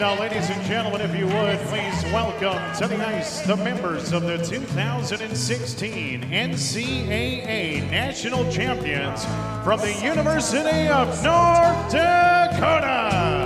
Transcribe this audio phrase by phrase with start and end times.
[0.00, 4.22] Now, ladies and gentlemen, if you would, please welcome to the ice the members of
[4.22, 9.26] the 2016 NCAA National Champions
[9.62, 13.39] from the University of North Dakota.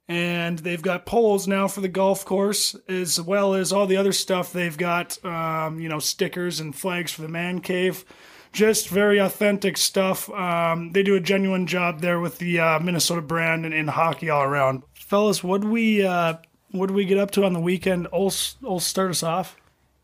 [0.08, 4.12] And they've got poles now for the golf course, as well as all the other
[4.12, 4.52] stuff.
[4.52, 8.04] They've got, um, you know, stickers and flags for the man cave.
[8.52, 10.30] Just very authentic stuff.
[10.30, 14.30] Um, they do a genuine job there with the uh, Minnesota brand and in hockey
[14.30, 14.84] all around.
[14.94, 16.34] Fellas, what we uh,
[16.72, 18.06] we get up to on the weekend?
[18.12, 18.32] Ol
[18.64, 19.56] Ol start us off.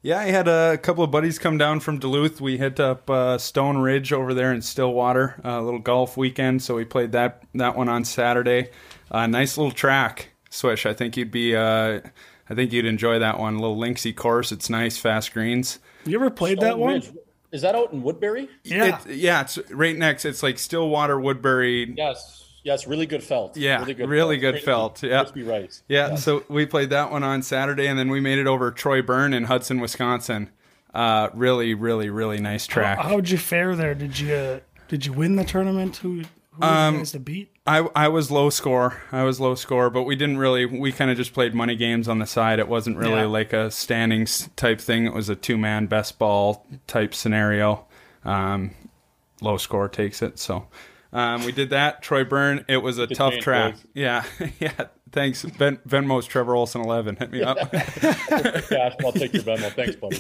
[0.02, 2.40] Yeah, I had a couple of buddies come down from Duluth.
[2.40, 6.60] We hit up uh, Stone Ridge over there in Stillwater, a little golf weekend.
[6.60, 8.70] So we played that that one on Saturday.
[9.12, 10.86] Uh, nice little track, Swish.
[10.86, 12.00] I think you'd be, uh,
[12.50, 13.54] I think you'd enjoy that one.
[13.56, 14.50] A little linksy course.
[14.50, 15.78] It's nice, fast greens.
[16.04, 16.94] You ever played that one?
[16.94, 17.12] Ridge.
[17.52, 18.48] Is that out in Woodbury?
[18.64, 18.98] Yeah.
[19.06, 20.24] It, yeah, it's right next.
[20.24, 21.94] It's like Stillwater, Woodbury.
[21.96, 22.38] Yes.
[22.64, 23.56] Yes, really good felt.
[23.56, 25.20] Yeah, really good, really good Crispy- felt, yeah.
[25.22, 25.82] crispy rice.
[25.88, 29.02] Yeah, so we played that one on Saturday, and then we made it over Troy
[29.02, 30.48] Burne in Hudson, Wisconsin.
[30.94, 32.98] Uh, really, really, really nice track.
[33.00, 33.94] How'd you fare there?
[33.94, 35.96] Did you did you win the tournament?
[35.96, 36.22] Who
[36.52, 37.50] who were you guys to beat?
[37.66, 39.00] I I was low score.
[39.12, 40.66] I was low score, but we didn't really.
[40.66, 42.58] We kind of just played money games on the side.
[42.58, 43.26] It wasn't really Yeah.
[43.26, 45.06] like a standings type thing.
[45.06, 47.86] It was a two man best ball type scenario.
[48.24, 48.72] Um,
[49.40, 50.38] low score takes it.
[50.40, 50.66] So
[51.12, 52.02] um, we did that.
[52.02, 52.64] Troy Burne.
[52.68, 53.74] It was a tough track.
[53.74, 53.84] boys.
[53.94, 54.24] Yeah,
[54.58, 54.86] yeah.
[55.12, 55.44] Thanks.
[55.44, 57.16] Ben, Venmo's Trevor Olson eleven.
[57.16, 57.58] Hit me up.
[58.70, 59.70] Yeah, I'll take your Venmo.
[59.72, 60.16] Thanks, buddy.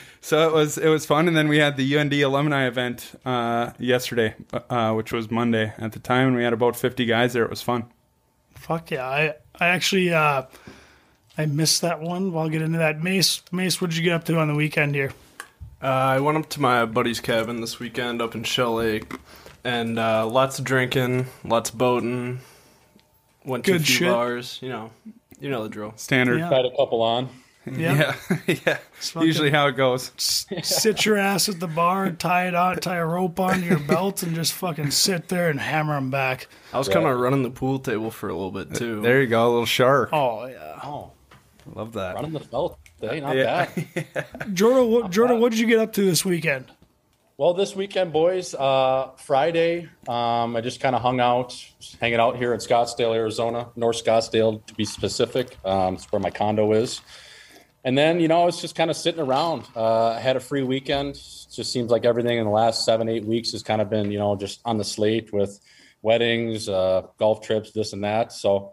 [0.20, 3.72] so it was it was fun, and then we had the UND alumni event uh,
[3.78, 4.34] yesterday,
[4.68, 7.44] uh, which was Monday at the time, and we had about fifty guys there.
[7.44, 7.84] It was fun.
[8.54, 9.06] Fuck yeah!
[9.06, 10.42] I I actually uh,
[11.38, 12.32] I missed that one.
[12.32, 13.02] Well, I'll get into that.
[13.02, 15.12] Mace Mace, what did you get up to on the weekend here?
[15.82, 19.14] Uh, I went up to my buddy's cabin this weekend up in Shell Lake,
[19.64, 22.40] and uh, lots of drinking, lots of boating.
[23.46, 24.08] Went to Good a few shit.
[24.12, 24.90] bars, you know,
[25.40, 25.92] you know the drill.
[25.96, 26.38] Standard.
[26.40, 26.50] Yeah.
[26.50, 27.28] Had a couple on.
[27.68, 28.14] Yeah.
[28.46, 28.78] Yeah, yeah.
[29.20, 30.12] Usually how it goes.
[30.18, 33.80] Sit your ass at the bar, and tie it on, tie a rope onto your
[33.80, 36.46] belt, and just fucking sit there and hammer them back.
[36.72, 39.00] I was kind of running the pool table for a little bit too.
[39.00, 40.10] Uh, there you go, a little shark.
[40.12, 41.10] Oh yeah, Oh,
[41.74, 42.14] Love that.
[42.14, 42.78] running the belt.
[43.00, 43.68] Hey, not Yeah.
[44.14, 44.54] bad.
[44.54, 44.88] Jordan.
[44.88, 46.66] What, Jordan, what did you get up to this weekend?
[47.38, 51.54] Well, this weekend, boys, uh, Friday, um, I just kind of hung out,
[52.00, 55.58] hanging out here in Scottsdale, Arizona, North Scottsdale to be specific.
[55.62, 57.02] Um, it's where my condo is.
[57.84, 59.64] And then, you know, I was just kind of sitting around.
[59.76, 61.16] Uh, I had a free weekend.
[61.16, 64.10] It just seems like everything in the last seven, eight weeks has kind of been,
[64.10, 65.60] you know, just on the slate with
[66.00, 68.32] weddings, uh, golf trips, this and that.
[68.32, 68.72] So,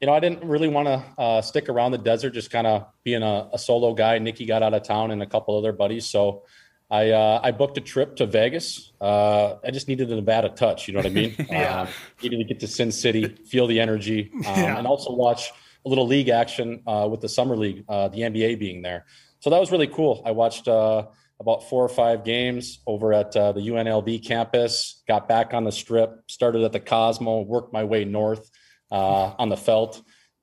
[0.00, 2.86] you know, I didn't really want to uh, stick around the desert, just kind of
[3.04, 4.18] being a, a solo guy.
[4.20, 6.06] Nikki got out of town and a couple other buddies.
[6.06, 6.44] So,
[6.90, 8.92] I uh, I booked a trip to Vegas.
[9.00, 10.88] Uh, I just needed a Nevada touch.
[10.88, 11.34] You know what I mean?
[11.50, 11.82] Yeah.
[11.82, 11.88] um,
[12.22, 14.78] needed to get to Sin City, feel the energy, um, Yeah.
[14.78, 15.52] and also watch
[15.86, 19.06] a little league action uh, with the summer league, uh, the NBA being there.
[19.40, 20.22] So that was really cool.
[20.26, 21.06] I watched uh,
[21.38, 25.02] about four or five games over at uh, the UNLV campus.
[25.08, 26.10] Got back on the strip.
[26.28, 27.40] Started at the Cosmo.
[27.42, 28.50] Worked my way north
[28.90, 30.02] uh, on the Felt.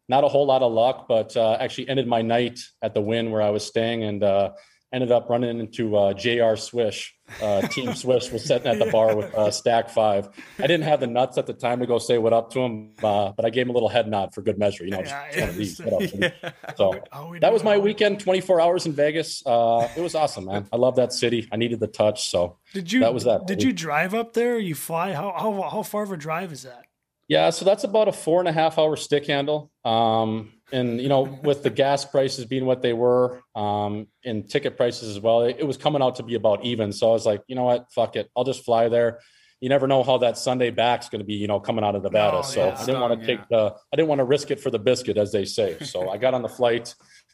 [0.09, 3.29] Not a whole lot of luck, but uh, actually ended my night at the Wynn
[3.29, 4.51] where I was staying and uh,
[4.93, 6.55] ended up running into uh, Jr.
[6.55, 7.15] Swish.
[7.41, 10.29] Uh, Team Swish was sitting at the bar with uh, Stack Five.
[10.59, 12.93] I didn't have the nuts at the time to go say what up to him,
[13.03, 14.85] uh, but I gave him a little head nod for good measure.
[14.85, 15.79] You know, just Yeah, one of these.
[15.79, 16.31] Yeah.
[16.77, 18.19] So How that was my weekend.
[18.19, 19.45] Twenty four hours in Vegas.
[19.45, 20.67] Uh, it was awesome, man.
[20.71, 21.47] I love that city.
[21.51, 22.29] I needed the touch.
[22.29, 24.55] So Did you That was that, Did you drive up there?
[24.55, 25.13] Or you fly?
[25.13, 26.85] How how how far of a drive is that?
[27.27, 29.69] Yeah, so that's about a four and a half hour stick handle.
[29.83, 34.75] Um, and you know, with the gas prices being what they were, um, and ticket
[34.77, 36.91] prices as well, it, it was coming out to be about even.
[36.91, 39.19] So I was like, you know what, fuck it, I'll just fly there.
[39.59, 42.03] You never know how that Sunday back's going to be, you know, coming out of
[42.03, 42.37] Nevada.
[42.37, 42.77] Oh, so yeah.
[42.79, 45.17] I didn't want to take the, I didn't want to risk it for the biscuit,
[45.17, 45.79] as they say.
[45.79, 46.93] So I got on the flight,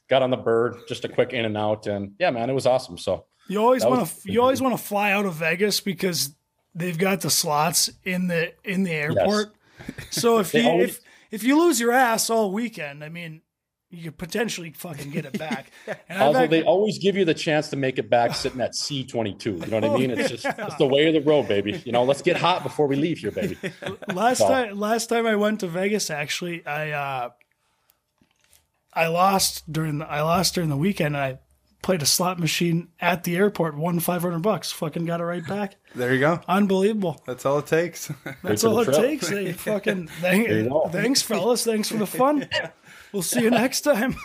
[0.09, 2.65] got on the bird, just a quick in and out, and yeah, man, it was
[2.65, 2.97] awesome.
[2.97, 6.33] So You always want to you always want to fly out of Vegas because
[6.73, 9.53] they've got the slots in the in the airport.
[10.11, 11.02] So if you always- if
[11.33, 13.41] if you lose your ass all weekend, I mean,
[13.89, 15.71] you could potentially fucking get it back.
[15.87, 18.61] And I've Also, act- they always give you the chance to make it back sitting
[18.61, 19.45] at C22.
[19.45, 20.11] You know what I mean?
[20.11, 21.81] It's just it's the way of the road, baby.
[21.85, 23.57] You know, let's get hot before we leave here, baby.
[24.13, 27.29] last So- time last time I went to Vegas, actually, I uh,
[28.93, 31.15] I lost during the I lost during the weekend.
[31.15, 31.39] And I
[31.83, 34.71] played a slot machine at the airport, won five hundred bucks.
[34.71, 35.75] Fucking got it right back.
[35.95, 36.39] There you go.
[36.47, 37.21] Unbelievable.
[37.27, 38.11] That's all it takes.
[38.43, 38.97] That's all it trip.
[38.97, 39.29] takes.
[39.29, 40.47] They fucking thank,
[40.91, 41.63] thanks, fellas.
[41.63, 42.49] Thanks for the fun.
[43.11, 44.15] We'll see you next time.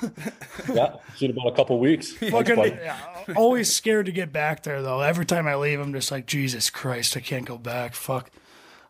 [0.72, 2.12] Yeah, see you in about a couple weeks.
[2.12, 2.70] Fucking buddy.
[2.70, 2.96] yeah,
[3.36, 5.02] always scared to get back there though.
[5.02, 7.94] Every time I leave, I'm just like, Jesus Christ, I can't go back.
[7.94, 8.30] Fuck.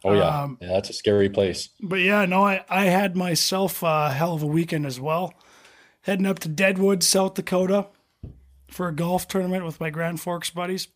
[0.05, 1.71] Oh yeah, Um, yeah, that's a scary place.
[1.82, 5.35] But yeah, no, I, I had myself a hell of a weekend as well.
[6.03, 7.88] Heading up to Deadwood, South Dakota
[8.70, 10.88] for a golf tournament with my Grand Forks buddies.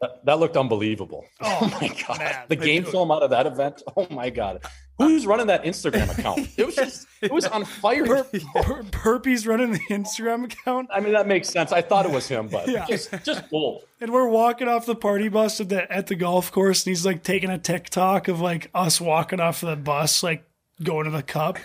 [0.00, 1.24] That, that looked unbelievable.
[1.40, 2.44] Oh, oh my god, man.
[2.48, 3.82] the game film out of that event.
[3.96, 4.62] Oh my god,
[4.96, 6.48] who's running that Instagram account?
[6.56, 8.04] It was just, it was on fire.
[8.06, 10.88] Per- Perpy's running the Instagram account.
[10.92, 11.72] I mean, that makes sense.
[11.72, 12.86] I thought it was him, but Yeah.
[12.86, 13.82] just, just bull.
[14.00, 17.04] And we're walking off the party bus at the at the golf course, and he's
[17.04, 20.44] like taking a TikTok of like us walking off the bus, like
[20.82, 21.58] going to the cup.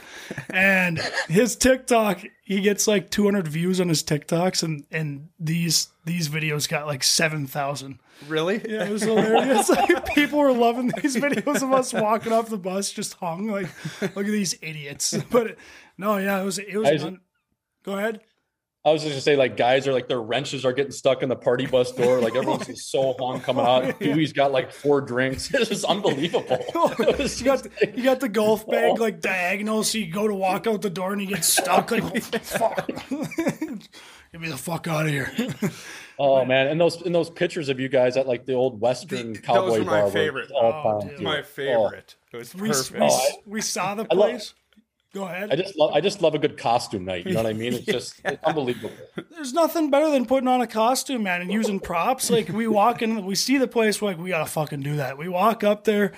[0.49, 6.29] And his TikTok, he gets like 200 views on his TikToks, and and these these
[6.29, 7.99] videos got like 7,000.
[8.27, 8.55] really?
[8.67, 9.69] Yeah, it was hilarious.
[9.69, 13.67] like people were loving these videos of us walking off the bus, just hung like,
[14.01, 15.15] look at these idiots.
[15.31, 15.57] But
[15.97, 16.89] no, yeah, it was it was.
[16.89, 17.19] Guys- un-
[17.83, 18.21] Go ahead.
[18.85, 21.29] I was just gonna say, like, guys are like their wrenches are getting stuck in
[21.29, 22.19] the party bus door.
[22.19, 23.97] Like everyone's just so hung coming out.
[23.99, 25.49] Dewey's got like four drinks.
[25.53, 26.45] It's just unbelievable.
[26.75, 30.11] Oh, it was You got just- you got the golf bag like diagonal, so you
[30.11, 31.91] go to walk out the door and you get stuck.
[31.91, 35.31] Like oh, fuck, get me the fuck out of here.
[36.19, 39.35] oh man, and those and those pictures of you guys at like the old Western
[39.37, 40.11] cowboy those are my bar.
[40.11, 40.51] favorite.
[40.51, 41.17] all Oh, time, dude.
[41.19, 41.23] too.
[41.23, 42.15] My Oh, favorite.
[42.33, 42.91] It was perfect.
[42.91, 44.53] we, Oh, I- we saw the I love- place.
[45.13, 45.51] Go ahead.
[45.51, 47.27] I just love I just love a good costume night.
[47.27, 47.73] You know what I mean?
[47.73, 48.91] It's just it's unbelievable.
[49.29, 52.31] There's nothing better than putting on a costume, man, and using props.
[52.31, 55.19] Like we walk in, we see the place, we're like we gotta fucking do that.
[55.19, 56.13] We walk up there,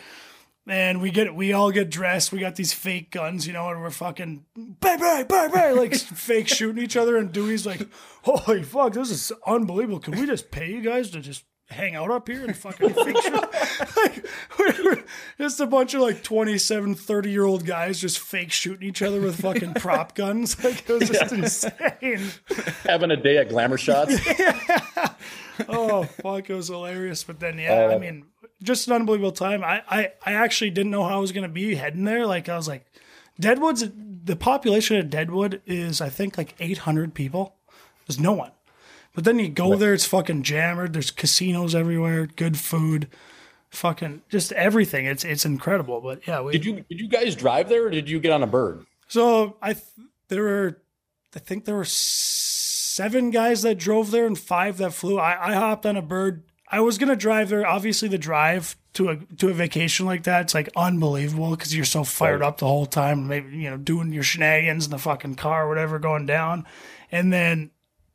[0.65, 2.31] and we get we all get dressed.
[2.31, 5.93] We got these fake guns, you know, and we're fucking bang bang bang bang, like
[5.95, 7.17] fake shooting each other.
[7.17, 7.87] And Dewey's like,
[8.23, 9.99] "Holy fuck, this is unbelievable!
[9.99, 13.17] Can we just pay you guys to just?" Hang out up here and fucking fake
[13.23, 13.33] shoot.
[13.97, 14.25] like,
[14.59, 15.03] we're
[15.39, 19.19] just a bunch of like 27, 30 year old guys just fake shooting each other
[19.19, 20.63] with fucking prop guns.
[20.63, 22.31] Like, it was just insane.
[22.83, 24.15] Having a day at Glamour Shots.
[25.67, 27.23] oh fuck, it was hilarious.
[27.23, 27.99] But then yeah, I oh.
[27.99, 28.25] mean,
[28.61, 29.63] just an unbelievable time.
[29.63, 32.27] I, I, I actually didn't know how I was gonna be heading there.
[32.27, 32.85] Like I was like,
[33.39, 33.85] Deadwood's
[34.23, 37.55] the population of Deadwood is I think like eight hundred people.
[38.05, 38.51] There's no one.
[39.15, 40.93] But then you go there, it's fucking jammered.
[40.93, 43.07] There's casinos everywhere, good food,
[43.69, 45.05] fucking just everything.
[45.05, 46.01] It's it's incredible.
[46.01, 48.43] But yeah, we, Did you did you guys drive there or did you get on
[48.43, 48.85] a bird?
[49.07, 49.85] so I th-
[50.27, 50.81] there were,
[51.35, 55.19] I think there were seven guys that drove there and five that flew.
[55.19, 56.43] I, I hopped on a bird.
[56.69, 57.65] I was gonna drive there.
[57.65, 61.85] Obviously, the drive to a to a vacation like that, it's like unbelievable because you're
[61.85, 63.27] so fired up the whole time.
[63.27, 66.65] Maybe you know doing your shenanigans in the fucking car, or whatever, going down.
[67.11, 67.69] And then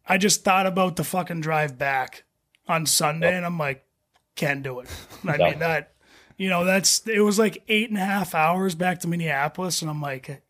[0.07, 2.25] I just thought about the fucking drive back
[2.66, 3.85] on Sunday, and I'm like,
[4.35, 4.88] can't do it.
[5.25, 5.95] I mean that.
[6.37, 9.90] You know, that's it was like eight and a half hours back to Minneapolis, and
[9.90, 10.42] I'm like,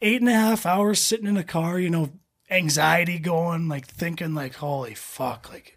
[0.00, 2.10] eight and a half hours sitting in a car, you know,
[2.50, 5.73] anxiety going, like thinking, like, holy fuck, like,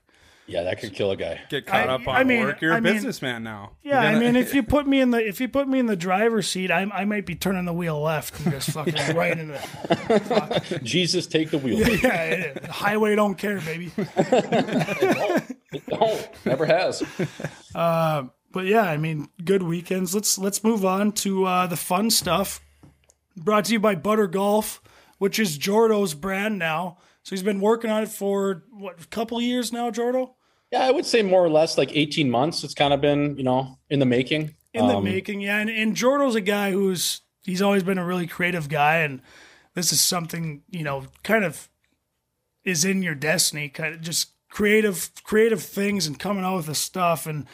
[0.50, 1.42] Yeah, that could kill a guy.
[1.50, 2.62] Get caught I- up on I mean- work.
[2.62, 3.74] You're a I mean- businessman now.
[3.84, 4.10] yeah.
[4.12, 5.96] You I mean, if you put me in the if you put me in the
[5.98, 9.54] driver's seat, I, I might be turning the wheel left and just fucking right into
[9.54, 11.80] the Jesus, take the wheel.
[12.04, 13.16] yeah, it- the highway.
[13.16, 13.92] Don't care, baby.
[15.92, 17.04] no, never has.
[17.74, 20.16] But yeah, I mean, good weekends.
[20.16, 22.62] Let's let's move on to uh, the fun stuff.
[23.36, 24.82] Brought to you by Butter Golf,
[25.20, 26.98] which is Jordo's brand now.
[27.24, 30.32] So he's been working on it for what a couple years now, Jordo.
[30.72, 32.64] Yeah, I would say more or less like 18 months.
[32.64, 34.54] It's kind of been, you know, in the making.
[34.74, 35.42] in the Um, making.
[35.42, 39.22] Yeah, and, and Jordo's a guy who's he's always been a really creative guy, and
[39.76, 41.70] this is something you know kind of
[42.64, 46.76] is in your destiny, kind of just creative creative things and coming out with the
[46.76, 47.26] stuff.
[47.26, 47.46] And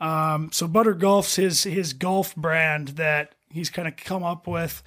[0.00, 4.82] um, so Butter Golf's his his golf brand that he's kind of come up with.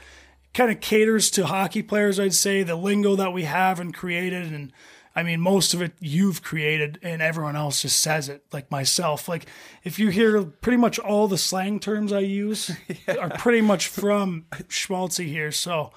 [0.56, 2.20] kind of caters to hockey players.
[2.20, 4.72] I'd say the lingo that we have and created, and
[5.16, 9.30] I mean most of it you've created, and everyone else just says it, like myself.
[9.30, 9.46] Like
[9.84, 12.70] if you hear pretty much all the slang terms I use
[13.08, 15.52] are pretty much from Schmaltzy here.
[15.52, 15.92] So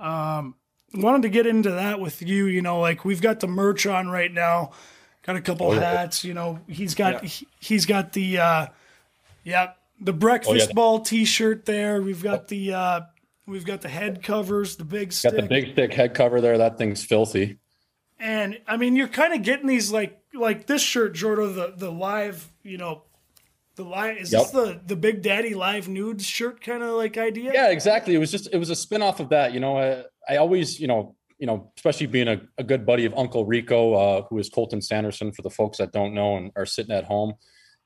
[0.00, 0.54] um,
[0.94, 2.46] wanted to get into that with you.
[2.46, 4.72] You know, like we've got the merch on right now.
[5.24, 5.80] Got a couple Oh, yeah.
[5.98, 6.24] hats.
[6.24, 8.66] You know, he's got he, he's got the uh,
[9.44, 10.72] yeah the breakfast Oh, yeah.
[10.74, 12.02] ball T-shirt there.
[12.02, 13.00] We've got the uh,
[13.46, 16.58] we've got the head covers, the big stick, Got the big stick head cover there.
[16.58, 17.58] That thing's filthy.
[18.22, 21.90] And I mean you're kind of getting these like like this shirt, Jordo, the the
[21.92, 23.02] live, you know.
[23.74, 27.52] The live is this the the Big Daddy live nudes shirt kind of like idea?
[27.54, 28.14] Yeah, exactly.
[28.14, 29.54] It was just it was a spin off of that.
[29.54, 33.06] You know, I, I always, you know, you know, especially being a, a good buddy
[33.06, 36.52] of Uncle Rico, uh, who is Colton Sanderson for the folks that don't know and
[36.54, 37.32] are sitting at home.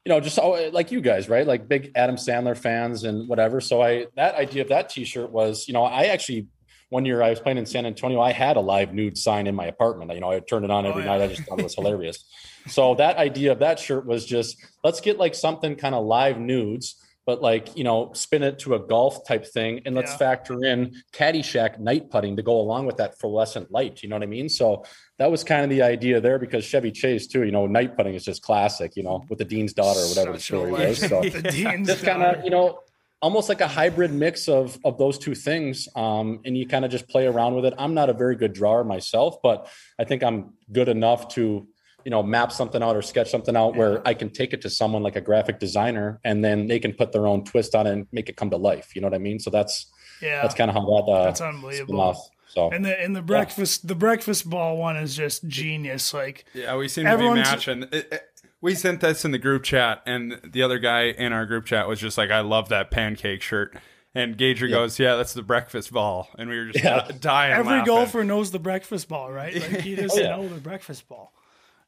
[0.05, 1.47] You know, just all, like you guys, right?
[1.47, 3.61] Like big Adam Sandler fans and whatever.
[3.61, 6.49] So I that idea of that T-shirt was, you know, I actually
[6.89, 8.21] one year I was playing in San Antonio.
[8.21, 10.13] I had a live nude sign in my apartment.
[10.13, 11.19] You know, I turned it on oh, every Oh, yeah.
[11.19, 11.23] night.
[11.23, 12.25] I just thought it was hilarious.
[12.69, 16.39] So that idea of that shirt was just let's get like something kind of live
[16.39, 20.19] nudes, but like you know, spin it to a golf type thing, and let's Yeah.
[20.19, 24.03] factor in Caddyshack night putting to go along with that fluorescent light.
[24.03, 24.49] You know what I mean?
[24.49, 24.85] So
[25.19, 27.43] that was kind of the idea there because Chevy Chase too.
[27.45, 28.93] You know, night putting is just classic.
[28.97, 30.99] You know, with the dean's daughter or whatever the Such a story is.
[31.01, 32.79] So the Dean's just kind of you know
[33.23, 36.91] almost like a hybrid mix of of those two things um, and you kind of
[36.91, 39.69] just play around with it i'm not a very good drawer myself but
[39.99, 41.67] i think i'm good enough to
[42.05, 44.71] you know map something out or sketch something out where i can take it to
[44.71, 47.93] someone like a graphic designer and then they can put their own twist on it
[47.93, 49.91] and make it come to life you know what i mean so that's
[50.23, 52.01] yeah, that's kind of how that uh That's unbelievable.
[52.01, 52.17] off.
[52.49, 56.15] so And the and the breakfast the breakfast ball one is just genius.
[56.15, 57.83] Like Yeah, we seem to be Everyone's- matching.
[57.83, 58.23] It- it-
[58.61, 61.87] we sent this in the group chat, and the other guy in our group chat
[61.89, 63.77] was just like, "I love that pancake shirt."
[64.15, 67.07] And Gager goes, "Yeah, that's the breakfast ball," and we were just Yeah.
[67.21, 67.53] dying.
[67.53, 67.87] every laughing.
[67.87, 69.55] golfer knows the breakfast ball, right?
[69.55, 70.37] Like he doesn't yeah.
[70.37, 71.33] know the breakfast ball.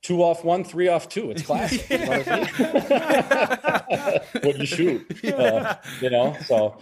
[0.03, 6.09] two off one three off two it's classic what I what you shoot uh, you
[6.11, 6.79] know so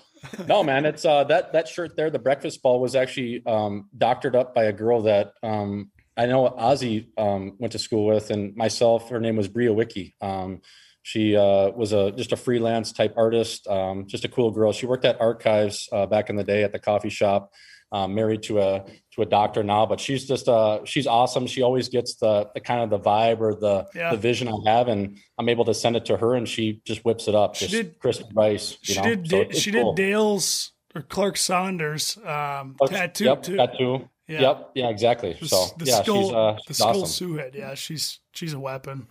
[0.46, 4.36] no man it's uh that that shirt there the breakfast ball was actually um doctored
[4.36, 8.56] up by a girl that um i know ozzy um went to school with and
[8.56, 10.60] myself her name was bria wiki um
[11.02, 14.72] she uh, was a just a freelance type artist, um, just a cool girl.
[14.72, 17.52] She worked at Archives uh, back in the day at the coffee shop.
[17.92, 21.46] Um, married to a to a doctor now, but she's just uh she's awesome.
[21.46, 24.10] She always gets the, the kind of the vibe or the Yeah.
[24.10, 27.04] the vision I have, and I'm able to send it to her, and she just
[27.04, 27.54] whips it up.
[27.54, 28.76] She Just did- crisp rice.
[28.82, 29.14] You She know?
[29.14, 29.92] did So she cool.
[29.94, 33.56] did Dale's or Clark Saunders um, tattoo yep, too.
[33.58, 34.08] Tattoo.
[34.28, 34.40] Yeah.
[34.40, 34.70] Yep.
[34.74, 34.88] Yeah.
[34.88, 35.36] Exactly.
[35.40, 37.06] The, so the yeah, skull, she's uh, the she's skull awesome.
[37.06, 37.54] Sioux head.
[37.54, 39.08] Yeah, she's she's a weapon.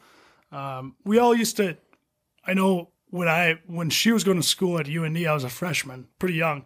[0.52, 1.78] Um, we all used to.
[2.46, 5.50] I know when I when she was going to school at UND, I was a
[5.50, 6.66] freshman, pretty young.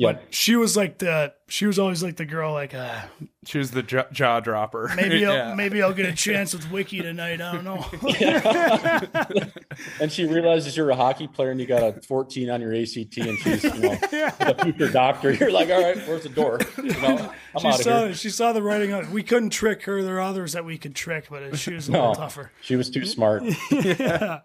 [0.00, 0.14] Yep.
[0.24, 3.02] But she was like the she was always like the girl like uh,
[3.44, 4.90] She was the jaw, jaw dropper.
[4.96, 5.54] maybe I'll, Yeah.
[5.54, 7.42] maybe I'll get a chance with Wiki tonight.
[7.42, 7.84] I don't know.
[10.00, 13.16] and she realizes you're a hockey player and you got a 14 on your ACT,
[13.18, 15.32] and she's you know the future doctor.
[15.32, 16.60] You're like, all right, where's the door?
[16.78, 18.14] You know, I'm she out of saw here.
[18.14, 19.10] she saw the writing on it.
[19.10, 20.02] We couldn't trick her.
[20.02, 22.52] There are others that we could trick, but she was a little tougher.
[22.62, 23.42] She was too smart.
[23.70, 24.40] yeah.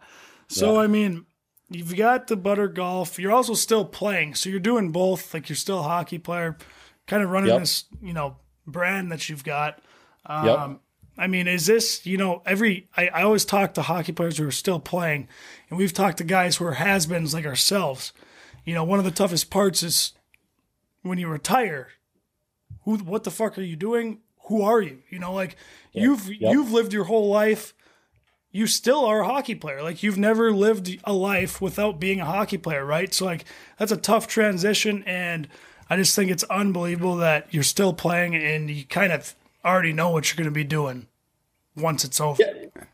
[0.50, 1.26] So I mean,
[1.70, 3.18] you've got the butter golf.
[3.20, 5.34] You're also still playing, so you're doing both.
[5.34, 6.58] Like you're still a hockey player,
[7.08, 7.60] kind of running Yep.
[7.62, 9.80] this, you know, brand that you've got.
[10.26, 10.80] Um, Yep.
[11.18, 14.46] I mean, is this, you know, every, I, I always talk to hockey players who
[14.46, 15.30] are still playing,
[15.70, 18.12] and we've talked to guys who are has beens like ourselves.
[18.66, 20.12] You know, one of the toughest parts is
[21.04, 21.90] when you retire.
[22.84, 24.20] Who, what the fuck are you doing?
[24.48, 25.04] Who are you?
[25.10, 25.56] You know, like
[25.94, 26.54] you've, Yep.
[26.54, 27.74] you've lived your whole life.
[28.56, 29.84] You still are a hockey player.
[29.84, 33.14] Like you've never lived a life without being a hockey player, right?
[33.14, 33.44] So, like,
[33.78, 35.04] that's a tough transition.
[35.06, 35.50] And
[35.90, 39.36] I just think it's unbelievable that you're still playing and you kind of
[39.66, 41.08] already know what you're going to be doing
[41.76, 42.42] once it's over.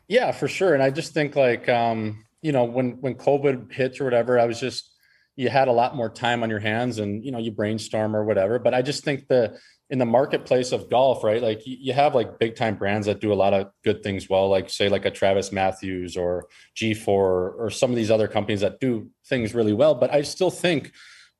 [0.08, 0.74] Yeah, for sure.
[0.74, 4.46] And I just think like um, you know, when when COVID hits or whatever, I
[4.46, 4.89] was just
[5.36, 8.25] you had a lot more time on your hands and you know, you brainstorm or
[8.25, 8.58] whatever.
[8.58, 9.60] But I just think the
[9.91, 11.41] in the marketplace of golf, right?
[11.41, 14.50] Like you, have like big time brands that do a lot of good things well,
[14.50, 18.79] like say like a Travis Matthews or G/FORE or, some of these other companies that
[18.79, 19.93] do things really well.
[19.93, 20.93] But I still think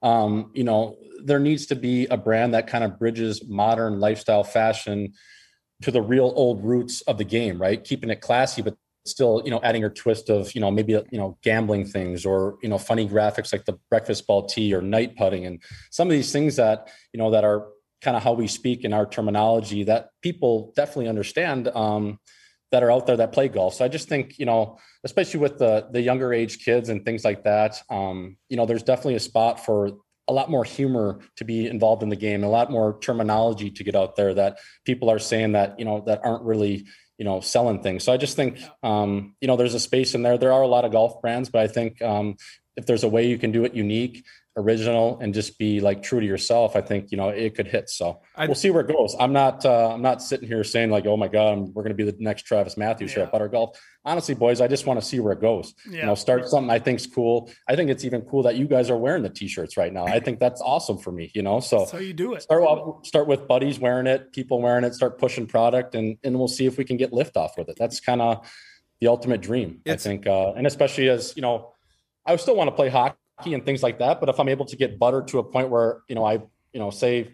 [0.04, 4.44] um, you know, there needs to be a brand that kind of bridges modern lifestyle
[4.44, 5.14] fashion
[5.84, 7.84] to the real old roots of the game, right?
[7.84, 11.18] Keeping it classy, but still, you know, adding your twist of, you know, maybe, you
[11.18, 15.16] know, gambling things or, you know, funny graphics like the breakfast ball tee or night
[15.16, 17.68] putting and some of these things that, you know, that are
[18.02, 22.20] kind of how we speak in our terminology that people definitely understand um,
[22.72, 23.76] that are out there that play golf.
[23.76, 27.24] So I just think, you know, especially with the the younger age kids and things
[27.24, 29.92] like that, um, you know, there's definitely a spot for
[30.28, 33.84] a lot more humor to be involved in the game, a lot more terminology to
[33.84, 36.86] get out there that people are saying that you know that aren't really
[37.18, 38.04] you know selling things.
[38.04, 40.38] So I just think um, you know there's a space in there.
[40.38, 42.38] There are a lot of golf brands, but I think um,
[42.78, 44.24] if there's a way you can do it unique
[44.58, 47.90] original and just be like true to yourself i think you know it could hit.
[47.90, 49.16] So I- we'll see where it goes.
[49.20, 51.96] I'm not uh, i'm not sitting here saying like oh my god I'm, we're going
[51.96, 53.28] to be the next travis matthews here Yeah.
[53.28, 53.80] at butter golf.
[54.04, 55.74] Honestly boys i just want to see where it goes.
[55.90, 57.50] You know start something i think's cool.
[57.68, 60.06] I think it's even cool that you guys are wearing the t-shirts right now.
[60.06, 61.62] I think that's awesome for me you know?
[61.62, 62.42] So That's how you do it.
[62.42, 66.38] start off, start with buddies wearing it people wearing it start pushing product and and
[66.38, 67.78] we'll see if we can get lift off with it.
[67.80, 68.46] That's kind of
[69.00, 71.72] the ultimate dream It's- i think uh and especially as you know
[72.26, 73.16] i still want to play hockey
[73.46, 76.00] and things like that but if i'm able to get butter to a point where
[76.08, 76.34] you know i
[76.74, 77.34] you know say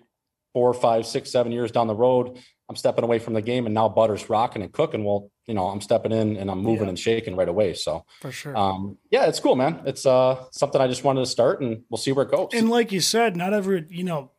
[0.54, 2.38] four five six seven years down the road
[2.70, 5.68] i'm stepping away from the game and now butter's rocking and cooking well you know
[5.68, 6.90] i'm stepping in and i'm moving Yeah.
[6.90, 8.56] and shaking right away so For sure.
[8.58, 11.98] um yeah it's cool man it's uh something i just wanted to start and we'll
[11.98, 14.32] see where it goes and like you said, not every you know,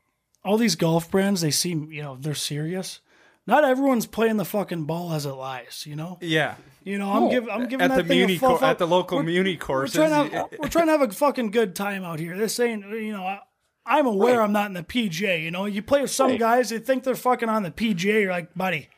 [0.45, 3.01] all these golf brands they seem you know they're serious.
[3.47, 5.85] Not everyone's playing the fucking ball as it lies.
[5.87, 6.19] You know.
[6.21, 6.57] Yeah.
[6.89, 7.31] You know, I'm No.
[7.31, 9.27] giving I'm giving At that the thing a muni full co- at the local we're-
[9.27, 9.95] muni We're courses.
[9.97, 12.37] trying, to have, we're trying to have a fucking good time out here.
[12.37, 13.25] This ain't you know.
[13.25, 13.41] I,
[13.85, 14.45] I'm aware Right.
[14.45, 15.43] I'm not in the PJ.
[15.43, 16.41] You know, you play with some Right.
[16.41, 18.05] guys they think they're fucking on the PJ.
[18.23, 18.89] You're like, buddy,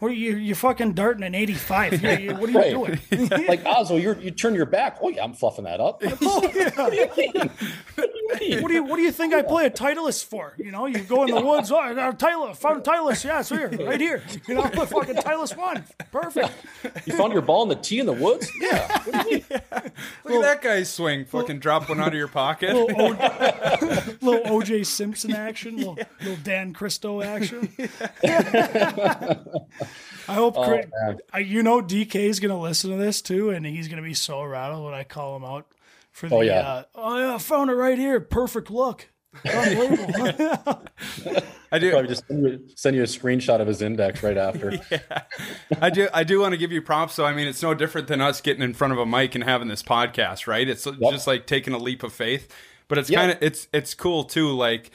[0.00, 0.36] what are you?
[0.36, 2.02] You're fucking darting an 85.
[2.02, 3.08] You- you- what are you Right.
[3.10, 3.28] doing?
[3.48, 4.98] like Oslo, you you turn your back.
[5.00, 6.02] Oh yeah, I'm fluffing that up.
[6.22, 6.70] Oh, yeah.
[6.76, 7.50] What do you mean?
[7.96, 8.62] What do you?
[8.62, 10.54] What do you What do you think I play a Titleist for?
[10.58, 11.70] You know, you go in the woods.
[11.72, 12.56] Oh, I got a Titleist.
[12.58, 13.24] Found a Titleist.
[13.24, 14.22] Yeah, it's here, right here.
[14.46, 15.84] You know, I play fucking Titleist one.
[16.10, 16.52] Perfect.
[17.06, 18.50] You found your ball in the tee in the woods?
[18.60, 18.98] Yeah.
[19.02, 19.60] What do you mean?
[20.24, 21.24] Look at that guy's swing.
[21.24, 22.74] Fucking drop one out of your pocket.
[22.74, 25.76] Little, o- little OJ Simpson action.
[25.76, 27.72] Little, little Dan Kristo action.
[30.28, 30.54] I hope.
[30.56, 31.18] Chris, man.
[31.32, 34.42] I, you know, DK is gonna listen to this too, and he's gonna be so
[34.42, 35.66] rattled when I call him out
[36.12, 36.34] for the.
[36.36, 36.60] Oh, yeah.
[36.60, 38.20] Uh, oh yeah, I found it right here.
[38.20, 39.08] Perfect look.
[39.44, 40.82] Unbelievable.
[41.72, 41.90] I do.
[41.90, 44.72] Probably just send you, send you a screenshot of his index right after.
[44.90, 45.22] yeah.
[45.80, 46.08] I do.
[46.12, 47.14] I do want to give you props.
[47.14, 49.44] So I mean, it's no different than us getting in front of a mic and
[49.44, 50.68] having this podcast, right?
[50.68, 52.52] It's just like taking a leap of faith.
[52.88, 53.20] But it's Yeah.
[53.20, 54.50] kind of it's it's cool too.
[54.50, 54.90] Like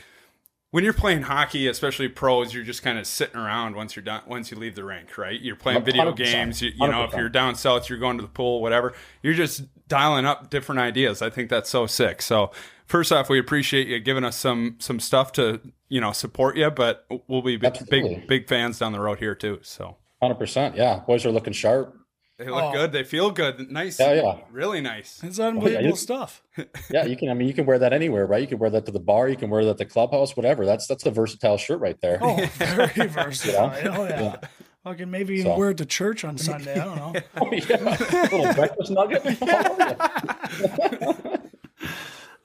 [0.76, 4.22] when you're playing hockey, especially pros, you're just kind of sitting around once you're done.
[4.28, 5.40] Once you leave the rink, right?
[5.40, 6.62] You're playing video 100%, games.
[6.62, 7.18] You, you know, if 100%.
[7.18, 8.94] you're down south, you're going to the pool, whatever.
[9.24, 11.22] You're just dialing up different ideas.
[11.22, 12.22] I think that's so sick.
[12.22, 12.52] So
[12.88, 16.70] first off, we appreciate you giving us some some stuff to you know support you,
[16.70, 18.16] but we'll be big Absolutely.
[18.16, 19.60] big big fans down the road here too.
[19.62, 19.96] So.
[20.22, 20.76] Hundred percent.
[20.76, 21.96] Yeah, boys are looking sharp.
[22.38, 22.72] They look Oh.
[22.74, 22.92] good.
[22.92, 23.72] They feel good.
[23.72, 23.98] Nice.
[23.98, 24.38] Yeah, yeah.
[24.52, 25.22] Really nice.
[25.24, 26.42] It's unbelievable you- stuff.
[26.90, 27.30] Yeah, you can.
[27.30, 28.42] I mean, you can wear that anywhere, right?
[28.42, 29.30] You can wear that to the bar.
[29.30, 30.66] You can wear that at the clubhouse, whatever.
[30.66, 32.20] That's that's a versatile shirt right there.
[32.22, 33.72] Oh, very versatile.
[33.74, 34.22] Oh yeah.
[34.22, 34.36] Yeah.
[34.84, 35.58] Fucking maybe even So.
[35.58, 36.80] wear it to church on Sunday.
[36.80, 37.14] I don't know.
[37.42, 38.30] Oh, yeah.
[38.32, 39.26] little breakfast nugget.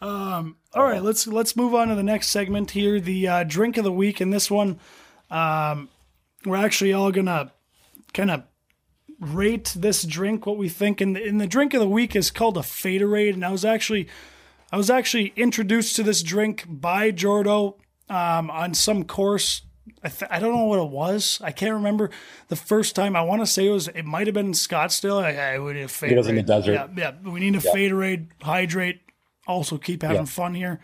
[0.00, 0.56] um.
[0.72, 3.84] All right, let's let's move on to the next segment here, the uh, drink of
[3.84, 4.20] the week.
[4.20, 4.78] And this one,
[5.30, 5.88] um,
[6.46, 7.52] we're actually all gonna
[8.14, 8.44] kind of
[9.20, 11.00] rate this drink, what we think.
[11.00, 13.34] And the, and the drink of the week is called a Faderade.
[13.34, 14.08] And I was actually,
[14.72, 17.74] I was actually introduced to this drink by Jordo
[18.08, 19.62] um, on some course.
[20.02, 21.40] I, th- I don't know what it was.
[21.44, 22.10] I can't remember
[22.48, 23.14] the first time.
[23.14, 23.88] I want to say it was.
[23.88, 25.22] It might have been in Scottsdale.
[25.22, 26.12] I, I need a Faderade.
[26.12, 26.72] It was in the desert.
[26.72, 27.30] Yeah, yeah.
[27.30, 28.28] We need a Faderade.
[28.42, 29.00] Hydrate.
[29.46, 30.24] Also keep having Yeah.
[30.24, 30.80] fun here.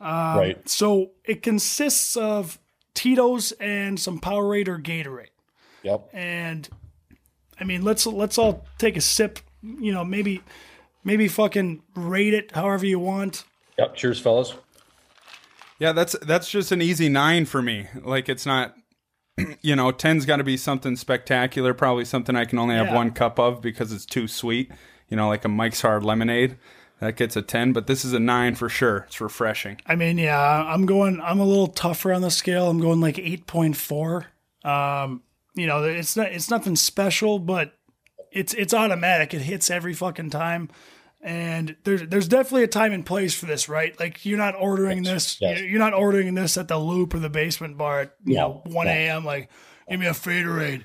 [0.00, 0.68] right.
[0.68, 2.58] So it consists of
[2.94, 5.28] Tito's and some Powerade or Gatorade.
[5.82, 6.10] Yep.
[6.12, 6.68] And
[7.60, 9.38] I mean, let's let's all take a sip.
[9.62, 10.42] You know, maybe
[11.04, 13.44] maybe fucking rate it however you want.
[13.78, 13.94] Yep.
[13.96, 14.54] Cheers, fellas.
[15.78, 17.86] Yeah, that's that's just an easy nine for me.
[18.02, 18.74] Like it's not,
[19.62, 21.72] you know, ten's got to be something spectacular.
[21.74, 22.94] Probably something I can only have Yeah.
[22.94, 24.70] one cup of because it's too sweet.
[25.08, 26.56] You know, like a Mike's Hard Lemonade.
[27.00, 29.04] That gets a ten, but this is a nine for sure.
[29.08, 29.80] It's refreshing.
[29.86, 31.18] I mean, yeah, I'm going.
[31.22, 32.68] I'm a little tougher on the scale.
[32.68, 34.26] I'm going like eight point four.
[34.64, 35.22] Um,
[35.54, 37.72] you know, it's not it's nothing special, but
[38.32, 39.34] it's it's automatic.
[39.34, 40.68] It hits every fucking time.
[41.22, 43.98] And there's there's definitely a time and place for this, right?
[44.00, 45.60] Like you're not ordering this, yes.
[45.60, 48.72] you're not ordering this at the Loop or the basement bar at you No, know
[48.72, 48.92] 1 no.
[48.92, 49.24] a.m.
[49.26, 49.50] Like,
[49.88, 50.84] give me a Faderade.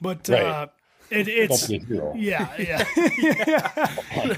[0.00, 0.42] But Right.
[0.42, 0.66] uh,
[1.10, 2.12] it, it's hero.
[2.16, 2.84] yeah, yeah,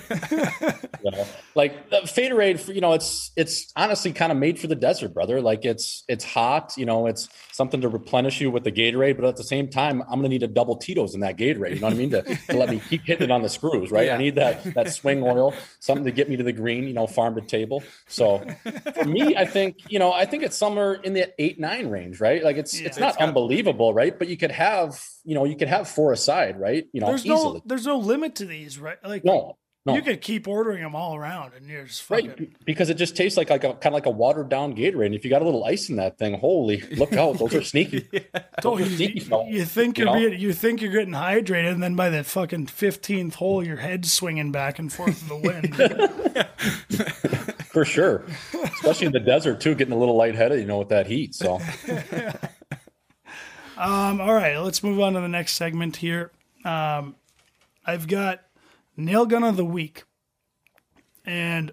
[1.05, 1.27] You know?
[1.55, 5.41] Like the Faderade, you know, it's it's honestly kind of made for the desert, brother.
[5.41, 9.25] Like it's it's hot, you know, it's something to replenish you with the Gatorade, but
[9.25, 11.75] at the same time, I'm gonna need a double Tito's in that Gatorade.
[11.75, 12.11] You know what I mean?
[12.11, 14.11] To, to let me keep hitting it on the screws, right?
[14.11, 17.07] I need that that swing oil, something to get me to the green, you know,
[17.07, 17.83] farm to table.
[18.09, 18.45] So
[18.95, 22.21] for me, I think you know, I think it's somewhere in the eight nine range,
[22.21, 22.43] right?
[22.43, 23.07] Like it's it's Yeah.
[23.07, 24.17] not unbelievable, right?
[24.19, 26.87] But you could have, you know, you could have four aside, right?
[26.93, 27.55] You know, there's easily.
[27.55, 28.99] no there's no limit to these, right?
[29.05, 29.95] Like No, No.
[29.95, 32.29] You could keep ordering them all around, and you're just fucking.
[32.29, 35.07] Right, because it just tastes like like a kind of like a watered down Gatorade.
[35.07, 37.39] And if you got a little ice in that thing, holy, look out!
[37.39, 38.07] Those are sneaky.
[38.13, 40.21] Oh, Those are you, sneaky you, you think you you're know?
[40.21, 44.13] being, you think you're getting hydrated, and then by the fucking fifteenth hole, your head's
[44.13, 45.75] swinging back and forth in the wind.
[47.73, 48.25] for sure.
[48.65, 51.35] Especially in the desert too, getting a little lightheaded, you know, with that heat.
[51.35, 51.61] So
[53.77, 56.33] um, all right, let's move on to the next segment here.
[56.69, 57.17] Um,
[57.87, 58.43] I've got
[58.95, 60.05] nail gun of the week,
[61.25, 61.73] and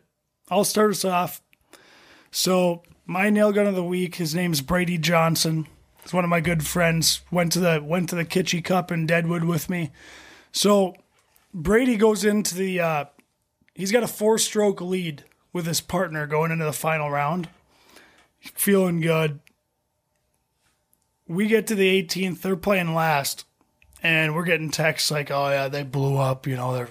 [0.50, 1.42] I'll start us off.
[2.32, 5.68] So my nail gun of the week, his name's Brady Johnson.
[6.02, 7.22] He's one of my good friends.
[7.30, 9.92] Went to the went to the Kitschy Cup in Deadwood with me.
[10.54, 10.96] So
[11.54, 12.80] Brady goes into the.
[12.80, 13.06] Uh,
[13.74, 17.50] he's got a four stroke lead with his partner going into the final round.
[18.40, 19.40] Feeling good.
[21.28, 22.42] We get to the 18th.
[22.42, 23.46] They're playing last,
[24.06, 26.90] and we're getting texts like, "Oh yeah, they blew up." You know, they're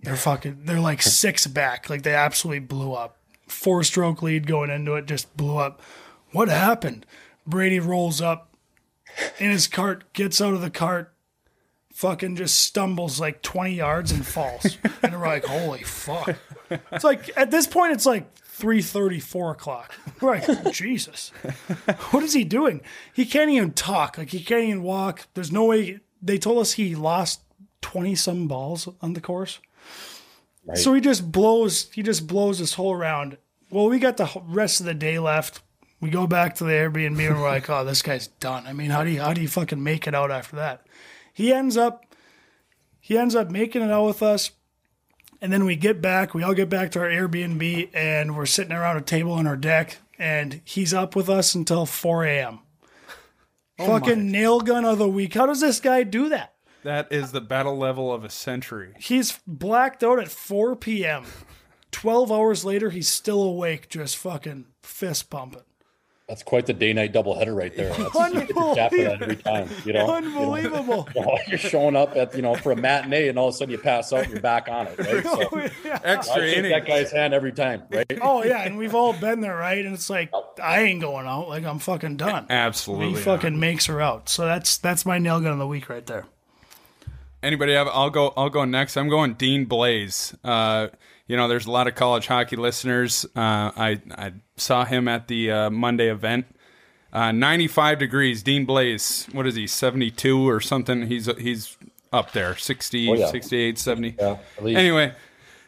[0.00, 0.60] they're fucking.
[0.64, 1.90] They're like six back.
[1.90, 3.16] Like they absolutely blew up.
[3.48, 5.82] Four stroke lead going into it, just blew up.
[6.30, 7.04] What happened?
[7.46, 8.54] Brady rolls up
[9.38, 11.12] in his cart, gets out of the cart,
[11.92, 14.78] fucking just stumbles like 20 yards and falls.
[15.02, 16.36] and we're like, holy fuck.
[16.90, 19.94] It's like, at this point, it's like 3.30, 4 o'clock.
[20.20, 21.30] We're like, Jesus.
[22.10, 22.80] What is he doing?
[23.12, 24.18] He can't even talk.
[24.18, 25.26] Like, he can't even walk.
[25.34, 26.00] There's no way.
[26.24, 27.42] They told us he lost
[27.82, 29.60] 20 some balls on the course.
[30.64, 30.78] Right.
[30.78, 31.90] So he just blows.
[31.92, 33.36] He just blows this whole round.
[33.70, 35.60] Well, we got the rest of the day left.
[36.00, 38.90] We go back to the Airbnb and we're like, "Oh, this guy's done." I mean,
[38.90, 40.86] how do you how do you fucking make it out after that?
[41.32, 42.06] He ends up
[42.98, 44.52] he ends up making it out with us,
[45.42, 46.32] and then we get back.
[46.32, 49.56] We all get back to our Airbnb and we're sitting around a table on our
[49.58, 52.60] deck, and he's up with us until four a.m.
[53.78, 55.34] Oh fucking nail gun of the week.
[55.34, 56.54] How does this guy do that?
[56.84, 58.92] That is the battle level of a century.
[58.98, 61.24] He's blacked out at 4 p.m.
[61.90, 65.62] 12 hours later, he's still awake, just fucking fist pumping.
[66.28, 67.90] That's quite the day night doubleheader right there.
[67.90, 69.68] That's, you get to tap for that every time.
[69.84, 71.06] You know, Unbelievable.
[71.14, 73.58] You know, you're showing up at you know for a matinee, and all of a
[73.58, 74.98] sudden you pass out, and you're back on it.
[74.98, 75.22] Right.
[75.22, 77.82] So Extra I shake that guy's hand every time.
[77.90, 78.06] Right.
[78.22, 79.84] Oh, yeah, and we've all been there, right?
[79.84, 80.32] And it's like,
[80.62, 81.48] I ain't going out.
[81.48, 82.46] Like, I'm fucking done.
[82.48, 83.08] Absolutely.
[83.08, 83.22] He not.
[83.22, 84.30] fucking makes her out.
[84.30, 86.24] So that's that's my nail gun of the week right there.
[87.42, 87.88] Anybody have?
[87.88, 88.32] I'll go.
[88.36, 88.96] I'll go next.
[88.96, 90.34] I'm going Dean Blais.
[90.42, 90.88] Uh,
[91.26, 93.24] you know, there's a lot of college hockey listeners.
[93.36, 96.46] Uh, I I saw him at the uh, Monday event.
[97.12, 98.42] Uh, 95 degrees.
[98.42, 99.32] Dean Blais.
[99.32, 99.66] What is he?
[99.68, 101.06] 72 or something?
[101.06, 101.76] He's he's
[102.12, 102.56] up there.
[102.56, 103.30] 60, Oh, yeah.
[103.30, 104.16] 68, 70.
[104.18, 104.36] Yeah.
[104.60, 105.12] Anyway,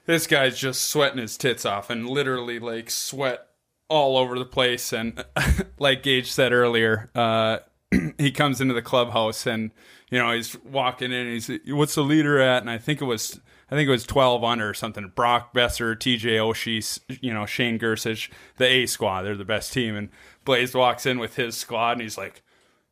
[0.07, 3.47] this guy's just sweating his tits off and literally like sweat
[3.88, 4.92] all over the place.
[4.92, 5.25] And
[5.79, 7.59] like Gage said earlier, uh,
[8.19, 9.71] he comes into the clubhouse and
[10.11, 11.27] you know he's walking in.
[11.27, 12.61] And he's what's the leader at?
[12.62, 13.40] And I think it was
[13.71, 15.13] I think it was twelve under or something.
[15.15, 16.37] Brock Boeser, T.J.
[16.37, 19.23] Oshie, you know Shane Gersich, the A squad.
[19.23, 19.97] They're the best team.
[19.97, 20.09] And
[20.45, 22.43] Blaze walks in with his squad and he's like.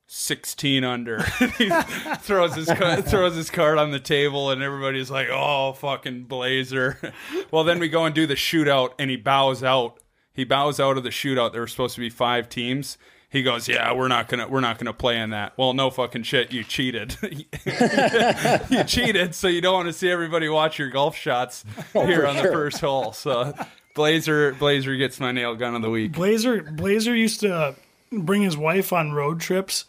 [0.07, 1.23] 16 under.
[1.57, 1.71] he
[2.19, 6.99] throws his ca- throws his card on the table and everybody's like, "Oh, fucking Blazer."
[7.51, 9.99] well, then we go and do the shootout and he bows out.
[10.35, 11.53] He bows out of the shootout.
[11.53, 12.99] There were supposed to be 5 teams.
[13.35, 15.73] He goes, "Yeah, we're not going to we're not going to play in that." Well,
[15.73, 17.17] no fucking shit, you cheated.
[18.71, 21.65] you cheated, so you don't want to see everybody watch your golf shots
[21.97, 22.53] oh, here for on the sure.
[22.53, 23.13] first hole.
[23.13, 23.53] So
[23.97, 26.13] Blazer Blazer gets my nail gun of the week.
[26.13, 27.75] Blazer Blazer used to
[28.13, 29.87] bring his wife on road trips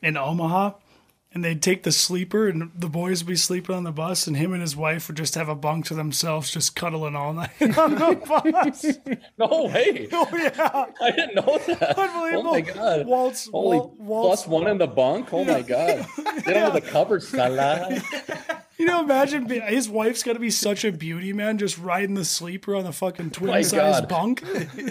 [0.00, 0.72] in Omaha,
[1.32, 4.36] and they'd take the sleeper, and the boys would be sleeping on the bus, and
[4.36, 7.50] him and his wife would just have a bunk to themselves, just cuddling all night
[7.78, 8.84] on the bus.
[9.38, 10.08] No way.
[10.12, 11.98] oh yeah, I didn't know that.
[11.98, 12.48] unbelievable.
[12.48, 13.06] Oh my god.
[13.06, 14.42] Waltz, Holy Wal- Waltz.
[14.42, 15.32] plus one in the bunk.
[15.32, 16.06] Oh my god.
[16.44, 18.02] Get under the covers, Salah.
[18.80, 22.14] You know, imagine be- his wife's got to be such a beauty, man, just riding
[22.14, 24.42] the sleeper on the fucking twin size bunk.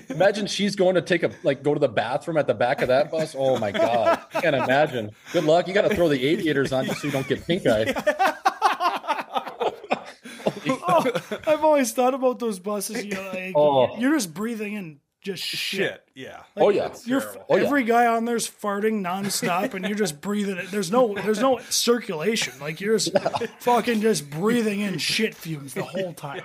[0.10, 2.90] Imagine she's going to take a like go to the bathroom at the back of
[2.90, 3.36] that bus.
[3.36, 4.20] Oh my god.
[4.32, 5.10] I can't imagine.
[5.34, 5.68] Good luck.
[5.68, 8.36] You got to throw the aviators on just so you don't get pink eye.
[10.68, 11.12] Oh,
[11.48, 13.04] I've always thought about those buses.
[13.06, 13.98] You know, like, Oh.
[13.98, 15.00] you're just breathing in
[15.34, 15.58] just shit.
[15.80, 16.42] Shit, yeah.
[16.58, 16.94] Oh yeah.
[17.06, 17.64] You're Oh, yeah.
[17.66, 20.72] every guy on there's farting nonstop, and you're just breathing it.
[20.72, 22.54] There's no, there's no circulation.
[22.60, 23.18] Like you're just
[23.60, 26.44] fucking just breathing in shit fumes the whole time.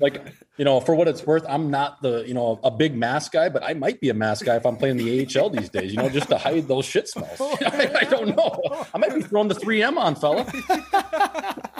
[0.00, 0.22] Like
[0.56, 3.48] you know, for what it's worth, I'm not the you know a big mask guy,
[3.48, 5.92] but I might be a mask guy if I'm playing the AHL these days.
[5.92, 7.40] You know, just to hide those shit smells.
[7.40, 8.86] I, I don't know.
[8.92, 10.44] I might be throwing the 3M on, fella.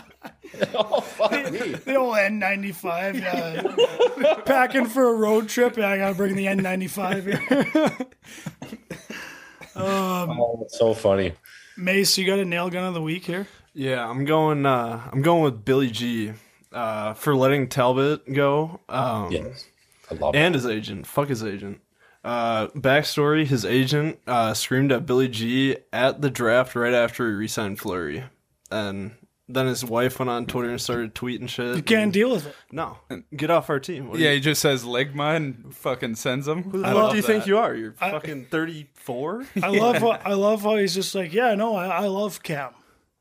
[0.74, 1.58] oh fuck me.
[1.74, 4.34] The old N95, yeah.
[4.44, 8.08] Packing for a road trip, yeah, I gotta bring the N95 here.
[9.76, 11.32] Oh, it's so funny.
[11.76, 13.48] Mace, you got a nail gun of the week here.
[13.72, 14.64] Yeah, I'm going.
[14.66, 16.32] Uh, I'm going with Billy G.
[16.72, 18.80] uh, for letting Talbot go.
[18.88, 19.66] Um, Yes,
[20.10, 20.38] I love it.
[20.38, 21.06] and his agent.
[21.08, 21.80] Fuck his agent.
[22.22, 27.34] Uh, backstory: His agent uh, screamed at Billy G at the draft right after he
[27.34, 28.24] re-signed Fleury,
[28.70, 29.16] and
[29.48, 31.76] then his wife went on Twitter and started tweeting shit.
[31.76, 32.54] You can't deal with it.
[32.72, 32.98] No,
[33.37, 34.09] get off our team.
[34.09, 36.62] What do Yeah, you, he just says ligma and fucking sends them.
[36.64, 37.74] who the I fuck love do you think you are?
[37.74, 39.44] You're fucking thirty four.
[39.62, 42.70] I love how, I love how he's just like, yeah, no, I, I love Cam.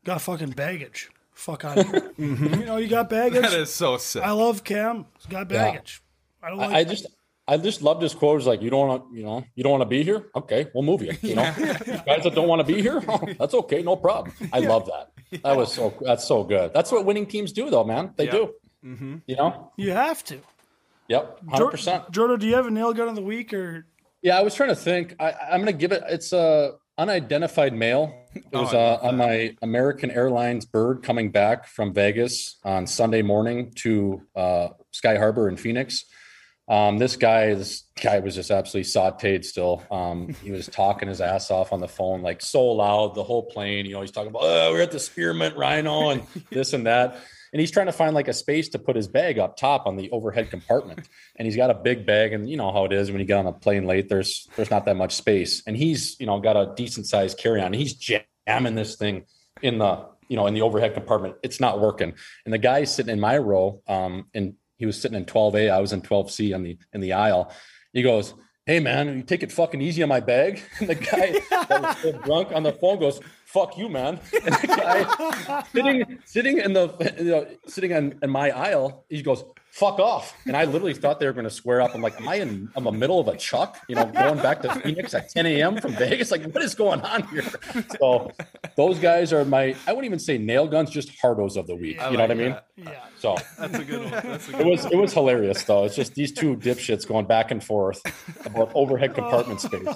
[0.04, 1.10] Got fucking baggage.
[1.32, 2.00] Fuck out of here.
[2.18, 2.60] Mm-hmm.
[2.60, 3.42] You know, you got baggage.
[3.42, 4.22] That is so sick.
[4.22, 5.06] I love Cam.
[5.18, 6.00] He's got baggage.
[6.42, 6.70] I don't like.
[6.70, 7.06] I, I just
[7.46, 8.38] I just loved his quote.
[8.38, 10.26] It's like you don't want to, you know, you don't want to be here.
[10.34, 11.12] Okay, we'll move you.
[11.20, 11.42] You know,
[12.06, 14.34] guys that don't want to be here, oh, that's okay, no problem.
[14.52, 15.10] I love that.
[15.42, 16.72] That was so that's so good.
[16.72, 18.12] That's what winning teams do, though, man.
[18.16, 18.54] They do.
[18.82, 19.72] You know.
[19.76, 20.38] you have to.
[21.08, 22.10] Yep, hundred percent.
[22.12, 23.84] Jordan, do you have a nail gun of the week or?
[24.22, 25.16] Yeah, I was trying to think.
[25.20, 26.02] I, I'm going to give it.
[26.08, 28.14] It's a unidentified male.
[28.34, 33.22] It was Oh, uh, on my American Airlines bird coming back from Vegas on Sunday
[33.22, 36.04] morning to uh, Sky Harbor in Phoenix.
[36.66, 39.44] Um, this guy, this guy was just absolutely sauteed.
[39.44, 43.22] Still, um, he was talking his ass off on the phone, like so loud, the
[43.22, 43.84] whole plane.
[43.84, 47.18] You know, he's talking about, oh, we're at the Spearmint Rhino and this and that.
[47.52, 49.96] And he's trying to find like a space to put his bag up top on
[49.96, 51.08] the overhead compartment.
[51.36, 53.38] And he's got a big bag, and you know how it is when you get
[53.38, 54.08] on a plane late.
[54.08, 57.60] There's there's not that much space, and he's you know got a decent sized carry
[57.60, 57.72] on.
[57.72, 59.26] He's jamming this thing
[59.62, 61.36] in the you know in the overhead compartment.
[61.44, 62.14] It's not working.
[62.44, 65.70] And the guy sitting in my row, um, and he was sitting in 12A.
[65.70, 67.50] I was in 12C on the in the aisle.
[67.94, 68.34] He goes,
[68.66, 71.98] "Hey man, you take it fucking easy on my bag." And the guy that was
[72.02, 76.74] so drunk on the phone goes, "Fuck you, man." And the guy sitting sitting in
[76.74, 76.84] the
[77.18, 79.42] you know, sitting in, in my aisle, he goes,
[79.74, 81.94] "Fuck off!" And I literally thought they were going to square up.
[81.94, 82.68] I'm like, "Am I in?
[82.76, 83.78] I'm in the middle of a chuck?
[83.88, 85.80] You know, going back to Phoenix at 10 a.m.
[85.80, 86.30] from Vegas?
[86.30, 87.44] Like, what is going on here?"
[88.00, 88.30] So
[88.76, 89.74] those guys are my.
[89.86, 92.00] I wouldn't even say nail guns, just hardos of the week.
[92.10, 92.56] you know what I mean?
[92.76, 93.04] Yeah.
[93.18, 94.10] So That's a good one.
[94.10, 95.84] That's a it good was it was hilarious though.
[95.84, 98.02] It's just these two dipshits going back and forth
[98.44, 99.86] about overhead compartment space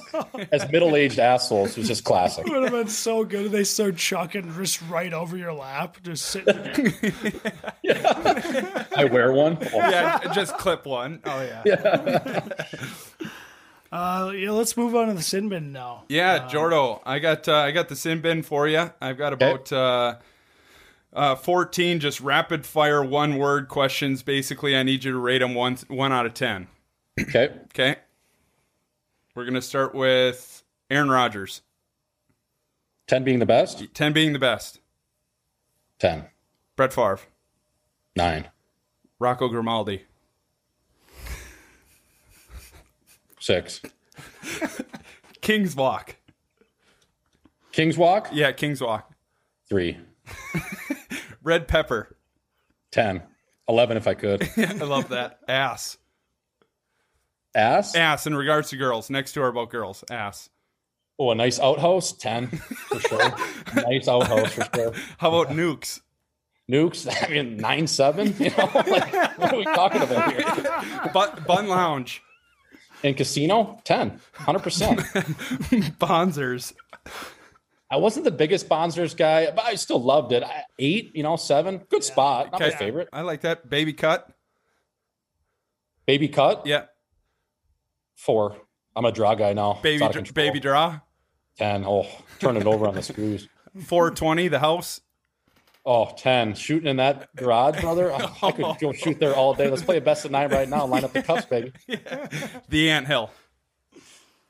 [0.53, 2.47] as middle aged assholes was just classic.
[2.47, 6.27] Would have been so good if they start chucking just right over your lap, just
[6.27, 6.75] sitting there.
[8.97, 9.59] I wear one.
[9.73, 11.21] Yeah, just clip one.
[11.25, 11.63] Oh yeah.
[11.65, 12.49] yeah.
[13.91, 16.05] Uh, yeah, let's move on to the sin bin now.
[16.09, 18.91] Yeah, Jordo, I got uh, I got the sin bin for you.
[19.01, 20.17] I've got about uh,
[21.13, 24.23] uh, fourteen just rapid fire one word questions.
[24.23, 26.69] Basically, I need you to rate them one one out of ten.
[27.19, 27.51] Okay.
[27.73, 27.97] Okay.
[29.35, 31.63] We're gonna start with Aaron Rodgers.
[33.07, 33.83] Ten being the best.
[33.95, 34.81] Ten being the best.
[35.99, 36.27] Ten.
[36.77, 37.21] Brett Favre.
[38.15, 38.51] Nine.
[39.19, 40.05] Rocco Grimaldi.
[43.41, 43.81] Six.
[45.41, 46.17] King's Walk.
[47.73, 48.29] King's Walk.
[48.33, 49.11] Yeah, King's Walk.
[49.69, 49.99] Three.
[51.43, 52.17] Red Pepper.
[52.91, 53.23] Ten.
[53.69, 54.49] Eleven if I could.
[54.57, 55.41] I love that.
[55.49, 55.99] Ass.
[57.55, 57.95] Ass.
[57.95, 59.11] Ass in regards to girls.
[59.11, 60.05] Next to our about girls.
[60.11, 60.51] Ass.
[61.19, 62.13] Oh, a nice outhouse.
[62.13, 63.35] Ten for sure.
[63.75, 64.93] nice outhouse for sure.
[65.19, 66.01] How about nukes?
[66.71, 67.09] Nukes.
[67.27, 68.35] I mean, nine seven.
[68.39, 71.11] You know, like, what are we talking about here?
[71.15, 72.23] Bun, Bun Lounge.
[73.05, 74.99] In casino, 10, 100 percent.
[76.01, 76.73] Bonzers.
[77.91, 80.43] I wasn't the biggest Bonzers guy, but I still loved it.
[80.43, 82.51] I, eight, you know, seven, good spot.
[82.53, 83.09] Not my favorite.
[83.13, 83.71] I like that.
[83.71, 84.29] Baby cut.
[86.07, 86.87] Baby cut, Yeah.
[88.17, 88.57] four.
[88.97, 89.79] I'm a draw guy now.
[89.81, 90.47] Baby out of dr- control.
[90.47, 90.99] baby draw.
[91.57, 91.85] ten.
[91.87, 92.07] Oh,
[92.41, 93.49] turn it over on the screws.
[93.85, 95.01] 420 the house.
[95.91, 96.55] Oh, 10.
[96.55, 98.13] Shooting in that garage, brother.
[98.13, 99.71] Oh, I could go shoot there all day.
[99.71, 100.85] Let's play a best of nine right now.
[100.85, 101.73] Line up the cups, baby.
[102.69, 103.31] The ant hill.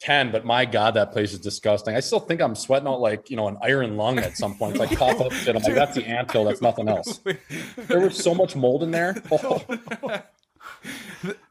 [0.01, 1.95] 10, but my God, that place is disgusting.
[1.95, 4.73] I still think I'm sweating out like, you know, an iron lung at some point.
[4.77, 5.55] It's like cough up shit.
[5.55, 6.45] I'm like, that's the anthill.
[6.45, 7.21] That's nothing else.
[7.77, 9.15] There was so much mold in there.
[9.31, 9.63] Oh,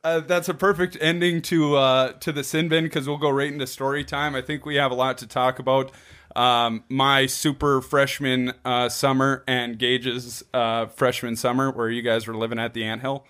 [0.03, 3.51] Uh, that's a perfect ending to uh, to the sin bin because we'll go right
[3.51, 4.35] into story time.
[4.35, 5.91] I think we have a lot to talk about.
[6.37, 12.35] Um, my super freshman uh, summer and Gage's uh, freshman summer, where you guys were
[12.35, 13.25] living at the ant hill.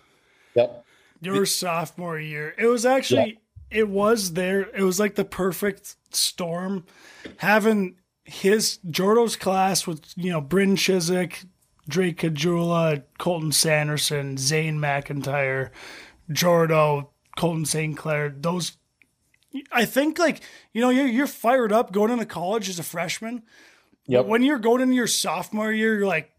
[0.54, 0.84] yep.
[1.22, 2.54] Your sophomore year.
[2.58, 3.40] It was actually
[3.70, 4.70] it was there.
[4.76, 6.86] It was like the perfect storm.
[7.38, 11.46] Having his Jordo's class with, you know, Bryn Chyzyk,
[11.88, 15.70] Drake Caggiula, Colton Sanderson, Zane McIntyre,
[16.30, 17.96] Jordo, Colton St.
[17.96, 18.77] Clair, those
[19.72, 20.42] I think like,
[20.74, 23.44] you know, you're you're fired up going into college as a freshman.
[24.08, 24.26] Yep.
[24.26, 26.32] When you're going into your sophomore year, you're like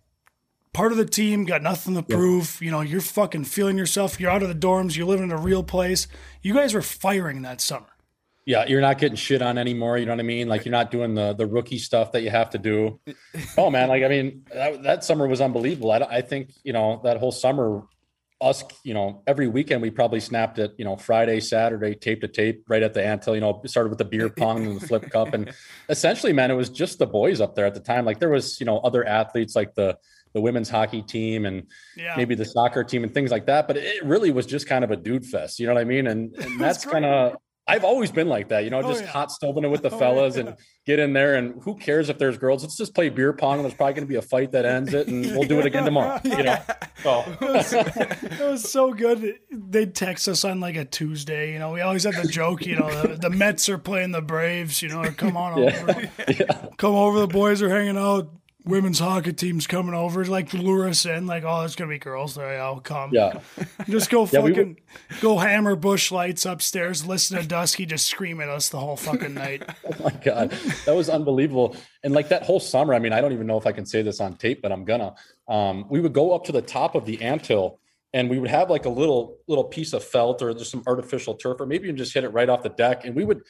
[0.73, 2.59] part of the team, got nothing to prove.
[2.63, 4.19] You know, you're fucking feeling yourself.
[4.19, 4.97] You're out of the dorms.
[4.97, 6.07] You're living in a real place.
[6.43, 7.87] You guys were firing that summer.
[8.47, 9.99] yeah, you're not getting shit on anymore.
[9.99, 10.49] You know what I mean?
[10.49, 13.01] Like you're not doing the the rookie stuff that you have to do.
[13.59, 15.91] Oh man, like I mean, that, that summer was unbelievable.
[15.91, 17.83] I, I think you know that whole summer,
[18.41, 20.73] us, you know, every weekend we probably snapped it.
[20.79, 23.35] You know, Friday, Saturday, tape to tape, right at the Antil.
[23.35, 25.53] You know, started with the beer pong and the flip cup, and
[25.89, 28.05] essentially, man, it was just the boys up there at the time.
[28.05, 29.97] Like there was, you know, other athletes like the
[30.35, 32.15] the women's hockey team and Yeah.
[32.17, 33.67] maybe the soccer team and things like that.
[33.67, 35.59] But it really was just kind of a dude fest.
[35.59, 36.07] You know what I mean?
[36.07, 37.37] And, and that's kind of
[37.69, 39.11] I've always been like that, you know, Oh, just yeah.
[39.11, 40.47] hot stoving it with the Oh, fellas yeah.
[40.47, 41.35] and get in there.
[41.35, 42.63] And who cares if there's girls?
[42.63, 43.57] Let's just play beer pong.
[43.57, 45.67] And there's probably going to be a fight that ends it, and we'll do it
[45.67, 46.19] again tomorrow.
[46.25, 46.59] You know,
[47.03, 49.35] so it was so good.
[49.51, 51.53] They'd text us on like a Tuesday.
[51.53, 52.67] You know, we always had the joke.
[52.67, 54.83] You know, the, the Mets are playing the Braves.
[54.83, 56.11] You know, or come on over,
[56.77, 57.21] come over.
[57.21, 58.31] The boys are hanging out.
[58.69, 60.27] Women's hockey team's coming over.
[60.27, 61.27] Like lure us in.
[61.27, 62.61] Like, oh, there's gonna be girls there.
[62.61, 63.11] I'll come.
[63.15, 63.41] yeah,
[63.89, 64.77] Just go Yeah, we fucking
[65.23, 67.07] go hammer bush lights upstairs.
[67.07, 69.63] Listen to Dusky just scream at us the whole fucking night.
[69.87, 70.51] oh my god,
[70.85, 71.77] that was unbelievable.
[72.05, 74.03] And like that whole summer, I mean, I don't even know if I can say
[74.03, 75.15] this on tape, but I'm gonna.
[75.49, 77.81] Um, we would go up to the top of the anthill.
[78.15, 81.35] And we would have like a little little piece of felt or just some artificial
[81.35, 83.05] turf, or maybe even just hit it right off the deck.
[83.05, 83.43] And we would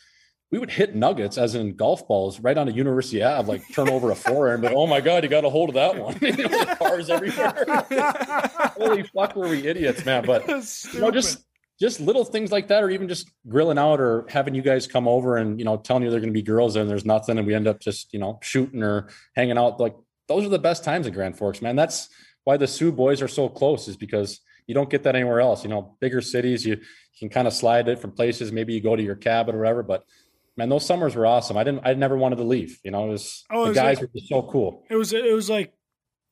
[0.51, 3.89] we would hit nuggets as in golf balls right on a University Ave, like turn
[3.89, 4.63] over a forehand.
[4.63, 6.19] But oh my god, you got a hold of that one!
[6.39, 7.65] You know, cars everywhere.
[8.77, 10.25] Holy fuck, were we idiots, man?
[10.25, 10.47] But
[10.93, 11.45] you know, just
[11.79, 15.07] just little things like that, or even just grilling out, or having you guys come
[15.07, 17.47] over and you know telling you they're going to be girls and there's nothing, and
[17.47, 19.79] we end up just you know shooting or hanging out.
[19.81, 19.97] Like
[20.29, 21.77] those are the best times in Grand Forks, man.
[21.77, 22.09] That's
[22.45, 25.63] why the Sioux boys are so close, is because you don't get that anywhere else.
[25.65, 28.53] You know, bigger cities, you, you can kind of slide it from places.
[28.53, 30.05] Maybe you go to your cabin or whatever, but
[30.59, 31.57] man, those summers were awesome.
[31.57, 32.79] I didn't, I never wanted to leave.
[32.85, 34.85] You know, it was Oh, it the was guys like- were just so cool.
[34.91, 35.73] It was it was like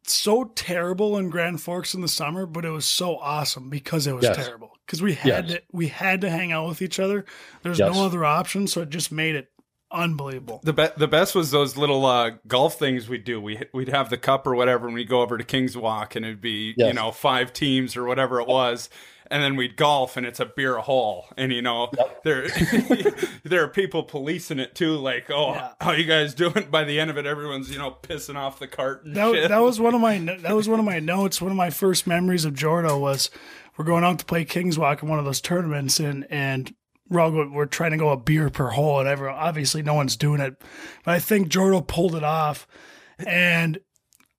[0.04, 4.12] so terrible in Grand Forks in the summer, but it was so awesome because it
[4.14, 4.36] was Yes.
[4.36, 4.72] terrible.
[4.84, 5.58] Because we had Yes.
[5.58, 7.24] to we had to hang out with each other.
[7.62, 7.94] There's Yes.
[7.94, 9.48] no other option, so it just made it
[9.90, 10.60] unbelievable.
[10.64, 13.40] The be- the best was those little uh, golf things we'd do.
[13.40, 16.24] We we'd have the cup or whatever, and we'd go over to Kings Walk, and
[16.24, 18.88] it'd be you know five teams or whatever it was,
[19.30, 21.90] and then we'd golf, and it's a beer hole, and you know
[22.24, 22.48] there
[23.44, 25.72] there are people policing it too, like oh Yeah.
[25.80, 26.68] how you guys doing?
[26.70, 29.48] By the end of it, everyone's you know pissing off the cart and That, shit.
[29.48, 31.40] that was one of my that was one of my notes.
[31.40, 33.30] One of my first memories of Jordo was
[33.76, 36.74] we're going out to play Kings Walk in one of those tournaments, and and
[37.08, 39.94] we're all go, we're trying to go a beer per hole, and everyone obviously no
[39.94, 40.60] one's doing it,
[41.04, 42.66] but I think Jordo pulled it off,
[43.18, 43.78] and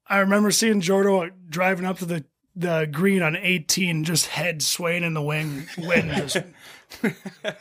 [0.10, 2.26] I remember seeing Jordo driving up to the
[2.58, 6.38] the green on 18, just head swaying in the wing, wind, just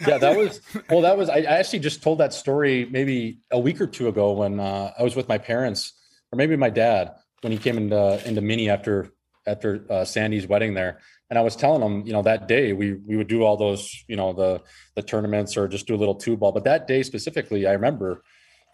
[0.06, 1.02] yeah, that was well.
[1.02, 4.32] That was I, I actually just told that story maybe a week or two ago
[4.32, 5.92] when uh, I was with my parents,
[6.32, 9.12] or maybe my dad when he came into into Mini after
[9.46, 12.94] after uh, Sandy's wedding there, and I was telling him, you know, that day we
[12.94, 14.62] we would do all those, you know, the
[14.94, 18.22] the tournaments or just do a little two ball, but that day specifically, I remember.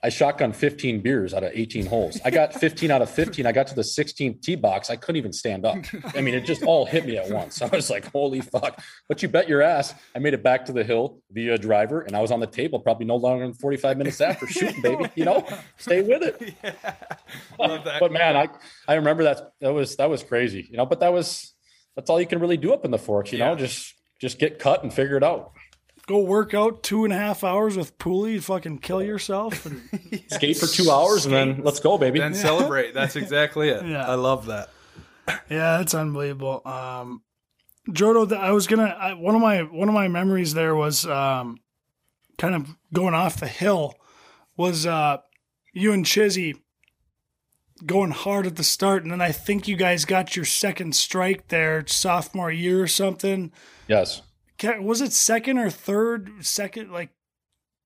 [0.04, 2.20] I shotgun 15 beers out of 18 holes.
[2.24, 3.46] I got 15 out of 15.
[3.46, 4.90] I got to the 16th tee box.
[4.90, 5.78] I couldn't even stand up.
[6.16, 7.62] I mean, it just all hit me at once.
[7.62, 8.82] I was like, holy fuck.
[9.08, 12.16] But you bet your ass, I made it back to the hill via driver and
[12.16, 15.08] I was on the table probably no longer than 45 minutes after shooting, baby.
[15.14, 16.54] You know, stay with it.
[17.58, 18.00] Love that.
[18.00, 18.48] But man, I,
[18.88, 21.54] I remember that that was that was crazy, you know, but that was
[21.94, 24.58] that's all you can really do up in the forks, you know, just just get
[24.58, 25.52] cut and figure it out.
[26.06, 29.66] Go work out two and a half hours with Pooley, fucking kill yourself.
[29.66, 29.82] And,
[30.28, 32.18] Skate for two hours and then let's go, baby.
[32.18, 32.94] then celebrate.
[32.94, 33.86] That's exactly it.
[33.86, 34.06] Yeah.
[34.08, 34.70] I love that.
[35.48, 36.62] Yeah, it's unbelievable.
[36.66, 37.22] Um,
[37.88, 41.58] Jordo, I was gonna I, one of my one of my memories there was um,
[42.38, 43.94] kind of going off the hill
[44.56, 45.18] was uh,
[45.72, 46.54] you and Chizzy
[47.86, 51.48] going hard at the start, and then I think you guys got your second strike
[51.48, 53.52] there sophomore year or something.
[53.88, 54.22] yes.
[54.64, 56.30] Was it second or third?
[56.44, 57.10] Second, like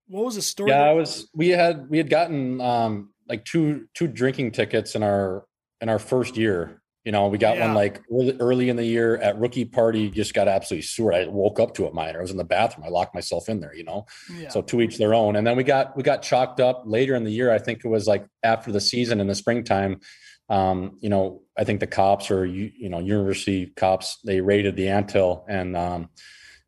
[0.08, 0.70] what was the story?
[0.70, 1.28] Yeah, I was.
[1.34, 5.44] We had we had gotten um like two two drinking tickets in our
[5.80, 6.80] in our first year.
[7.04, 7.66] You know, we got Yeah.
[7.66, 10.10] one like early, early in the year at rookie party.
[10.10, 11.14] Just got absolutely sewered.
[11.14, 11.94] I woke up to it.
[11.94, 12.16] Mine.
[12.16, 12.84] I was in the bathroom.
[12.84, 13.74] I locked myself in there.
[13.74, 14.48] You know, Yeah.
[14.48, 15.36] so to each their own.
[15.36, 17.52] And then we got we got chalked up later in the year.
[17.52, 20.00] I think it was like after the season in the springtime.
[20.48, 24.76] Um, you know, I think the cops or you you know university cops they raided
[24.76, 26.08] the Anthill and um,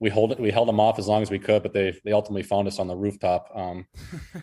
[0.01, 2.13] we hold it we held them off as long as we could, but they they
[2.13, 3.51] ultimately found us on the rooftop.
[3.55, 3.87] Um,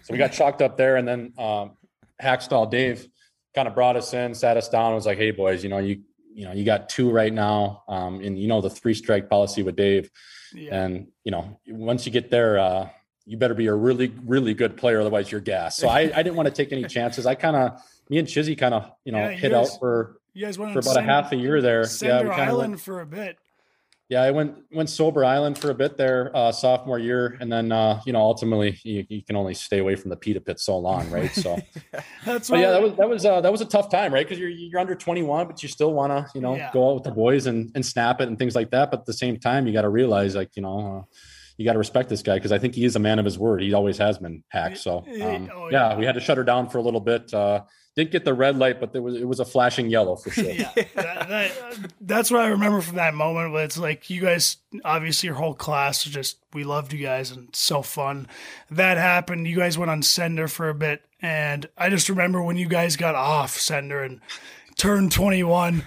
[0.04, 1.78] so we got chalked up there, and then um,
[2.22, 3.08] Hakstol Dave
[3.54, 5.78] kind of brought us in, sat us down, and was like, "Hey boys, you know
[5.78, 6.02] you
[6.34, 9.64] you know you got two right now, um, and you know the three strike policy
[9.64, 10.12] with Dave,
[10.54, 10.84] yeah.
[10.84, 12.90] and you know once you get there." Uh,
[13.28, 15.78] you better be a really, really good player, otherwise you're gas.
[15.78, 17.26] So I, I didn't want to take any chances.
[17.26, 20.20] I kind of, me and Chizzy kind of, you know, Yeah, hit guys- out for
[20.36, 21.86] You guys went for about a half a year there.
[21.86, 23.40] Cinder we kinda Island went- for a bit.
[24.08, 27.72] Yeah, I went went sober island for a bit there, uh, sophomore year, and then
[27.72, 30.78] uh, you know ultimately you, you, can only stay away from the pita pit so
[30.78, 31.32] long, right?
[31.34, 31.58] So
[32.26, 34.26] That's but yeah, that was that was uh, that was a tough time, right?
[34.26, 36.70] Because you're you're under 21, but you still want to you know Yeah.
[36.72, 38.92] go out with the boys and and snap it and things like that.
[38.92, 41.00] But at the same time, you got to realize like you know.
[41.02, 41.14] Uh,
[41.58, 43.40] you got to respect this guy because I think he is a man of his
[43.40, 43.62] word.
[43.62, 44.78] He always has been hacked.
[44.78, 45.92] So um, Oh, yeah.
[45.92, 45.98] yeah.
[45.98, 47.34] we had to shut her down for a little bit.
[47.96, 50.44] Didn't get the red light, but there was it was a flashing yellow for sure.
[50.52, 53.54] yeah, that, that, that's what I remember from that moment.
[53.54, 57.32] But it's like you guys, obviously, your whole class was just we loved you guys
[57.32, 58.28] and so fun.
[58.70, 59.48] That happened.
[59.48, 62.98] You guys went on sender for a bit, and I just remember when you guys
[62.98, 64.20] got off sender and
[64.76, 65.84] turned twenty one.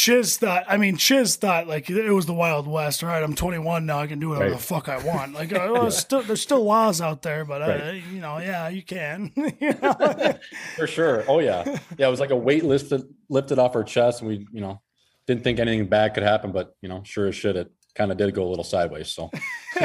[0.00, 3.04] Chiz thought, I mean, Chiz thought like it was the Wild West.
[3.04, 3.98] All right, I'm 21 now.
[3.98, 4.56] I can do whatever Right.
[4.56, 5.34] the fuck I want.
[5.34, 8.02] Like, uh, well, still, there's still laws out there, but uh, Right.
[8.10, 9.30] you know, yeah, you can.
[9.36, 9.72] You?
[10.76, 11.22] For sure.
[11.28, 11.64] Oh yeah.
[11.98, 12.08] Yeah.
[12.08, 14.80] It was like a weight lifted lifted off our chest, and we, you know,
[15.26, 18.16] didn't think anything bad could happen, but you know, sure as shit, it kind of
[18.16, 19.10] did go a little sideways.
[19.10, 19.30] So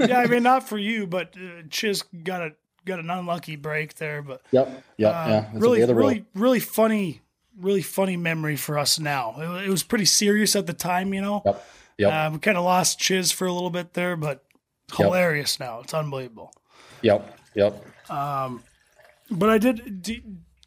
[0.00, 2.52] yeah, I mean, not for you, but uh, Chiz got a
[2.86, 5.40] got an unlucky break there, but yep, yep, uh, yeah.
[5.40, 6.08] That's really, way of the world.
[6.08, 7.20] really, really funny,
[7.60, 9.34] really funny memory for us now.
[9.38, 11.42] It, it was pretty serious at the time, you know.
[11.44, 11.66] Yep.
[11.98, 12.12] Yep.
[12.12, 14.44] Uh, we kind of lost Chiz for a little bit there, but
[14.96, 15.80] hilarious now.
[15.80, 16.52] It's unbelievable.
[17.02, 17.38] Yep.
[17.54, 17.84] Yep.
[19.30, 20.22] But I did, d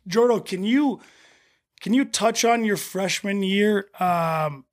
[0.08, 1.00] Jordo, can you
[1.82, 3.90] can you touch on your freshman year?
[4.00, 4.66] Um,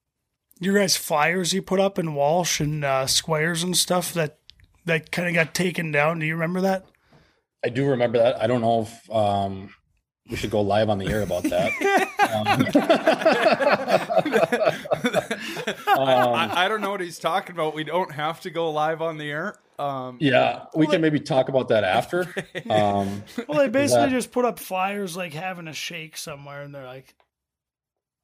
[0.60, 4.38] your guys' flyers you put up in Walsh and uh, squares and stuff that
[4.84, 6.18] that kind of got taken down.
[6.18, 6.86] Do you remember that?
[7.64, 8.40] I do remember that.
[8.40, 9.74] I don't know if um,
[10.30, 11.72] we should go live on the air about that.
[15.88, 17.74] Um, I, I don't know what he's talking about.
[17.74, 19.56] We don't have to go live on the air.
[19.78, 22.26] Um, yeah, we can maybe talk about that after.
[22.70, 26.74] Um, Well, they basically that- just put up flyers like having a shake somewhere, and
[26.74, 27.14] they're like,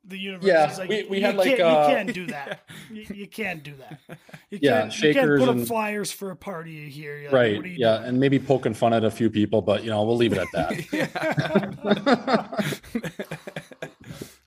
[0.07, 2.61] the university's Yeah, like, we- we you had, like, uh, you can't do that.
[2.93, 4.01] you, you can't do that.
[4.51, 7.23] You Yeah, can't, you can't shakers put up and- flyers for a party here.
[7.25, 7.57] Like, right.
[7.57, 8.09] what are you Yeah, doing?
[8.11, 10.53] and maybe poking fun at a few people, but you know, we'll leave it at
[10.53, 10.75] that.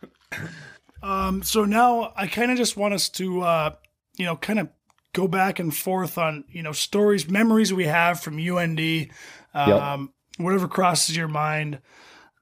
[1.03, 3.75] Um, so now I kind of just want us to, uh,
[4.17, 4.67] you know, kind of
[5.13, 9.09] go back and forth on, you know, stories, memories we have from UND,
[9.53, 11.79] um, whatever crosses your mind.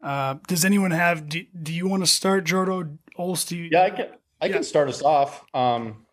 [0.02, 1.28] Uh, does anyone have?
[1.30, 2.98] Do, do you want to start, Jordo?
[3.72, 4.08] Yeah, I can.
[4.42, 4.54] I Yeah.
[4.54, 5.44] can start us off.
[5.54, 6.06] Um,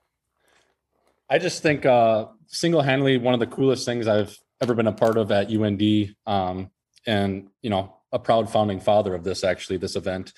[1.28, 5.16] I just think uh, single-handedly one of the coolest things I've ever been a part
[5.16, 6.70] of at UND, um,
[7.06, 10.32] and you know, a proud founding father of this actually, this event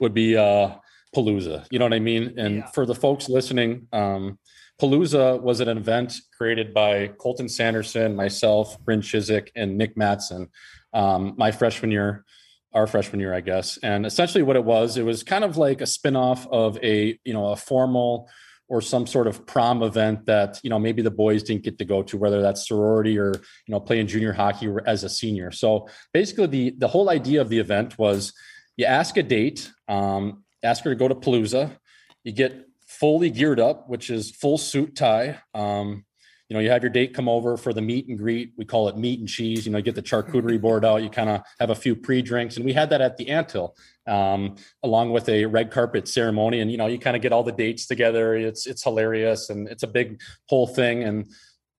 [0.00, 0.74] would be uh,
[1.14, 1.66] Palooza.
[1.70, 2.34] You know what I mean?
[2.38, 2.66] And Yeah.
[2.66, 4.38] for the folks listening, um,
[4.80, 10.48] Palooza was an event created by Colton Sanderson, myself, Bryn Chyzyk, and Nick Mattson.
[10.92, 12.24] Um, my freshman year,
[12.72, 13.78] our freshman year, I guess.
[13.82, 17.32] And essentially, what it was, it was kind of like a spinoff of a you
[17.32, 18.28] know a formal
[18.68, 21.84] or some sort of prom event that you know maybe the boys didn't get to
[21.84, 23.32] go to, whether that's sorority or
[23.66, 25.50] you know playing junior hockey as a senior.
[25.50, 28.32] So basically, the the whole idea of the event was
[28.76, 31.76] you ask a date, um, ask her to go to Palooza,
[32.24, 35.38] you get fully geared up, which is full suit tie.
[35.54, 36.04] Um,
[36.50, 38.52] you know, you have your date come over for the meet and greet.
[38.56, 39.64] We call it meat and cheese.
[39.64, 41.04] You know, you get the charcuterie board out.
[41.04, 43.76] You kind of have a few pre-drinks, and we had that at the Anthill,
[44.08, 46.58] um, along with a red carpet ceremony.
[46.58, 48.34] And you know, you kind of get all the dates together.
[48.34, 51.04] It's it's hilarious, and it's a big whole thing.
[51.04, 51.30] And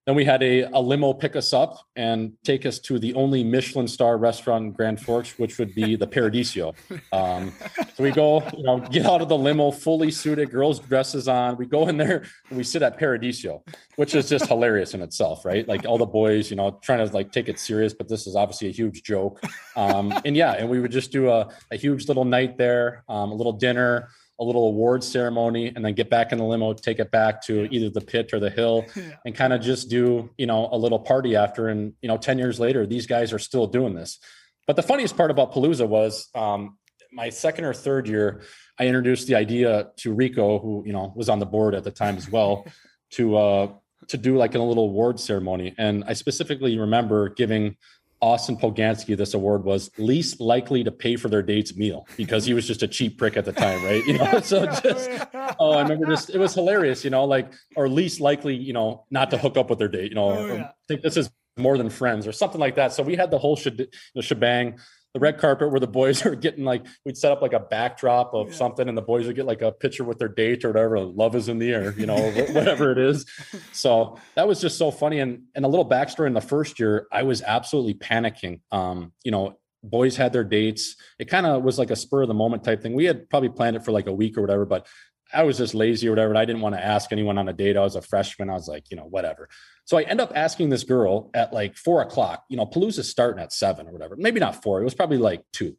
[0.06, 3.44] then we had a, a limo pick us up and take us to the only
[3.44, 6.74] Michelin star restaurant in Grand Forks, which would be the Paradiso.
[7.12, 7.52] Um,
[7.94, 11.56] so we go, you know, get out of the limo, fully suited, girls' dresses on.
[11.58, 13.62] We go in there and we sit at Paradiso,
[13.96, 15.66] which is just hilarious in itself, right?
[15.68, 18.34] Like all the boys, you know, trying to like take it serious, but this is
[18.34, 19.42] obviously a huge joke.
[19.76, 23.30] Um, and yeah, and we would just do a, a huge little night there, um,
[23.30, 24.08] a little dinner,
[24.40, 27.68] a little award ceremony, and then get back in the limo, take it back to
[27.72, 28.86] either the pit or the hill,
[29.24, 31.68] and kind of just do, you know, a little party after.
[31.68, 34.18] And, you know, 10 years later, these guys are still doing this.
[34.66, 36.78] But the funniest part about Palooza was um,
[37.12, 38.42] my second or third year,
[38.78, 41.90] I introduced the idea to Rico, who, you know, was on the board at the
[41.90, 42.66] time as well,
[43.12, 43.72] to uh
[44.08, 45.74] to do like a little award ceremony.
[45.78, 47.76] And I specifically remember giving
[48.22, 52.54] Austin Poganski this award was least likely to pay for their date's meal because he
[52.54, 54.04] was just a cheap prick at the time, right?
[54.06, 55.10] You know, so just
[55.58, 59.04] oh, I remember just it was hilarious, you know, like or least likely, you know,
[59.10, 60.70] not to hook up with their date, you know, Oh, yeah.
[60.86, 62.92] think this is more than friends or something like that.
[62.92, 64.78] So we had the whole shebang,
[65.14, 68.32] the red carpet where the boys are getting like we'd set up like a backdrop
[68.34, 68.54] of Yeah.
[68.54, 71.00] something and the boys would get like a picture with their date or whatever.
[71.00, 72.16] Love is in the air, you know,
[72.52, 73.26] whatever it is.
[73.72, 75.18] So that was just so funny.
[75.20, 78.60] And and a little backstory in the first year, I was absolutely panicking.
[78.70, 80.96] Um, you know, boys had their dates.
[81.18, 82.94] It kind of was like a spur of the moment type thing.
[82.94, 84.86] We had probably planned it for like a week or whatever, but
[85.34, 86.30] I was just lazy or whatever.
[86.30, 87.76] And I didn't want to ask anyone on a date.
[87.76, 88.50] I was a freshman.
[88.50, 89.48] I was like, you know, whatever.
[89.84, 92.44] So I end up asking this girl at like four o'clock.
[92.48, 94.16] You know, Palooza's starting at seven or whatever.
[94.16, 94.80] Maybe not four.
[94.80, 95.76] It was probably like two.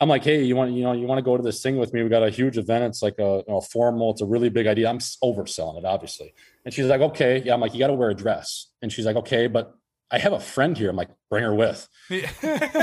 [0.00, 1.92] I'm like, hey, you want you know you want to go to this thing with
[1.92, 2.02] me?
[2.02, 2.84] We got a huge event.
[2.84, 4.10] It's like a, you know, formal.
[4.10, 4.88] It's a really big idea.
[4.88, 6.34] I'm overselling it, obviously.
[6.64, 7.54] And she's like, okay, yeah.
[7.54, 8.68] I'm like, you got to wear a dress.
[8.82, 9.74] And she's like, okay, but
[10.10, 10.90] I have a friend here.
[10.90, 11.88] I'm like, bring her with.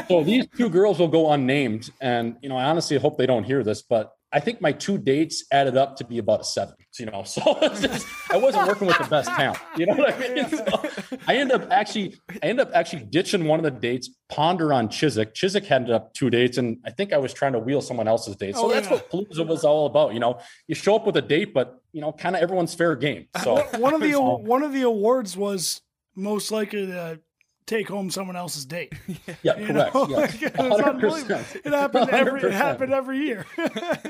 [0.07, 3.43] so these two girls will go unnamed, and you know, I honestly hope they don't
[3.43, 6.73] hear this, but I think my two dates added up to be about a seven.
[6.99, 7.41] You know, so
[7.79, 9.59] just, I wasn't working with the best talent.
[9.77, 10.49] You know what I mean?
[10.49, 10.89] So
[11.27, 14.09] I end up actually, I end up actually ditching one of the dates.
[14.29, 15.33] Ponder on Chyzyk.
[15.33, 18.35] Chyzyk ended up two dates, and I think I was trying to wheel someone else's
[18.35, 18.55] date.
[18.55, 18.93] So Oh, that's yeah.
[18.93, 20.13] what Palooza was all about.
[20.13, 22.95] You know, you show up with a date, but you know, kind of everyone's fair
[22.95, 23.27] game.
[23.43, 25.81] So one of the one of the awards was
[26.15, 27.19] most likely to
[27.65, 28.93] take home someone else's date.
[29.43, 29.95] yeah, You correct.
[29.95, 30.07] know?
[30.09, 31.35] Yeah, Like, it was unbelievable.
[31.35, 31.65] 100%.
[31.73, 33.45] Happened every it happened every year.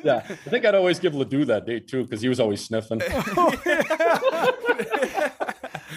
[0.03, 3.01] yeah, I think I'd always give LaDue that date too because he was always sniffing.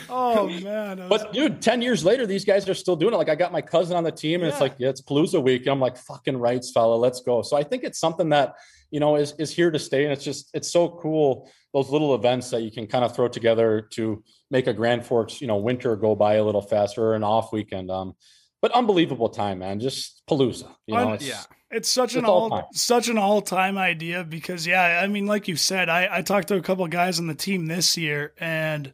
[0.09, 0.99] Oh, oh man.
[0.99, 3.17] it was- But dude, 10 years later, these guys are still doing it.
[3.17, 5.63] Like I got my cousin on the team and it's like, yeah, it's Palooza week.
[5.63, 7.43] And I'm like, fucking rights, fella, let's go.
[7.43, 8.55] So I think it's something that,
[8.91, 10.05] you know, is, is here to stay.
[10.05, 11.51] And it's just, it's so cool.
[11.73, 15.41] Those little events that you can kind of throw together to make a Grand Forks,
[15.41, 17.91] you know, winter go by a little faster or an off weekend.
[17.91, 18.15] Um,
[18.63, 19.81] but unbelievable time, man.
[19.81, 21.43] Just Palooza, you know, it's, yeah.
[21.71, 22.65] It's such an It's all all time.
[22.73, 26.49] such an all time idea because yeah, I mean, like you said, I, I talked
[26.49, 28.93] to a couple of guys on the team this year, and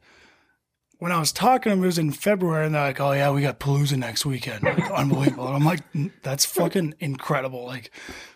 [1.03, 3.33] when I was talking to them, it was in February, and they're like, "Oh yeah,
[3.33, 7.91] we got Palooza next weekend, like, unbelievable." And I'm like, "Mm, "That's fucking incredible!" Like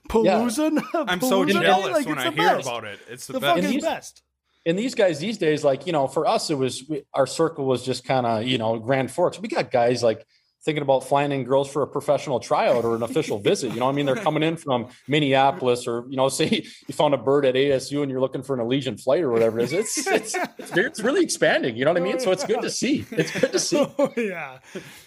[0.09, 0.83] Palooza.
[0.95, 2.67] I'm so jealous like, when I hear best.
[2.67, 2.99] about it.
[3.09, 3.55] It's the, The best.
[3.55, 4.23] fucking these- best.
[4.67, 7.67] and these guys these days, like, you know, for us, it was we, our circle
[7.67, 9.39] was just kind of, you know, Grand Forks.
[9.39, 10.27] We got guys like
[10.67, 13.73] thinking about flying in girls for a professional tryout or an official visit.
[13.73, 16.93] You know, what I mean, they're coming in from Minneapolis or, you know, say you
[16.93, 19.73] found a bird at ASU and you're looking for an Allegiant flight or whatever it
[19.73, 19.73] is.
[19.73, 21.77] It's, it's, it's, it's really expanding.
[21.77, 22.19] You know what I mean?
[22.19, 23.07] So it's good to see.
[23.13, 23.77] It's good to see.
[23.99, 24.59] Oh yeah,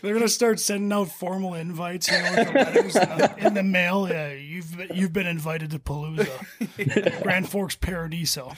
[0.02, 3.54] they're gonna start sending out formal invites, you know, with the letters in the, in
[3.54, 4.08] the mail.
[4.10, 8.54] Yeah, you've been- you've been invited to Palooza, Grand Forks Paradiso.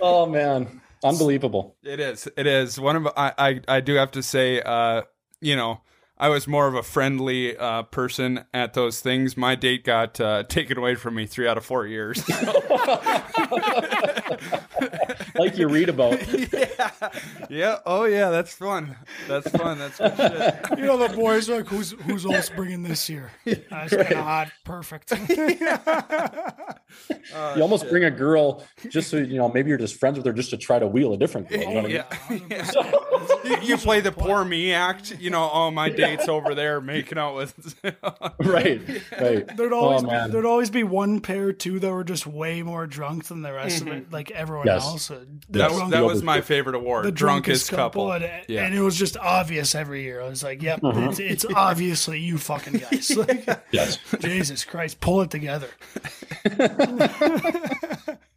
[0.00, 1.76] oh man, unbelievable.
[1.82, 2.28] It is.
[2.36, 2.78] It is.
[2.80, 5.02] One of I I, I do have to say, uh,
[5.40, 5.80] you know,
[6.20, 9.38] I was more of a friendly uh, person at those things.
[9.38, 12.22] My date got uh, taken away from me three out of four years.
[15.40, 16.20] Like you read about.
[16.52, 16.90] yeah.
[17.48, 17.78] Yeah.
[17.86, 18.30] Oh yeah.
[18.30, 18.96] That's fun.
[19.26, 19.78] That's fun.
[19.78, 20.56] That's good shit.
[20.80, 24.18] You know, the boys are like, "Who's who's else bringing this year?" That's kind of
[24.18, 24.50] hot.
[24.64, 25.12] Perfect.
[25.28, 25.68] You
[27.62, 30.50] almost bring a girl just so you know, maybe you're just friends with her just
[30.50, 31.60] to try to wheel a different girl.
[31.60, 32.46] You know what I mean?
[32.48, 32.70] Yeah.
[33.44, 35.16] you, you play the poor me act.
[35.20, 37.76] You know, oh my date's over there making out with.
[38.40, 38.80] Right.
[39.20, 39.46] Right.
[39.56, 42.86] There'd always oh, be, there'd always be one pair too that were just way more
[42.86, 44.82] drunk than the rest of it, like everyone Yes.
[44.84, 45.08] else.
[45.08, 47.04] The, that, drunk- that was my favorite award.
[47.04, 48.08] the drunkest, drunkest couple.
[48.08, 48.64] couple, and, Yeah.
[48.64, 50.20] and it was just obvious every year.
[50.20, 51.08] I was like, "Yep, Uh-huh.
[51.10, 53.98] it's, it's obviously you fucking guys." Like, Yes.
[54.20, 55.68] Jesus Christ, pull it together.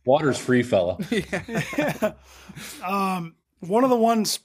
[0.05, 0.97] Water's free, fella.
[1.09, 2.13] Yeah.
[2.85, 4.39] Um one of the ones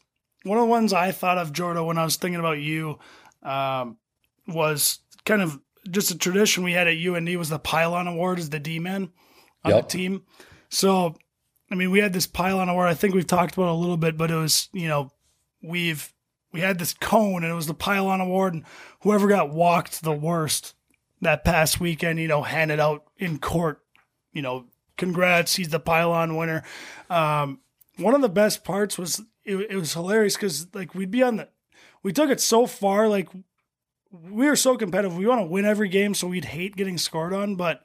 [0.45, 2.99] one of the ones I thought of Jordo when I was thinking about you
[3.43, 3.97] um,
[4.47, 5.61] was kind of
[5.91, 9.11] just a tradition we had at UND was the pylon award as the D man
[9.65, 9.89] on Yep.
[9.89, 10.23] the team.
[10.69, 11.17] So
[11.71, 13.97] I mean we had this pylon award I think we've talked about it a little
[13.97, 15.11] bit but it was you know
[15.63, 16.13] we've
[16.53, 18.65] we had this cone and it was the pylon award and
[19.03, 20.75] whoever got walked the worst
[21.21, 23.83] that past weekend you know handed out in court
[24.33, 24.67] you know
[24.97, 26.63] congrats he's the pylon winner
[27.11, 27.61] um,
[27.97, 31.37] one of the best parts was it, it was hilarious because like we'd be on
[31.37, 31.49] the
[32.03, 33.29] we took it so far like
[34.11, 37.33] we were so competitive we want to win every game so we'd hate getting scored
[37.33, 37.83] on but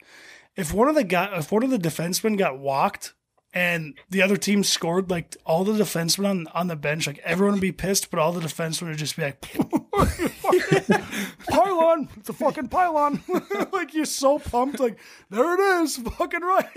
[0.56, 3.14] if one of the guy if one of the defensemen got walked
[3.54, 7.56] and the other team scored like all the defensemen on, on the bench like everyone
[7.56, 9.42] would be pissed but all the defensemen would just be like
[11.48, 13.24] pylon it's a fucking pylon.
[13.72, 14.98] Like you're so pumped like
[15.30, 16.68] there it is fucking right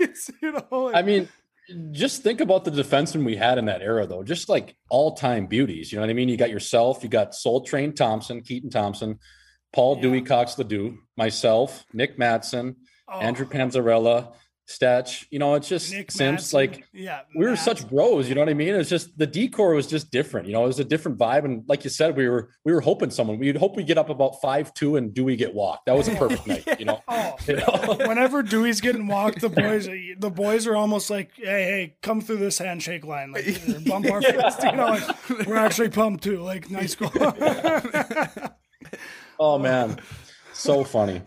[0.41, 1.27] you know like, I mean,
[1.91, 4.23] just think about the defensemen we had in that era, though.
[4.23, 5.91] Just like all-time beauties.
[5.91, 6.29] You know what I mean?
[6.29, 9.19] You got yourself, you got Soul Train Thompson, Keaton Thompson,
[9.73, 12.75] Paul Dewey Cox LaDue, myself, Nick Mattson,
[13.09, 13.19] Oh.
[13.19, 14.33] Andrew Panzarella,
[14.69, 15.25] Stetch.
[15.31, 16.41] You know, it's just Nick Sims.
[16.49, 16.53] Madsen.
[16.53, 17.57] Like yeah we were Madsen.
[17.59, 18.27] such bros.
[18.27, 18.75] You know what I mean?
[18.75, 20.45] It's just the decor was just different.
[20.47, 21.45] You know, it was a different vibe.
[21.45, 23.39] And like you said, we were we were hoping someone.
[23.39, 25.85] We'd hope we get up about five two and Dewey get walked.
[25.85, 26.79] That was a perfect night.
[26.79, 27.01] You know.
[27.07, 27.95] Oh, You know?
[28.07, 29.85] whenever Dewey's getting walked, the boys
[30.19, 33.45] the boys are almost like, "Hey, hey, come through this handshake line, like
[33.85, 36.39] bump our fist." You know, like, we're actually pumped too.
[36.41, 37.11] Like, nice goal.
[39.39, 39.99] Oh man.
[40.53, 41.21] so funny,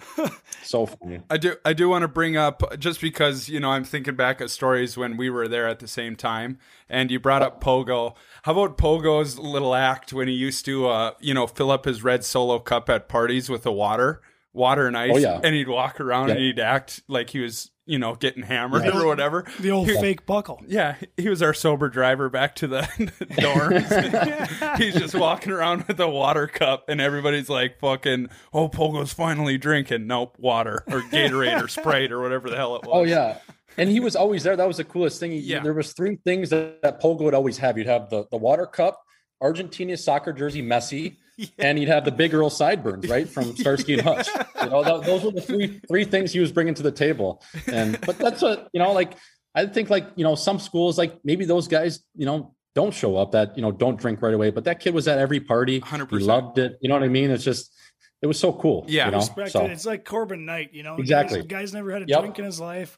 [0.62, 1.20] so funny.
[1.30, 4.40] I do I do want to bring up just because you know I'm thinking back
[4.40, 6.58] at stories when we were there at the same time,
[6.88, 8.14] and you brought up Pogo.
[8.42, 12.02] How about Pogo's little act when he used to uh, you know fill up his
[12.02, 14.20] red solo cup at parties with the water,
[14.52, 15.40] water and ice, Oh, yeah.
[15.42, 16.34] and he'd walk around Yeah.
[16.34, 18.98] and he'd act like he was you know getting hammered Yeah.
[18.98, 19.44] or whatever.
[19.58, 20.60] The old fake buckle.
[20.66, 22.80] Yeah, he was our sober driver back to the
[23.32, 24.76] dorms.
[24.78, 29.58] He's just walking around with a water cup, and everybody's like, "Fucking, oh, Pogo's finally
[29.58, 33.00] drinking." Nope, water or Gatorade or Sprite or whatever the hell it oh, was.
[33.00, 33.38] Oh yeah,
[33.76, 34.56] and he was always there.
[34.56, 35.32] That was the coolest thing.
[35.32, 35.60] Yeah.
[35.60, 37.78] There was three things that, that Pogo would always have.
[37.78, 39.00] You'd have the the water cup,
[39.40, 41.16] Argentina soccer jersey, Messi,
[41.58, 44.28] and he'd have the big girl sideburns, right from Starsky and Hutch.
[44.62, 47.42] You know, tho- those were the three three things he was bringing to the table.
[47.66, 49.14] And but that's what you know, like
[49.54, 52.54] I think, like you know, some schools, like maybe those guys, you know.
[52.76, 54.50] Don't show up that, you know, don't drink right away.
[54.50, 55.80] But that kid was at every party.
[55.80, 56.08] 100%.
[56.08, 56.78] He loved it.
[56.80, 57.32] You know what I mean?
[57.32, 57.74] It's just,
[58.22, 58.84] it was so cool.
[58.86, 59.06] Yeah.
[59.06, 59.16] You know?
[59.18, 59.50] Respected.
[59.50, 60.96] So, It's like Corbin Knight, you know.
[60.96, 61.38] Exactly.
[61.40, 62.20] Guy's, guy's never had a Yep.
[62.20, 62.96] drink in his life,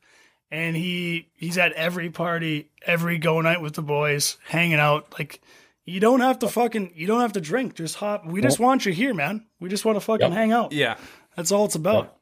[0.50, 5.18] and he he's at every party, every go night with the boys, hanging out.
[5.18, 5.40] Like
[5.84, 7.74] you don't have to fucking you don't have to drink.
[7.74, 8.26] Just hop.
[8.26, 9.46] We just want you here, man.
[9.60, 10.32] We just want to fucking Yep.
[10.32, 10.72] hang out.
[10.72, 10.96] yeah,
[11.36, 12.16] That's all it's about.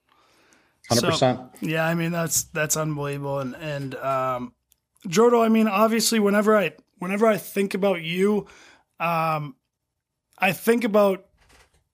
[0.88, 1.40] hundred percent.
[1.60, 3.38] Yeah, I mean that's that's unbelievable.
[3.40, 4.52] And and um,
[5.06, 8.46] Jordo, I mean, obviously, whenever I whenever I think about you,
[8.98, 9.54] um,
[10.38, 11.26] I think about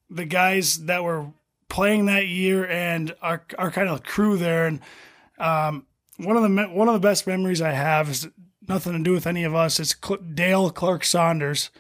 [0.09, 1.27] the guys that were
[1.69, 4.67] playing that year and our our kind of crew there.
[4.67, 4.81] And
[5.39, 5.87] um,
[6.17, 8.29] one of the me- one of the best memories I have is
[8.69, 9.81] nothing to do with any of us.
[9.81, 11.71] It's Cl- Dale Clark Saunders.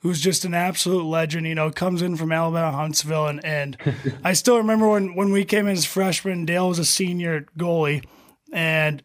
[0.00, 3.26] Who's just an absolute legend, you know, comes in from Alabama Huntsville.
[3.26, 3.78] And, and
[4.24, 8.04] I still remember when, when we came in as freshmen, Dale was a senior goalie.
[8.52, 9.02] And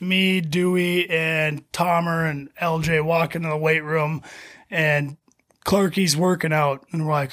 [0.00, 4.22] me, Dewey, and Tomer and LJ walk into the weight room,
[4.70, 5.16] and
[5.64, 7.32] Clarky's working out, and we're like,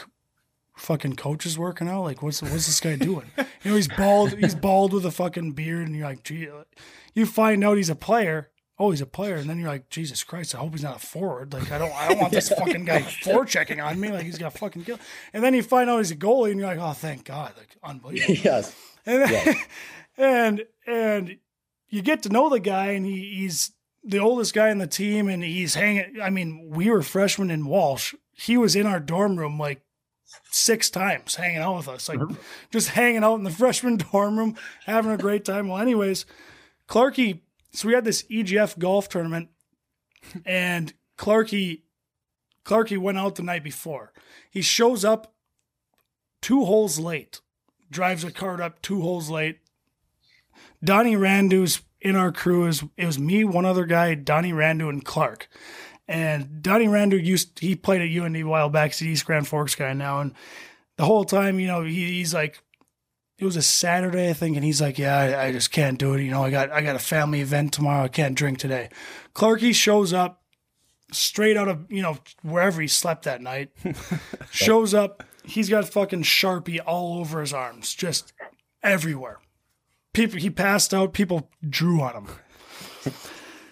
[0.75, 2.03] "Fucking coach is working out.
[2.03, 3.29] Like, what's what's this guy doing?
[3.63, 4.33] You know, he's bald.
[4.37, 6.47] He's bald with a fucking beard, and you're like, gee,
[7.13, 8.49] you find out he's a player.
[8.82, 10.99] Oh, he's a player, and then you're like, Jesus Christ, I hope he's not a
[10.99, 11.53] forward.
[11.53, 14.11] Like, I don't, I don't want this fucking guy forechecking on me.
[14.11, 14.97] Like, he's got fucking kill.
[15.34, 17.77] And then you find out he's a goalie, and you're like, oh, thank God, like,
[17.84, 18.36] unbelievable.
[18.43, 18.75] Yes.
[19.05, 19.53] And Yeah.
[20.17, 21.38] and and
[21.89, 23.71] you get to know the guy, and he, he's
[24.03, 26.19] the oldest guy in the team, and he's hanging.
[26.19, 28.15] I mean, we were freshmen in Walsh.
[28.34, 29.84] He was in our dorm room like
[30.49, 32.36] six times, hanging out with us, like mm-hmm.
[32.71, 34.55] just hanging out in the freshman dorm room,
[34.86, 35.67] having a great time.
[35.67, 36.25] Well, anyways,
[36.88, 37.41] Clarky.
[37.72, 39.49] So we had this EGF golf tournament,
[40.45, 41.84] and Clarky
[42.65, 44.13] Clarky went out the night before.
[44.49, 45.34] He shows up
[46.41, 47.41] two holes late,
[47.89, 49.59] drives a cart up two holes late.
[50.84, 55.03] Donnie Randu's in our crew is it was me, one other guy, Donnie Randu, and
[55.05, 55.47] Clark.
[56.07, 58.93] And Donnie Randu used he played at UND a while back.
[58.93, 60.34] He's East Grand Forks guy now, and
[60.97, 62.61] the whole time, you know, he, he's like,
[63.41, 66.13] it was a Saturday, I think, and he's like, yeah, I, I just can't do
[66.13, 66.21] it.
[66.21, 68.03] You know, I got I got a family event tomorrow.
[68.03, 68.89] I can't drink today.
[69.33, 70.43] Clarky shows up
[71.11, 73.71] straight out of you know wherever he slept that night.
[74.51, 75.23] shows up.
[75.43, 78.31] He's got fucking sharpie all over his arms, just
[78.83, 79.39] everywhere.
[80.13, 81.13] People he passed out.
[81.13, 82.27] People drew on him.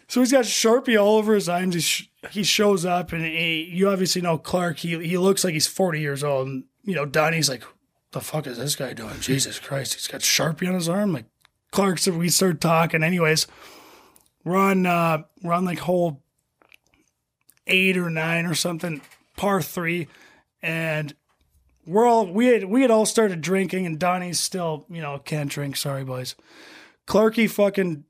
[0.08, 1.76] So he's got Sharpie all over his arms.
[1.76, 4.80] He, sh- he shows up, and he, you obviously know Clark.
[4.80, 7.64] He he looks like he's forty years old, and you know Donnie's like,
[8.12, 9.20] "The fuck is this guy doing?
[9.20, 9.94] Jesus Christ!
[9.96, 11.26] He's got Sharpie on his arm." Like
[11.72, 13.04] Clark said, we start talking.
[13.04, 13.48] Anyways,
[14.44, 16.22] we're on uh, we're on like hole
[17.68, 19.02] eight or nine or something,
[19.38, 20.08] par three,
[20.62, 21.14] and
[21.86, 25.50] we're all we had we had all started drinking, and Donnie's still you know can't
[25.52, 25.76] drink.
[25.78, 26.36] Sorry, boys.
[27.08, 28.06] Clarky fucking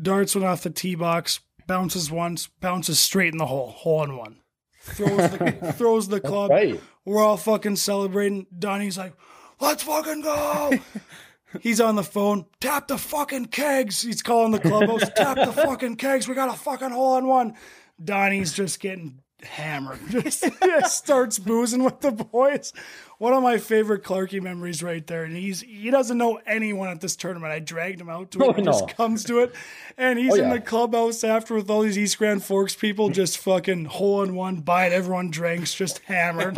[0.00, 4.16] darts one off the tee box, bounces once, bounces straight in the hole, hole in
[4.16, 4.40] one.
[4.80, 6.50] Throws the throws the club.
[6.50, 6.80] Right.
[7.04, 8.46] We're all fucking celebrating.
[8.56, 9.14] Donnie's like,
[9.62, 10.72] "Let's fucking go."
[11.60, 12.46] He's on the phone.
[12.60, 14.02] Tap the fucking kegs.
[14.02, 15.08] He's calling the clubhouse.
[15.16, 16.26] Tap the fucking kegs.
[16.28, 17.54] We got a fucking hole in one.
[18.02, 19.98] Donnie's just getting hammered.
[20.10, 22.72] Just, just starts boozing with the boys.
[23.18, 25.24] One of my favorite Clarky memories right there.
[25.24, 27.52] And he's he doesn't know anyone at this tournament.
[27.52, 28.46] I dragged him out to it.
[28.48, 28.70] Oh, He no.
[28.70, 29.52] just comes to it.
[29.98, 33.36] And he's Oh, in the clubhouse after with all these East Grand Forks people just
[33.38, 34.92] fucking hole in one, bite.
[34.92, 36.56] everyone drinks, just hammered.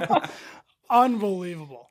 [0.91, 1.84] Unbelievable.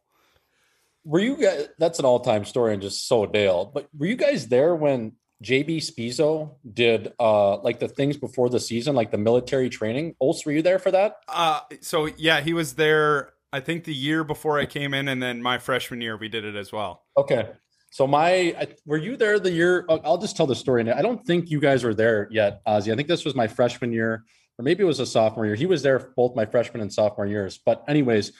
[1.05, 1.67] Were you guys?
[1.77, 3.71] That's an all-time story and just so Dale.
[3.73, 8.59] But were you guys there when JB Spisso did uh like the things before the
[8.59, 10.15] season, like the military training?
[10.21, 11.15] Olst, were you there for that?
[11.27, 13.33] Uh, so yeah, he was there.
[13.51, 16.45] I think the year before I came in, and then my freshman year we did
[16.45, 17.03] it as well.
[17.17, 17.49] Okay.
[17.91, 19.85] So my, I, were you there the year?
[19.87, 20.83] I'll I'll just tell the story.
[20.83, 20.97] Now.
[20.97, 22.91] I don't think you guys were there yet, Ozzy.
[22.91, 24.25] I think this was my freshman year,
[24.57, 25.53] or maybe it was a sophomore year.
[25.53, 27.59] He was there both my freshman and sophomore years.
[27.63, 28.31] But anyways,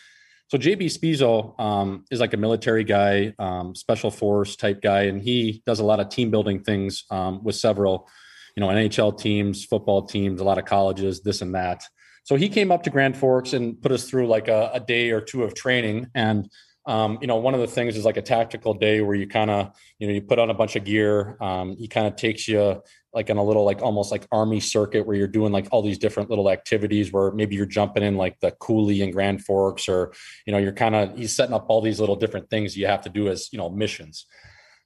[0.54, 5.20] So JB Spisso um, is like a military guy, um, special force type guy, and
[5.20, 8.08] he does a lot of team building things um, with several,
[8.56, 11.82] you know, NHL teams, football teams, a lot of colleges, this and that.
[12.24, 15.10] So he came up to Grand Forks and put us through like a, a day
[15.10, 16.12] or two of training.
[16.14, 16.48] And
[16.86, 19.50] um, you know, one of the things is like a tactical day where you kind
[19.50, 21.36] of, you know, you put on a bunch of gear.
[21.42, 22.80] Um, he kind of takes you
[23.14, 25.98] like in a little like almost like army circuit where you're doing like all these
[25.98, 30.14] different little activities where maybe you're jumping in like the coulee and Grand Forks or
[30.46, 33.02] you know you're kind of he's setting up all these little different things you have
[33.02, 34.26] to do as you know missions.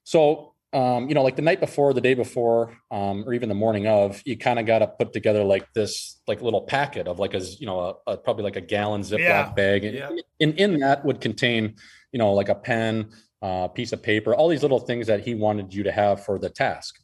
[0.04, 3.56] So um, you know, like the night before, the day before, um, or even the
[3.56, 7.20] morning of, you kind of got to put together like this, like little packet of
[7.20, 9.50] like a, you know, a, a probably like a gallon Ziploc Yeah.
[9.54, 9.86] bag.
[9.86, 10.10] And Yeah.
[10.40, 11.76] in, in that would contain,
[12.12, 13.12] you know, like a pen,
[13.42, 16.38] uh, piece of paper, all these little things that he wanted you to have for
[16.38, 17.00] the task.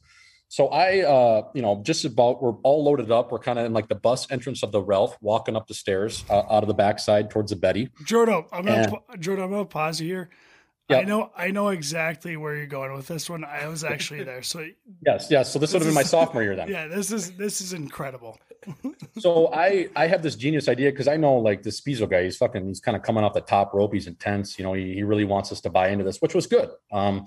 [0.54, 3.32] So I, uh, you know, just about we're all loaded up.
[3.32, 6.24] We're kind of in like the bus entrance of the Ralph, walking up the stairs
[6.30, 7.88] uh, out of the backside towards the Betty.
[8.04, 10.30] Jordo, I'm gonna pa- I'm gonna pause you here.
[10.88, 13.42] I know I know exactly where you're going with this one.
[13.42, 14.42] I was actually there.
[14.42, 14.64] So
[15.04, 15.52] Yes, yes.
[15.52, 16.68] So this would have been my sophomore year then.
[16.70, 18.38] yeah, this is this is incredible.
[19.18, 22.36] so I I have this genius idea because I know like this Spisso guy, he's
[22.36, 23.92] fucking he's kind of coming off the top rope.
[23.92, 24.74] He's intense, you know.
[24.74, 26.70] He, he really wants us to buy into this, which was good.
[26.92, 27.26] Um,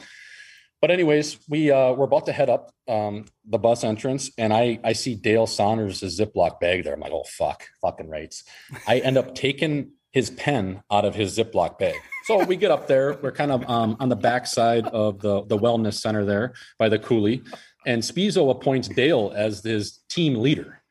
[0.81, 4.79] but anyways, we uh, we're about to head up um, the bus entrance, and I
[4.83, 6.93] I see Dale Saunders' Ziploc bag there.
[6.93, 8.43] I'm like, oh fuck, fucking rights.
[8.87, 11.95] I end up taking his pen out of his Ziploc bag.
[12.25, 13.17] So we get up there.
[13.21, 16.99] We're kind of um, on the backside of the the wellness center there by the
[16.99, 17.41] coulee,
[17.85, 20.81] and Spisso appoints Dale as his team leader,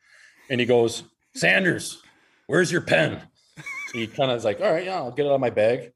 [0.51, 2.03] and he goes, Sanders,
[2.47, 3.23] where's your pen?
[3.93, 5.93] He kind of is like, all right, yeah, I'll get it out of my bag.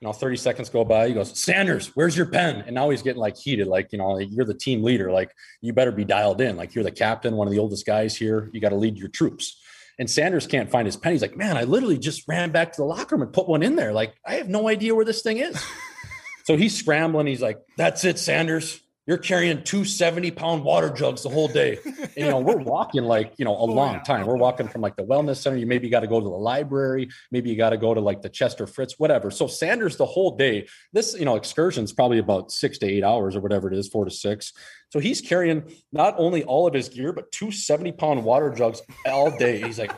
[0.00, 1.08] You know, 30 seconds go by.
[1.08, 2.62] He goes, Sanders, where's your pen?
[2.66, 5.10] And now he's getting like heated, like, you know, like, you're the team leader.
[5.10, 6.56] Like, you better be dialed in.
[6.56, 8.48] Like, you're the captain, one of the oldest guys here.
[8.52, 9.60] You got to lead your troops.
[9.98, 11.12] And Sanders can't find his pen.
[11.12, 13.64] He's like, man, I literally just ran back to the locker room and put one
[13.64, 13.92] in there.
[13.92, 15.60] Like, I have no idea where this thing is.
[16.44, 17.26] so he's scrambling.
[17.26, 18.80] He's like, that's it, Sanders.
[19.08, 21.78] You're carrying two 70 pound water jugs the whole day.
[21.86, 24.02] And, you know, we're walking like, you know, a oh, long yeah.
[24.02, 24.26] time.
[24.26, 25.56] We're walking from like the wellness center.
[25.56, 27.08] You maybe got to go to the library.
[27.30, 29.30] Maybe you got to go to like the Chester Fritz, whatever.
[29.30, 33.02] So Sanders the whole day, this, you know, excursion is probably about six to eight
[33.02, 34.52] hours or whatever it is, four to six.
[34.90, 38.82] So he's carrying not only all of his gear, but two 70 pound water jugs
[39.06, 39.62] all day.
[39.62, 39.92] He's like,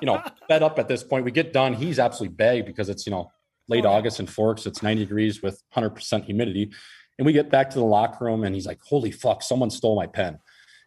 [0.00, 1.24] you know, fed up at this point.
[1.24, 1.74] We get done.
[1.74, 3.32] He's absolutely bagged because it's, you know,
[3.68, 3.90] late Oh.
[3.90, 4.66] August in Forks.
[4.66, 6.72] It's 90 degrees with 100% humidity.
[7.18, 9.96] And we get back to the locker room and he's like, holy fuck, someone stole
[9.96, 10.38] my pen.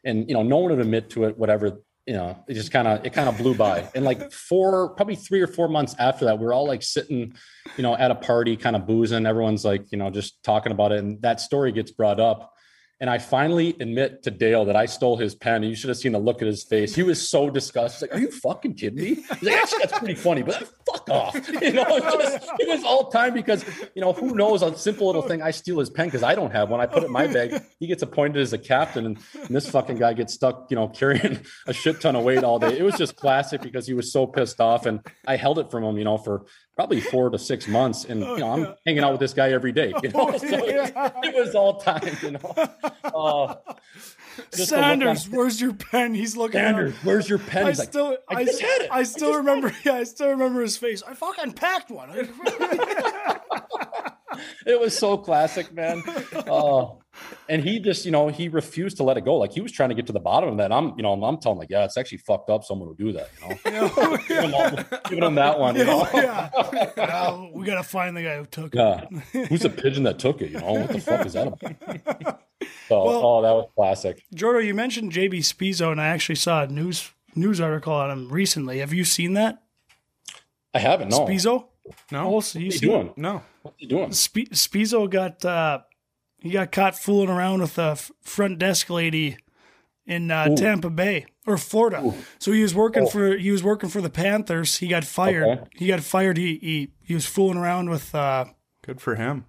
[0.03, 2.87] And, you know, no one would admit to it, whatever, you know, it just kind
[2.87, 3.89] of, it kind of blew by.
[3.95, 7.35] And like four, probably three or four months after that, we are all like sitting,
[7.77, 9.25] you know, at a party, kind of boozing.
[9.25, 10.99] Everyone's like, you know, just talking about it.
[10.99, 12.54] And that story gets brought up.
[13.01, 15.55] And I finally admit to Dale that I stole his pen.
[15.55, 16.95] And you should have seen the look at his face.
[16.95, 18.09] He was so disgusted.
[18.09, 20.55] Like, "Are you fucking kidding me?" He's like, "Actually, that's pretty funny, but
[20.89, 21.35] fuck off."
[21.65, 23.65] You know, just, it was all time because
[23.95, 25.41] you know who knows a simple little thing.
[25.41, 26.79] I steal his pen because I don't have one.
[26.79, 27.61] I put it in my bag.
[27.79, 30.87] He gets appointed as a captain, and, and this fucking guy gets stuck, you know,
[30.87, 32.77] carrying a shit ton of weight all day.
[32.77, 35.83] It was just classic because he was so pissed off, and I held it from
[35.83, 39.11] him, you know, for probably four to six months, and you know, I'm hanging out
[39.11, 39.93] with this guy every day.
[40.03, 42.17] You know, so it, was all time.
[42.21, 42.53] You know.
[43.03, 43.55] Uh,
[44.51, 46.13] just the look on- Sanders, where's your pen?
[46.13, 46.59] He's looking.
[46.59, 47.65] at Sanders, where's your pen?
[47.65, 48.91] I He's like, still, I just had it.
[48.91, 49.71] I I still remember.
[49.85, 51.03] Yeah, I still remember his face.
[51.03, 52.09] I fucking packed one.
[54.65, 56.03] it was so classic, man.
[56.47, 57.01] Oh,
[57.47, 59.35] and he just, you know, he refused to let it go.
[59.35, 60.71] Like he was trying to get to the bottom of that.
[60.71, 62.63] I'm, you know, I'm telling like, yeah, it's actually fucked up.
[62.63, 64.17] Someone would do that, you know.
[64.27, 66.07] giving, him, giving him that one, you know.
[66.13, 66.49] yeah.
[66.97, 69.47] Well, we gotta find the guy who took it.
[69.47, 70.51] Who's the pigeon that took it?
[70.51, 72.41] You know, what the fuck is that about?
[72.87, 74.23] So, oh, that was classic.
[74.35, 78.29] Jordo, you mentioned JB Spisso, and I actually saw a news news article on him
[78.29, 78.79] recently.
[78.79, 79.63] Have you seen that?
[80.73, 81.09] I haven't.
[81.09, 81.25] No.
[81.25, 81.67] Spisso?
[82.11, 83.13] No, What's he seen doing?
[83.15, 83.43] no.
[83.61, 84.11] What's he doing?
[84.13, 85.79] Sp- Spisso got uh,
[86.39, 89.37] he got caught fooling around with a front desk lady
[90.07, 92.13] in uh, Tampa Bay or Florida.
[92.39, 94.77] So he was working for he was working for the Panthers.
[94.77, 95.43] He got fired.
[95.47, 95.63] Okay.
[95.75, 96.37] He got fired.
[96.37, 98.45] He he, he was fooling around with uh,
[98.83, 99.45] Good for him.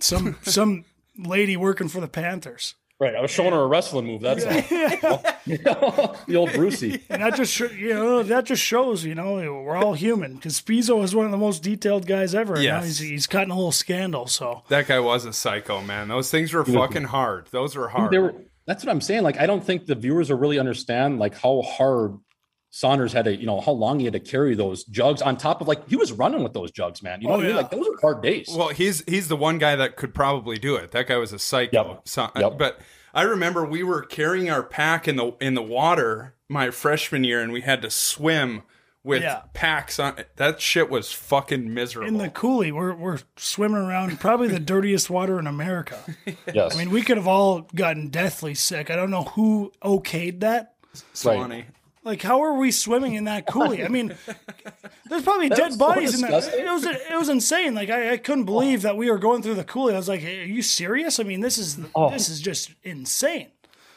[0.00, 0.84] some some
[1.18, 2.74] lady working for the Panthers.
[2.98, 3.14] Right.
[3.14, 4.22] I was showing her a wrestling move.
[4.22, 4.52] That's all.
[5.46, 7.02] the old Brucey.
[7.10, 10.60] And that just sho- you know that just shows you know we're all human because
[10.60, 12.54] Spisso is one of the most detailed guys ever.
[12.54, 12.84] and now Yes.
[12.86, 14.26] he's he's caught in a little scandal.
[14.26, 16.08] So That guy was a psycho, man.
[16.08, 17.48] Those things were fucking hard.
[17.50, 18.12] Those were hard.
[18.12, 18.34] They were,
[18.66, 19.22] that's what I'm saying.
[19.22, 22.16] Like, I don't think the viewers will really understand like how hard
[22.76, 25.62] Saunders had to, you know, how long he had to carry those jugs on top
[25.62, 27.22] of like he was running with those jugs, man.
[27.22, 27.56] You know Oh, what I mean?
[27.56, 28.48] Like those are hard days.
[28.54, 30.90] Well, he's he's the one guy that could probably do it.
[30.90, 31.88] That guy was a psycho.
[31.88, 32.00] Yep.
[32.08, 32.58] So- uh, Yep.
[32.58, 32.80] But
[33.14, 37.40] I remember we were carrying our pack in the in the water my freshman year,
[37.40, 38.62] and we had to swim
[39.02, 39.42] with Yeah.
[39.54, 40.16] packs on.
[40.36, 42.08] That shit was fucking miserable.
[42.08, 45.98] In the coulee, we're we're swimming around probably the dirtiest water in America.
[46.52, 46.74] Yes.
[46.74, 48.90] I mean, we could have all gotten deathly sick.
[48.90, 50.74] I don't know who okayed that.
[51.14, 51.64] Swanee.
[52.06, 53.82] Like, how are we swimming in that coulee?
[53.84, 54.14] I mean,
[55.06, 56.54] there's probably dead was so bodies in that.
[56.54, 57.74] It was it was insane.
[57.74, 59.92] Like, I, I couldn't believe that we were going through the coulee.
[59.92, 61.18] I was like, "Are you serious?
[61.18, 62.10] I mean, this is Oh.
[62.10, 63.48] this is just insane."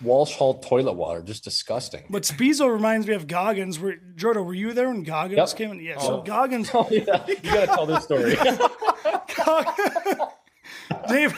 [0.02, 2.06] Walsh Hall toilet water, just disgusting.
[2.10, 3.78] But Spisso reminds me of Goggins.
[3.78, 5.56] Were, Jordo, were you there when Goggins Yep.
[5.58, 5.80] came in?
[5.80, 6.00] Yeah.
[6.00, 6.24] So oh.
[6.24, 7.24] Goggins, Oh, yeah.
[7.28, 8.36] You gotta tell this story.
[11.08, 11.36] David,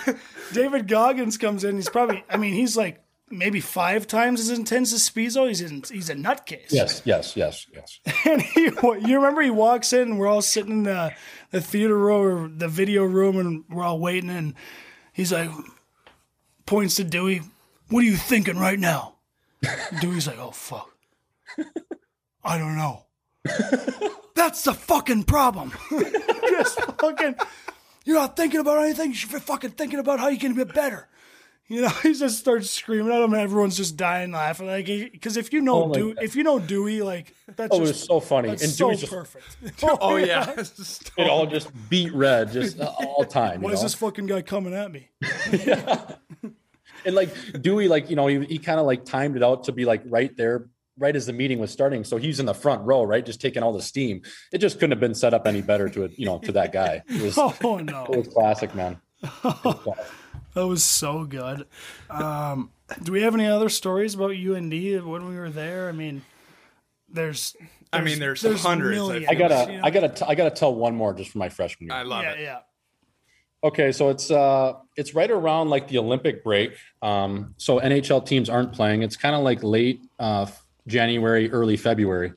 [0.53, 1.76] David Goggins comes in.
[1.76, 3.01] He's probably, I mean, he's like
[3.32, 5.47] maybe five times as intense as Spisso.
[5.47, 6.71] He's in, he's a nutcase.
[6.71, 7.99] yes, yes, yes, yes.
[8.25, 11.13] And he, you remember he walks in, and we're all sitting in the,
[11.51, 14.29] the theater room or the video room, and we're all waiting.
[14.29, 14.53] And
[15.13, 15.49] he's like,
[16.65, 17.41] points to Dewey,
[17.89, 19.15] What are you thinking right now?
[20.01, 20.89] Dewey's like, Oh, fuck.
[22.43, 23.05] I don't know.
[24.36, 25.73] That's the fucking problem.
[26.49, 27.36] Just fucking,
[28.05, 29.09] you're not thinking about anything.
[29.09, 31.07] You should be fucking thinking about how you can get better.
[31.68, 34.68] You know, he just starts screaming at him, and everyone's just dying laughing.
[34.68, 36.24] Like, because if you know, Oh my Dew- God.
[36.24, 38.49] if you know Dewey, like that's Oh, it was so funny.
[38.49, 39.45] that's And so Dewey's just perfect.
[40.01, 40.49] Oh yeah.
[40.57, 43.62] it all just beat red, just all time.
[43.62, 45.09] You Why is this fucking guy coming at me?
[47.03, 47.30] And like
[47.62, 50.03] Dewey, like you know, he, he kind of like timed it out to be like
[50.05, 50.68] right there,
[50.99, 52.03] right as the meeting was starting.
[52.03, 54.22] So he's in the front row, right, just taking all the steam.
[54.53, 56.72] It just couldn't have been set up any better to it, you know, to that
[56.72, 57.01] guy.
[57.07, 58.99] It was, Oh no, was classic, man.
[59.24, 60.05] It was classic.
[60.54, 61.68] That was so good.
[62.10, 62.72] Um,
[63.04, 64.72] do we have any other stories about UND
[65.06, 65.89] when we were there?
[65.89, 66.22] I mean,
[67.10, 67.56] there's,
[67.93, 68.97] I mean, there's, there's hundreds.
[68.97, 69.26] millions.
[69.30, 69.84] I gotta, you know?
[69.86, 71.97] I gotta, t- I gotta tell one more just for my freshman year.
[71.97, 72.39] I love yeah, it.
[72.41, 72.60] yeah.
[73.64, 76.74] Okay, so it's uh it's right around like the Olympic break.
[77.02, 79.04] Um, so NHL teams aren't playing.
[79.04, 80.47] It's kind of like late uh,
[80.88, 82.34] January, early February.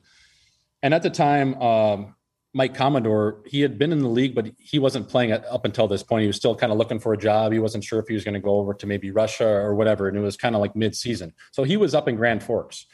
[0.83, 2.14] And at the time, um,
[2.55, 6.01] Mike Commodore, he had been in the league, but he wasn't playing up until this
[6.03, 6.21] point.
[6.21, 7.51] He was still kind of looking for a job.
[7.51, 10.07] He wasn't sure if he was going to go over to maybe Russia or whatever.
[10.07, 11.33] And it was kind of like mid-season.
[11.51, 12.85] So he was up in Grand Forks.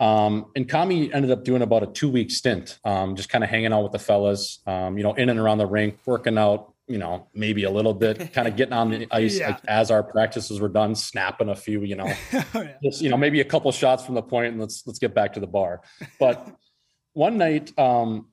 [0.00, 3.74] Um, and Kami ended up doing about a two-week stint, um, just kind of hanging
[3.74, 6.98] out with the fellas, um, you know, in and around the rink, working out, you
[6.98, 9.48] know, maybe a little bit, kind of getting on the ice Yeah.
[9.50, 12.72] like, as our practices were done, snapping a few, you know, Oh, yeah.
[12.82, 15.34] just you know maybe a couple shots from the point and let's let's get back
[15.34, 15.82] to the bar
[16.18, 16.56] but
[17.12, 18.26] one night um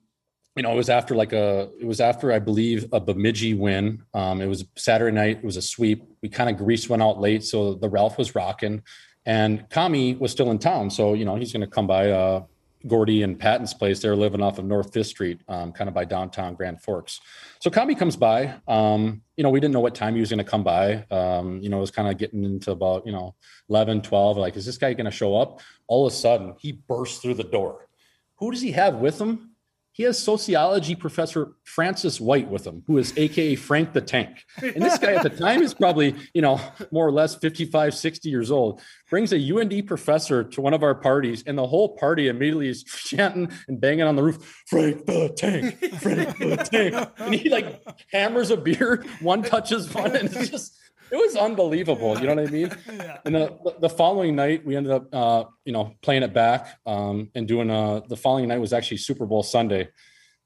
[0.56, 4.02] you know it was after like a it was after i believe a bemidji win.
[4.14, 6.04] Um it was saturday night it was a sweep.
[6.22, 8.82] We kind of grease went out late so the ralph was rocking.
[9.24, 12.44] And kami was still in town so you know he's going to come by uh
[12.88, 14.00] gordy and patton's place.
[14.00, 17.20] They're living off of north fifth street um, kind of by downtown grand forks.
[17.60, 18.54] So kami comes by.
[18.68, 21.06] Um you know we didn't know what time he was going to come by.
[21.10, 23.34] Um you know it was kind of getting into about you know
[23.70, 25.60] 11 12 like is this guy going to show up?
[25.86, 27.88] All of a sudden he bursts through the door.
[28.36, 29.51] Who does he have with him
[29.92, 34.44] he has sociology professor francis white with him who is aka frank the tank.
[34.60, 38.28] And this guy at the time is probably you know more or less 55 60
[38.28, 38.80] years old
[39.10, 42.82] brings a und professor to one of our parties and the whole party immediately is
[43.06, 47.10] chanting and banging on the roof frank the tank frank the tank.
[47.18, 50.78] And he like hammers a beer one touches one and it's just
[51.10, 52.70] it was unbelievable you know what i mean?
[53.24, 57.30] And the, the following night we ended up uh, you know playing it back um,
[57.34, 59.88] and doing uh, the following night was actually super bowl sunday.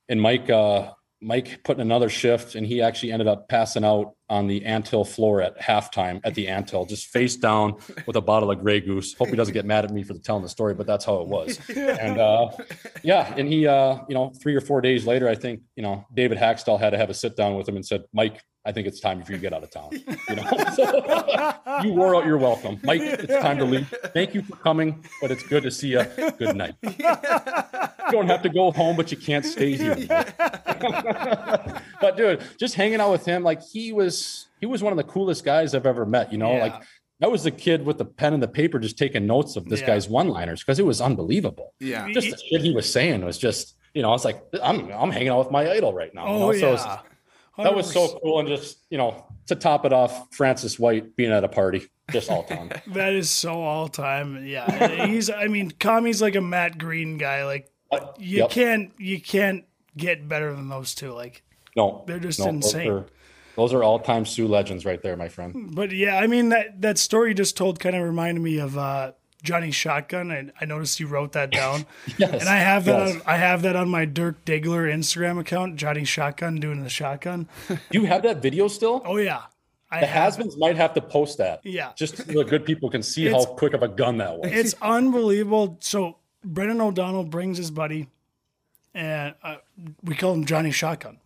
[0.08, 0.92] And mike uh,
[1.22, 5.04] mike put in another shift and he actually ended up passing out on the anthill
[5.04, 7.76] floor at halftime at the anthill just face down
[8.06, 9.14] with a bottle of gray goose.
[9.14, 11.28] Hope he doesn't get mad at me for telling the story but that's how it
[11.28, 11.58] was.
[11.76, 12.50] And uh,
[13.02, 16.04] yeah and he uh, you know three or four days later i think you know
[16.12, 18.86] david hakstol had to have a sit down with him and said mike I think
[18.88, 19.90] it's time for you to get out of town.
[19.92, 20.42] You know,
[20.74, 23.00] So, you wore out your welcome, Mike.
[23.00, 23.92] It's time to leave.
[24.12, 26.02] Thank you for coming, but it's good to see you.
[26.38, 26.74] Good night.
[26.82, 29.94] You don't have to go home, but you can't stay here.
[32.00, 35.04] but dude, just hanging out with him, like he was, he was one of the
[35.04, 36.32] coolest guys I've ever met.
[36.32, 36.62] You know, Yeah.
[36.62, 36.74] like
[37.22, 39.80] I was the kid with the pen and the paper, just taking notes of this
[39.80, 39.86] Yeah.
[39.86, 41.74] guy's one-liners because it was unbelievable.
[41.80, 42.10] Yeah.
[42.12, 45.10] Just the shit he was saying was just, you know, I was like, I'm, I'm
[45.10, 46.26] hanging out with my idol right now.
[46.26, 46.58] you Oh know?
[46.58, 46.98] So it's- yeah.
[47.58, 51.30] That was so cool and just you know to top it off francis white being
[51.32, 54.44] at a party just all time That is so all time.
[54.46, 55.28] Yeah, he's.
[55.30, 57.44] I mean, Kami's like a Matt Greene guy.
[57.44, 57.68] Like
[58.18, 58.50] you Yep.
[58.50, 59.64] can't, you can't
[59.96, 61.12] get better than those two.
[61.12, 61.42] Like,
[61.76, 62.86] no They're just no, insane.
[62.88, 63.06] those are,
[63.56, 66.98] those are all-time sioux legends right there my friend but yeah, I mean that that
[66.98, 69.12] story you just told kind of reminded me of uh,
[69.46, 70.30] Johnny Shotgun.
[70.30, 71.86] And I noticed you wrote that down,
[72.18, 73.06] yes and I have that.
[73.06, 73.16] yes.
[73.16, 75.76] On, I have that on my Dirk Diggler Instagram account.
[75.76, 77.48] Johnny Shotgun doing the shotgun.
[77.90, 79.42] you have that video still Oh yeah,
[79.90, 80.34] I the have.
[80.36, 81.92] has-beens might have to post that Yeah.
[81.96, 84.50] just so the good people can see It's- how quick of a gun that was
[84.52, 85.78] It's unbelievable.
[85.80, 88.08] So Brendan O'Donnell brings his buddy,
[88.94, 89.56] and uh,
[90.02, 91.18] we call him Johnny Shotgun.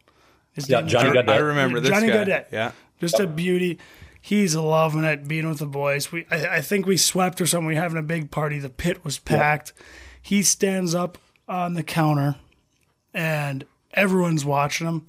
[0.53, 1.29] His Yeah, name is Johnny I, Gaudette.
[1.29, 2.25] I remember this Johnny guy.
[2.25, 2.47] Gaudette.
[2.53, 2.73] Yeah.
[3.01, 3.79] Just a beauty.
[4.21, 6.13] He's loving it being with the boys.
[6.13, 7.67] We, I, I think we swept or something.
[7.67, 8.59] We were having a big party.
[8.59, 9.73] The pit was packed.
[10.21, 11.19] He stands up
[11.49, 12.37] on the counter,
[13.15, 13.65] and
[13.95, 15.07] everyone's watching him.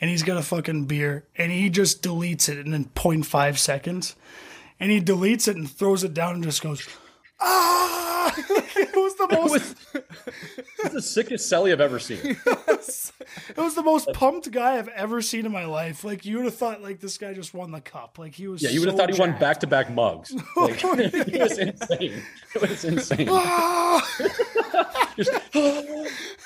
[0.00, 4.16] And he's got a fucking beer, and he just deletes it in 0.5 seconds.
[4.78, 6.88] And he deletes it and throws it down and just goes,
[7.40, 8.34] ah!
[8.38, 9.76] it was the most.
[9.94, 10.04] It
[10.84, 12.18] It's the sickest celly I've ever seen.
[12.24, 16.04] It was the most pumped guy I've ever seen in my life.
[16.04, 18.18] Like you would have thought, like this guy just won the cup.
[18.18, 18.62] Like he was.
[18.62, 20.34] Yeah, you would have so thought he won back to back mugs.
[20.56, 22.22] Like, it was insane.
[22.54, 23.28] It was insane.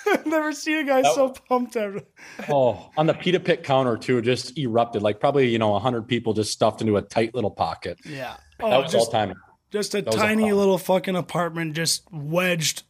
[0.06, 2.02] I've never seen a guy so pumped ever.
[2.48, 5.02] Oh, on the pita pit counter too, just erupted.
[5.02, 7.98] Like probably you know hundred people just stuffed into a tight little pocket.
[8.04, 8.36] Yeah.
[8.58, 9.34] That Oh, was all time.
[9.74, 10.56] Just a was a tiny fun.
[10.58, 12.84] little fucking apartment, just wedged,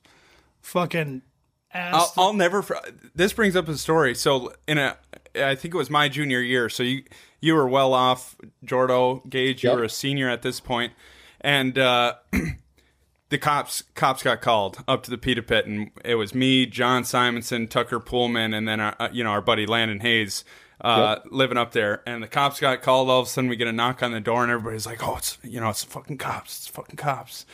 [0.61, 1.23] fucking
[1.75, 2.13] I'll, ass.
[2.17, 2.63] I'll never.
[2.63, 2.75] fr-
[3.15, 4.15] This brings up a story.
[4.15, 4.97] So in a,
[5.35, 6.69] I think it was my junior year.
[6.69, 7.03] So you
[7.41, 9.65] you were well off, Jordo Gage.
[9.65, 10.93] You were a senior at this point,
[11.41, 12.15] and uh,
[13.31, 17.05] the cops cops got called up to the Pita Pit, and it was me, John
[17.05, 20.45] Simonson, Tucker Poolman, and then our, uh, you know our buddy Landon Hayes.
[20.81, 23.09] Uh, living up there, and the cops got called.
[23.09, 25.17] All of a sudden, we get a knock on the door, and everybody's like, "Oh,
[25.17, 26.59] it's you know, it's fucking cops!
[26.59, 27.47] It's fucking cops!"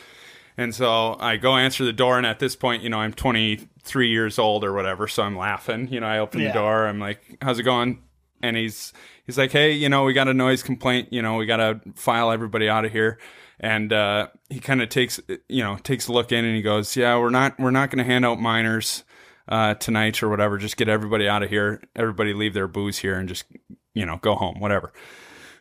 [0.57, 4.09] And so I go answer the door, and at this point, you know, I'm 23
[4.09, 5.87] years old or whatever, so I'm laughing.
[5.89, 6.47] You know, I open Yeah.
[6.47, 7.99] the door, I'm like, "How's it going?"
[8.41, 8.91] And he's
[9.25, 11.09] he's like, "Hey, you know, we got a noise complaint.
[11.11, 13.19] You know, we got to file everybody out of here."
[13.59, 16.95] And uh, he kind of takes you know takes a look in, and he goes,
[16.97, 19.03] "Yeah, we're not we're not going to hand out minors
[19.47, 20.57] uh, tonight or whatever.
[20.57, 21.81] Just get everybody out of here.
[21.95, 23.45] Everybody leave their booze here and just
[23.93, 24.93] you know go home, whatever."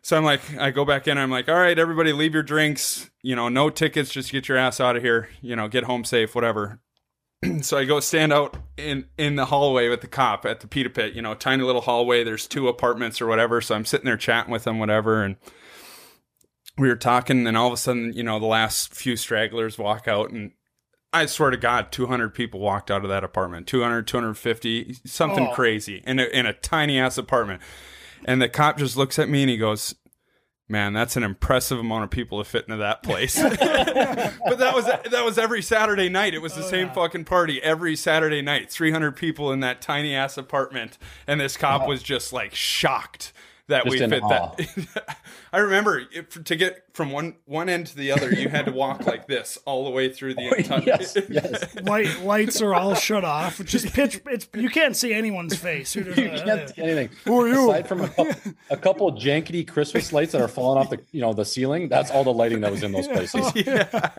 [0.02, 1.18] So I'm like, I go back in.
[1.18, 3.10] I'm like, all right, everybody, leave your drinks.
[3.22, 4.10] You know, no tickets.
[4.10, 5.28] Just get your ass out of here.
[5.42, 6.80] You know, get home safe, whatever.
[7.62, 10.90] so I go stand out in in the hallway with the cop at the Pita
[10.90, 11.14] Pit.
[11.14, 12.24] You know, tiny little hallway.
[12.24, 13.60] There's two apartments or whatever.
[13.60, 15.36] So I'm sitting there chatting with them, whatever, and
[16.78, 17.46] we were talking.
[17.46, 20.52] And all of a sudden, you know, the last few stragglers walk out, and
[21.12, 23.66] I swear to God, 200 people walked out of that apartment.
[23.66, 25.52] 200, 250, something Oh.
[25.52, 27.61] crazy in a in a tiny ass apartment.
[28.24, 29.94] And the cop just looks at me and he goes,
[30.68, 34.84] "Man, that's an impressive amount of people to fit into that place." but that was
[34.84, 36.34] that was every Saturday night.
[36.34, 38.70] It was the oh, same fucking party every Saturday night.
[38.70, 40.96] 300 people in that tiny ass apartment,
[41.26, 41.88] and this cop oh.
[41.88, 43.32] was just like shocked
[43.70, 44.54] that Just we fit awe.
[44.56, 45.18] that.
[45.52, 48.72] I remember if, to get from one one end to the other, you had to
[48.72, 50.82] walk like this all the way through the oh, entire.
[50.86, 51.74] yes, yes.
[51.82, 53.58] Light, lights are all shut off.
[53.64, 54.20] Just pitch.
[54.26, 55.92] It's you can't see anyone's face.
[55.94, 56.44] Who You that?
[56.44, 57.08] can't see anything.
[57.24, 57.70] Who are you?
[57.70, 58.34] Aside from a couple,
[58.70, 62.10] a couple jankety Christmas lights that are falling off the you know the ceiling, that's
[62.10, 63.50] all the lighting that was in those places.
[63.56, 64.10] Yeah.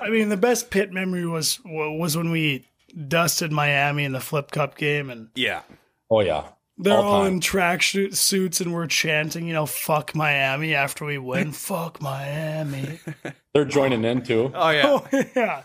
[0.00, 2.66] I mean, the best pit memory was was when we
[3.08, 5.62] dusted Miami in the Flip Cup game, and Yeah.
[6.10, 6.48] Oh yeah.
[6.78, 11.04] They're All all in track su- suits, and we're chanting, you know, "Fuck Miami" after
[11.04, 11.52] we win.
[11.52, 13.00] Fuck Miami.
[13.54, 14.82] They're joining in too, Oh yeah.
[15.12, 15.62] Oh yeah.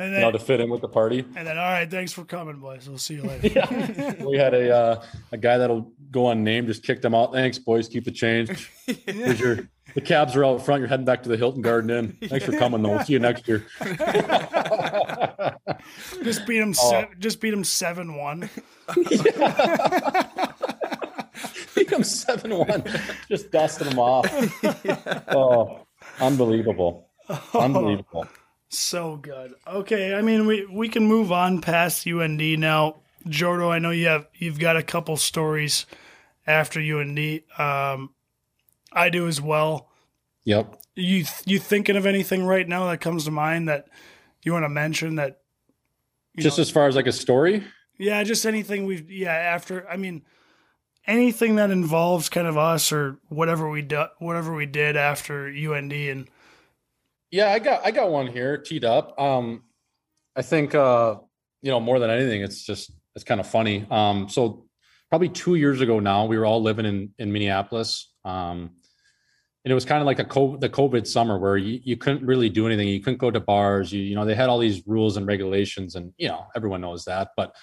[0.00, 1.20] And you know, then, to fit in with the party.
[1.34, 2.88] and then, all right, thanks for coming, boys.
[2.88, 4.16] We'll see you later.
[4.24, 5.02] We had a uh,
[5.32, 7.32] a guy that'll go unnamed, just kicked them out.
[7.32, 7.88] Thanks, boys.
[7.88, 8.70] Keep the change.
[9.06, 10.80] Here's your the cabs are out front.
[10.80, 12.16] You're heading back to the Hilton Garden Inn.
[12.28, 12.90] Thanks for coming, though.
[12.90, 13.66] We'll see you next year.
[16.22, 16.74] Just beat him.
[16.78, 16.90] Oh.
[16.90, 18.50] Se- just beat him seven one.
[21.74, 22.82] Become seven one,
[23.28, 24.26] just dusting them off.
[25.28, 25.86] Oh,
[26.20, 27.08] unbelievable,
[27.54, 28.26] unbelievable.
[28.68, 29.54] So good.
[29.66, 32.96] Okay, I mean we we can move on past UND now.
[33.26, 35.86] Jordo, I know you have you've got a couple stories
[36.46, 37.42] after UND.
[37.58, 38.10] Um,
[38.92, 39.90] I do as well.
[40.44, 40.80] Yep.
[40.96, 43.88] You you thinking of anything right now that comes to mind that
[44.42, 45.40] you want to mention that?
[46.38, 47.64] Just know- as far as like a story,
[47.98, 49.88] yeah, just anything we've yeah after.
[49.88, 50.22] I mean,
[51.06, 55.92] anything that involves kind of us or whatever we do, whatever we did after UND
[55.92, 56.28] and
[57.30, 59.20] Yeah, I got I got one here teed up.
[59.20, 59.64] Um,
[60.36, 61.16] I think uh,
[61.62, 63.86] you know more than anything, it's just it's kind of funny.
[63.90, 64.66] Um, so
[65.10, 68.12] probably two years ago now, we were all living in in Minneapolis.
[68.24, 68.76] Um,
[69.64, 72.24] and it was kind of like the COVID, the COVID summer where you, you couldn't
[72.24, 72.88] really do anything.
[72.88, 73.92] You couldn't go to bars.
[73.92, 77.04] You you know they had all these rules and regulations, and you know everyone knows
[77.06, 77.30] that.
[77.36, 77.54] But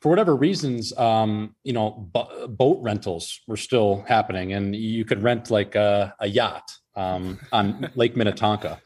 [0.00, 5.22] for whatever reasons, um, you know, bo- boat rentals were still happening, and you could
[5.22, 8.80] rent like a, a yacht um, on Lake Minnetonka.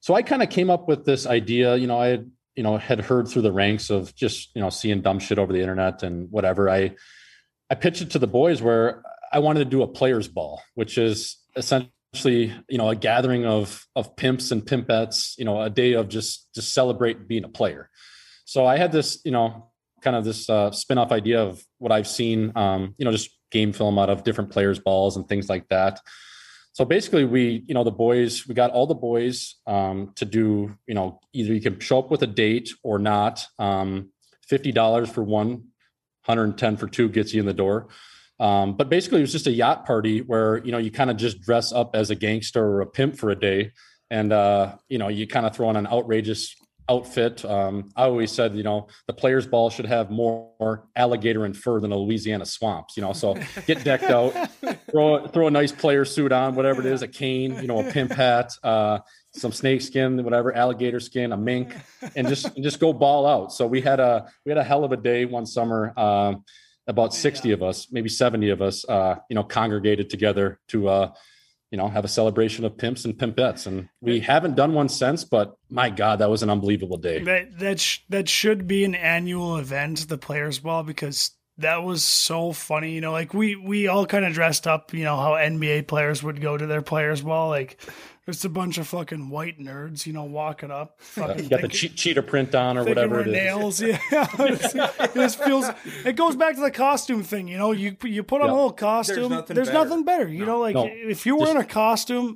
[0.00, 1.76] So I kind of came up with this idea.
[1.76, 4.70] You know, I had you know had heard through the ranks of just you know
[4.70, 6.70] seeing dumb shit over the internet and whatever.
[6.70, 6.94] I
[7.70, 10.98] I pitched it to the boys where I wanted to do a players ball, which
[10.98, 15.36] is essentially you know a gathering of of pimps and pimpettes.
[15.38, 17.90] You know, a day of just just celebrate being a player.
[18.44, 19.70] So I had this you know
[20.02, 23.72] kind of this uh, spin-off idea of what I've seen, um, you know, just game
[23.72, 26.00] film out of different players' balls and things like that.
[26.72, 30.74] So basically, we, you know, the boys, we got all the boys um, to do,
[30.86, 33.44] you know, either you can show up with a date or not.
[33.58, 34.10] Um,
[34.46, 35.50] Fifty dollars for one,
[36.26, 37.86] 110 for two gets you in the door.
[38.40, 41.18] Um, but basically, it was just a yacht party where you know you kind of
[41.18, 43.72] just dress up as a gangster or a pimp for a day,
[44.10, 46.56] and uh, you know you kind of throw on an outrageous
[46.88, 47.44] outfit.
[47.44, 51.80] Um, I always said, you know, the players' ball should have more alligator and fur
[51.80, 52.96] than the Louisiana swamps.
[52.96, 53.36] You know, so
[53.66, 54.32] get decked out,
[54.90, 57.92] throw throw a nice player suit on, whatever it is, a cane, you know, a
[57.92, 59.00] pimp hat, uh,
[59.34, 61.74] some snake skin, whatever, alligator skin, a mink,
[62.16, 63.52] and just and just go ball out.
[63.52, 65.92] So we had a we had a hell of a day one summer.
[65.98, 66.44] Um,
[66.86, 71.12] about 60 of us, maybe 70 of us, uh, you know, congregated together to uh,
[71.70, 73.66] you know, have a celebration of pimps and pimpettes.
[73.66, 77.22] And we haven't done one since, but my God, that was an unbelievable day.
[77.22, 82.02] That that sh- that should be an annual event, the Players Ball, because that was
[82.02, 82.92] so funny.
[82.92, 84.92] You know, like we we all kind of dressed up.
[84.92, 87.80] You know how NBA players would go to their Players Ball, like.
[88.26, 91.00] Just a bunch of fucking white nerds, you know, walking up.
[91.00, 93.32] Fucking you got the che- cheetah print on or whatever it is.
[93.32, 93.98] Nails, yeah.
[94.12, 95.66] it just feels.
[96.04, 97.72] It goes back to the costume thing, you know.
[97.72, 98.52] You you put on yep.
[98.52, 99.16] a little costume.
[99.16, 99.88] There's nothing, there's better.
[99.88, 100.28] nothing better.
[100.28, 100.46] You no.
[100.46, 100.86] know, like no.
[100.86, 102.34] if you're wearing just, a costume,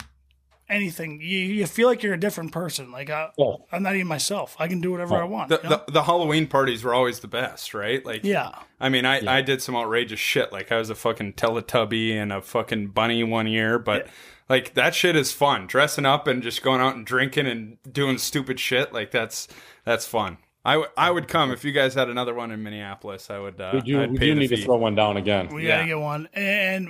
[0.71, 2.91] anything, you, you feel like you're a different person.
[2.91, 4.57] Like I, well, I'm not even myself.
[4.59, 5.29] I can do whatever well, I oh.
[5.29, 5.49] want.
[5.51, 5.83] The, you know?
[5.87, 8.05] the, the Halloween parties were always the best, right?
[8.07, 8.53] Like yeah.
[8.81, 9.33] I mean, I, yeah.
[9.33, 10.51] I did some outrageous shit.
[10.51, 14.07] Like I was a fucking Teletubby and a fucking bunny one year, but.
[14.07, 14.13] Yeah
[14.49, 15.67] like that shit is fun.
[15.67, 19.49] Dressing up and just going out and drinking and doing stupid shit like that's
[19.85, 20.39] that's fun.
[20.67, 23.29] I, w- I would come if you guys had another one in Minneapolis.
[23.29, 23.61] I would.
[23.61, 24.57] Uh, we do, we do need fee.
[24.57, 25.49] to throw one down again.
[25.49, 25.77] We yeah.
[25.77, 26.89] gotta get one and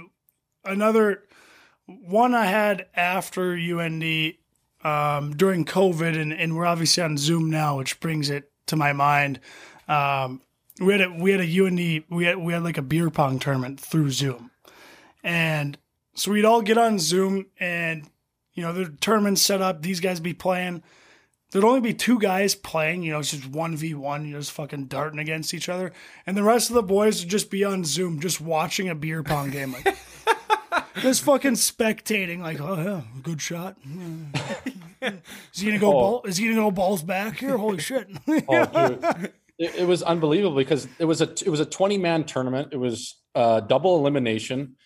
[0.64, 1.24] another
[1.86, 4.34] one I had after UND
[4.82, 8.92] um, during COVID, and, and we're obviously on Zoom now, which brings it to my
[8.92, 9.40] mind.
[9.88, 10.40] Um,
[10.80, 13.38] we had a we had a UND we had we had like a beer pong
[13.38, 14.50] tournament through Zoom,
[15.22, 15.78] and
[16.14, 18.08] so we'd all get on Zoom and,
[18.54, 20.82] you know, the tournament set up, these guys be playing.
[21.50, 24.86] There'd only be two guys playing, you know, it's just 1v1, you know, just fucking
[24.86, 25.92] darting against each other.
[26.26, 29.22] And the rest of the boys would just be on Zoom, just watching a beer
[29.22, 29.72] pong game.
[29.72, 29.96] Like,
[31.00, 33.76] just fucking spectating, like, oh, yeah, good shot.
[35.02, 35.92] is he gonna go oh.
[35.92, 36.22] ball?
[36.24, 37.56] Is he gonna go balls back here?
[37.56, 38.08] Holy shit!
[38.28, 39.08] oh,
[39.58, 42.68] it, it, was unbelievable because it was a it was a twenty man tournament.
[42.72, 44.76] It was uh, double elimination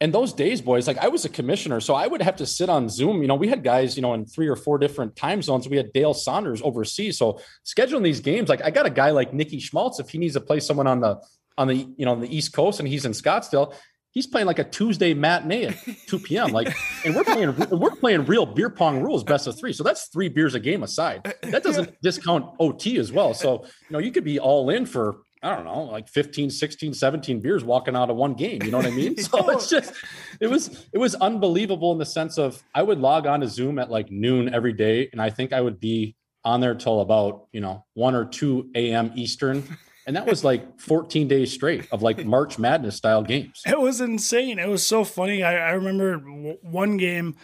[0.00, 2.68] and those days, boys, like I was a commissioner, so I would have to sit
[2.68, 3.22] on Zoom.
[3.22, 5.68] You know, we had guys, you know, in three or four different time zones.
[5.68, 7.16] We had Dale Saunders overseas.
[7.16, 10.34] So scheduling these games, like I got a guy like Nicky Schmaltz, if he needs
[10.34, 11.22] to play someone on the
[11.56, 13.74] on the you know on the East Coast and he's in Scottsdale,
[14.10, 15.76] he's playing like a Tuesday matinee at
[16.08, 16.50] 2 p.m.
[16.50, 16.74] Like,
[17.06, 19.72] and we're playing we're playing real beer pong rules, best of three.
[19.72, 21.34] So that's three beers a game aside.
[21.42, 23.32] That doesn't discount OT as well.
[23.32, 26.92] So you know, you could be all in for I don't know, like 15, 16,
[26.92, 28.64] 17 beers walking out of one game.
[28.64, 29.14] You know what I mean?
[29.26, 29.92] So it's just,
[30.40, 33.78] it was, it was unbelievable in the sense of I would log on to Zoom
[33.78, 35.08] at like noon every day.
[35.12, 38.70] And I think I would be on there till about, you know, 1 or 2
[38.74, 39.12] a.m.
[39.14, 39.62] Eastern.
[40.06, 43.62] And that was like 14 days straight of like March Madness style games.
[43.64, 44.58] It was insane.
[44.58, 45.44] It was so funny.
[45.44, 47.36] I, I remember one game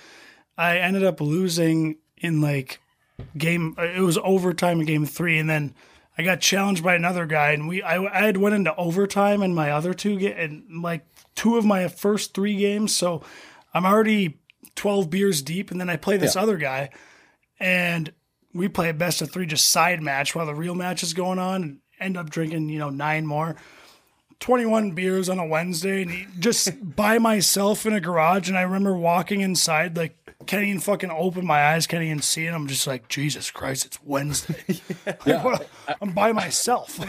[0.58, 2.80] I ended up losing in like
[3.38, 5.38] game, it was overtime in game three.
[5.38, 5.74] And then,
[6.16, 9.54] I got challenged by another guy, and we I, I had went into overtime in
[9.54, 12.94] my other two ga- and like two of my first three games.
[12.94, 13.22] So
[13.72, 14.38] I'm already
[14.74, 16.42] twelve beers deep, and then I play this yeah.
[16.42, 16.90] other guy,
[17.58, 18.12] and
[18.52, 21.38] we play a best of three just side match while the real match is going
[21.38, 23.56] on, and end up drinking you know nine more.
[24.40, 28.48] 21 beers on a Wednesday and just by myself in a garage.
[28.48, 32.46] And I remember walking inside, like can't even fucking open my eyes, can't even see
[32.46, 32.52] it.
[32.52, 34.80] I'm just like, Jesus Christ, it's Wednesday.
[35.26, 35.58] yeah.
[36.00, 36.98] I'm by myself.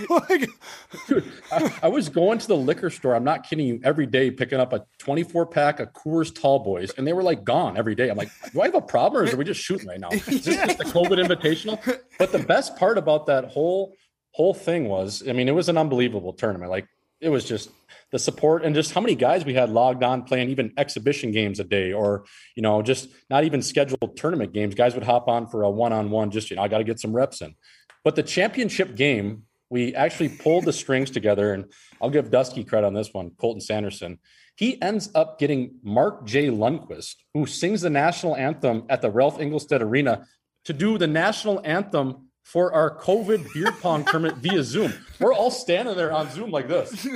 [1.08, 3.16] Dude, I, I, was going to the liquor store.
[3.16, 3.80] I'm not kidding you.
[3.84, 7.44] Every day, picking up a 24 pack of Coors Tall Boys, and they were like
[7.44, 8.10] gone every day.
[8.10, 10.10] I'm like, do I have a problem, or are we just shooting right now?
[10.10, 12.00] Is this just a COVID invitational?
[12.20, 13.96] But the best part about that whole
[14.32, 16.72] whole thing was, I mean, it was an unbelievable tournament.
[16.72, 16.88] Like,
[17.24, 17.70] it was just
[18.12, 21.60] the support and just how many guys we had logged on playing even exhibition games
[21.60, 22.26] a day or
[22.56, 24.76] you know just not even scheduled tournament games.
[24.76, 27.14] Guys would hop on for a one-on-one just you know i got to get some
[27.14, 27.56] reps in.
[28.04, 31.66] But the championship game we actually pulled the strings together and
[32.02, 34.20] i'll give dusky credit on this one colton sanderson.
[34.56, 36.50] He ends up getting mark j.
[36.50, 40.28] Lundquist who sings the national anthem at the ralph engelstad arena
[40.66, 44.94] to do the national anthem for our COVID beer pong tournament via Zoom.
[45.20, 46.92] We're all standing there on Zoom like this.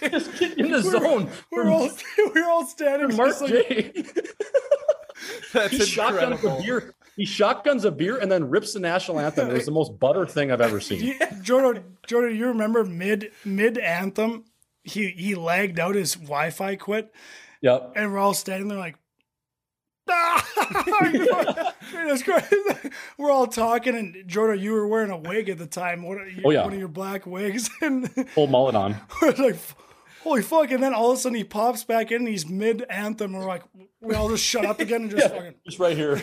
[0.00, 1.30] Just get in the we're, zone.
[1.52, 1.88] We're all
[2.34, 3.92] we're all standing Mark J.
[5.52, 6.56] That's he incredible.
[6.58, 6.94] The beer.
[7.16, 9.48] he shotguns a beer and then rips the national anthem.
[9.50, 11.18] It was the most butter thing I've ever seen.
[11.42, 14.44] Jordan, Jordan, you remember mid mid anthem?
[14.82, 17.12] He he lagged out his Wi-Fi quit,
[17.62, 17.92] Yep.
[17.96, 18.96] and we're all standing there like.
[21.92, 22.56] That's crazy.
[23.18, 26.02] We're all talking, and Jordan, you were wearing a wig at the time.
[26.02, 26.64] One of, Oh, yeah.
[26.64, 28.96] one of your black wigs, and Full mullet on.
[29.20, 29.56] we're like,
[30.22, 32.82] "Holy fuck!" And then all of a sudden, he pops back in, and he's mid
[32.88, 33.32] anthem.
[33.32, 33.62] We're like,
[34.00, 35.54] we all just shut up again and just fucking.
[35.66, 36.16] Just right here.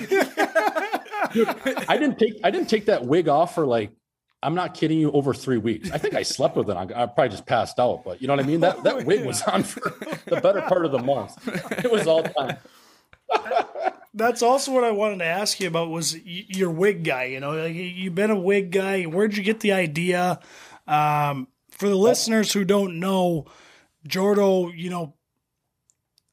[1.33, 1.47] Dude,
[1.87, 3.91] I didn't take I didn't take that wig off for like
[4.43, 5.89] I'm not kidding you over three weeks.
[5.91, 6.73] I think I slept with it.
[6.75, 8.59] I, I probably just passed out, but you know what I mean.
[8.59, 9.79] That that wig was on for
[10.27, 11.35] the better part of the month.
[11.83, 12.57] It was all time.
[14.13, 17.25] That's also what I wanted to ask you about was your wig guy.
[17.25, 19.03] You know, you've been a wig guy.
[19.03, 20.39] Where'd you get the idea?
[20.87, 23.45] Um, for the listeners who don't know,
[24.07, 25.15] Jordo, you know,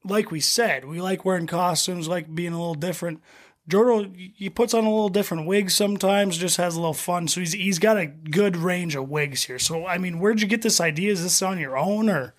[0.05, 3.23] like we said, we like wearing costumes, like being a little different.
[3.69, 7.29] Jordo, he puts on a little different wig sometimes, just has a little fun.
[7.29, 9.59] So he's he's got a good range of wigs here.
[9.59, 11.13] So I mean, where'd you get this idea?
[11.13, 12.35] Is this on your own or?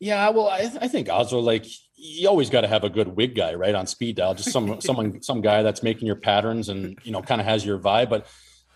[0.00, 1.64] Yeah, well, I, I think Oslo, like
[2.04, 3.74] you always got to have a good wig guy, right?
[3.74, 7.22] On speed dial, just some someone some guy that's making your patterns and you know
[7.22, 8.10] kind of has your vibe.
[8.10, 8.26] But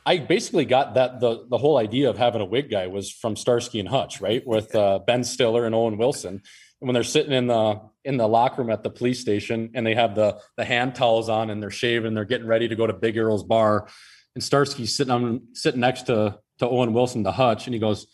[0.06, 3.34] I basically got that the the whole idea of having a wig guy was from
[3.34, 4.46] Starsky and Hutch, right?
[4.46, 6.40] With uh, Ben Stiller and Owen Wilson.
[6.80, 9.84] And when they're sitting in the in the locker room at the police station and
[9.84, 12.86] they have the the hand towels on and they're shaving, they're getting ready to go
[12.86, 13.88] to Big Earl's bar,
[14.36, 18.06] and Starsky's sitting on sitting next to to Owen Wilson, to Hutch, and he goes,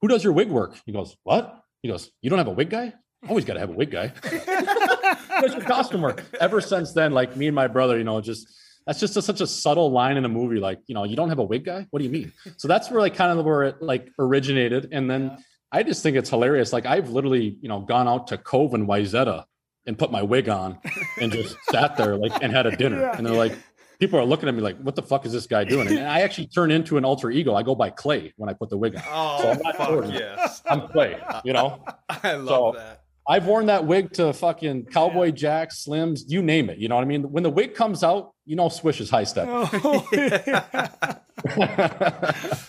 [0.00, 2.70] "Who does your wig work?" He goes, "What?" He goes, "You don't have a wig
[2.70, 2.94] guy?
[3.28, 6.24] Always got to have a wig guy." That's your costume work.
[6.40, 8.48] Ever since then, like me and my brother, you know, just
[8.86, 10.58] that's just a, such a subtle line in a movie.
[10.60, 11.86] Like, you know, you don't have a wig guy.
[11.90, 12.32] What do you mean?
[12.56, 14.88] So that's where like kind of where it like originated.
[14.92, 15.36] And then
[15.72, 16.72] I just think it's hilarious.
[16.72, 19.44] Like I've literally, you know, gone out to Cove and Wayzata
[19.86, 20.78] and put my wig on
[21.20, 23.00] and just sat there like and had a dinner.
[23.00, 23.16] Yeah.
[23.16, 23.56] And they're like,
[23.98, 25.88] people are looking at me like, what the fuck is this guy doing?
[25.88, 27.54] And I actually turn into an alter ego.
[27.56, 29.02] I go by Clay when I put the wig on.
[29.08, 30.12] Oh, So I'm not fuck Jordan.
[30.12, 30.62] yes.
[30.64, 31.84] I'm Clay, you know?
[32.08, 33.02] I love So- that.
[33.28, 36.78] I've worn that wig to fucking Cowboy Jack Slims, you name it.
[36.78, 37.22] You know what I mean?
[37.32, 39.48] When the wig comes out, you know Swish is high step.
[39.50, 40.08] Oh,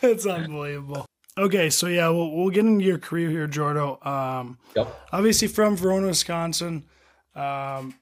[0.01, 1.05] it's unbelievable.
[1.37, 4.03] Okay, so yeah, we'll, we'll get into your career here, Jordo.
[4.05, 5.07] Um, Yep.
[5.13, 6.85] obviously from Verona, Wisconsin.
[7.35, 7.93] Um,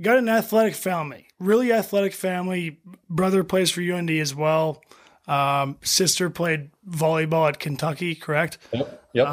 [0.00, 2.80] got an athletic family, really athletic family.
[3.08, 4.82] Brother plays for UND as well.
[5.28, 8.58] Um, sister played volleyball at Kentucky, correct?
[8.72, 9.08] Yep.
[9.14, 9.26] Yep.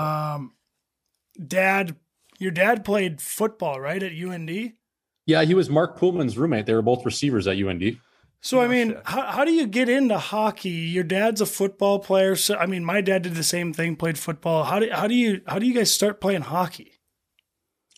[1.46, 1.96] Dad,
[2.40, 4.74] your dad played football, right, at UND?
[5.26, 6.66] yeah, he was Mark Poolman's roommate.
[6.66, 7.98] They were both receivers at UND.
[8.42, 10.70] So I mean, how, how do you get into hockey?
[10.70, 12.36] Your dad's a football player.
[12.36, 14.66] So I mean, my dad did the same thing, played football.
[14.66, 16.92] How do how do you how do you guys start playing hockey?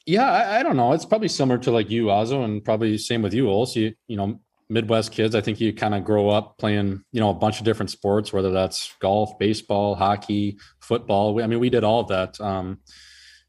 [0.05, 0.93] Yeah, I, I don't know.
[0.93, 3.75] It's probably similar to like you, Azo, and probably same with you, Ols.
[3.75, 4.39] You, you know,
[4.69, 5.33] Midwest kids.
[5.33, 8.31] I think you kind of grow up playing, you know, a bunch of different sports,
[8.31, 11.33] whether that's golf, baseball, hockey, football.
[11.33, 12.39] We, I mean, we did all of that.
[12.39, 12.81] Um,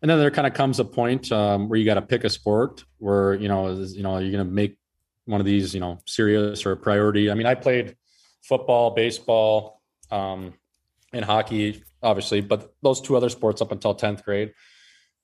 [0.03, 2.31] and then there kind of comes a point um, where you got to pick a
[2.31, 4.77] sport where you know, you know, you're going to make
[5.25, 7.31] one of these, you know, serious or a priority.
[7.31, 7.97] I mean, I played
[8.43, 10.55] football, baseball, um,
[11.13, 14.53] and hockey, obviously, but those two other sports up until tenth grade.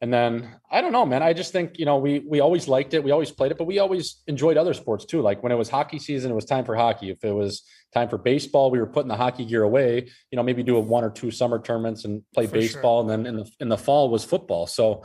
[0.03, 1.23] And then I don't know, man.
[1.23, 3.69] I just think you know we we always liked it, we always played it, but
[3.69, 5.23] we always enjoyed other sports too.
[5.23, 7.11] Like when it was hockey season, it was time for hockey.
[7.11, 7.63] If it was
[7.95, 10.09] time for baseball, we were putting the hockey gear away.
[10.33, 12.61] You know, maybe do a one or two summer tournaments and play For sure.
[12.61, 14.67] baseball, and then in the in the fall was football.
[14.67, 15.05] So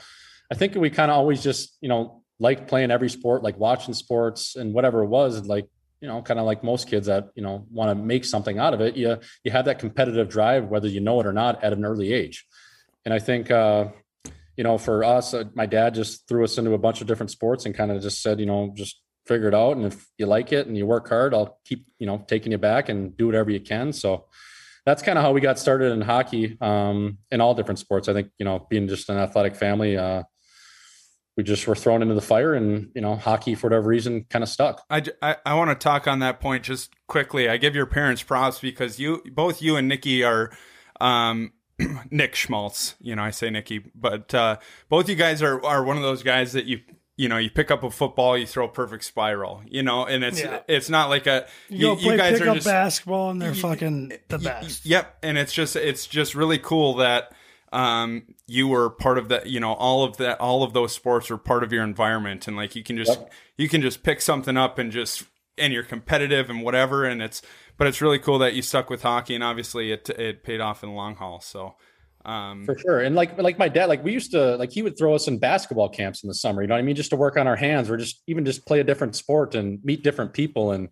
[0.51, 3.93] I think we kind of always just you know liked playing every sport, like watching
[3.93, 5.67] sports and whatever it was, like
[6.01, 8.73] you know, kind of like most kids that you know want to make something out
[8.73, 8.95] of it.
[8.95, 12.13] You you have that competitive drive, whether you know it or not, at an early
[12.13, 12.47] age.
[13.05, 13.89] And I think uh,
[14.57, 17.29] you know, for us, uh, my dad just threw us into a bunch of different
[17.31, 19.77] sports and kind of just said, you know, just figure it out.
[19.77, 22.57] And if you like it and you work hard, I'll keep, you know, taking you
[22.57, 23.93] back and do whatever you can.
[23.93, 24.25] So
[24.85, 28.07] that's kind of how we got started in hockey, um, in all different sports.
[28.07, 30.23] I think, you know, being just an athletic family, uh,
[31.35, 34.41] we just were thrown into the fire and, you know, hockey for whatever reason kind
[34.41, 34.83] of stuck.
[34.89, 37.47] i, I, I want to talk on that point just quickly.
[37.47, 40.51] I give your parents props because you both you and Nikki are
[40.99, 41.51] um,
[42.11, 42.95] Nick Schmaltz.
[42.99, 44.57] You know, I say Nicky, but uh,
[44.89, 46.81] both you guys are are one of those guys that you
[47.15, 49.61] you know you pick up a football, you throw a perfect spiral.
[49.67, 50.59] You know, and it's Yeah.
[50.67, 54.85] it's not like a You, go play pickup basketball and they're fucking the Y- best.
[54.85, 57.31] Yep, and it's just it's just really cool that
[57.73, 61.29] um you were part of that you know all of that all of those sports
[61.29, 63.31] are part of your environment and like you can just Yep.
[63.57, 65.25] you can just pick something up and just
[65.57, 67.41] and you're competitive and whatever and it's
[67.77, 70.83] but it's really cool that you stuck with hockey and obviously it it paid off
[70.83, 71.75] in the long haul so
[72.25, 72.99] Um, For sure.
[72.99, 75.39] And like like my dad, like we used to like he would throw us in
[75.39, 76.95] basketball camps in the summer, you know what I mean?
[76.95, 79.79] Just to work on our hands or just even just play a different sport and
[79.85, 80.71] meet different people.
[80.73, 80.89] And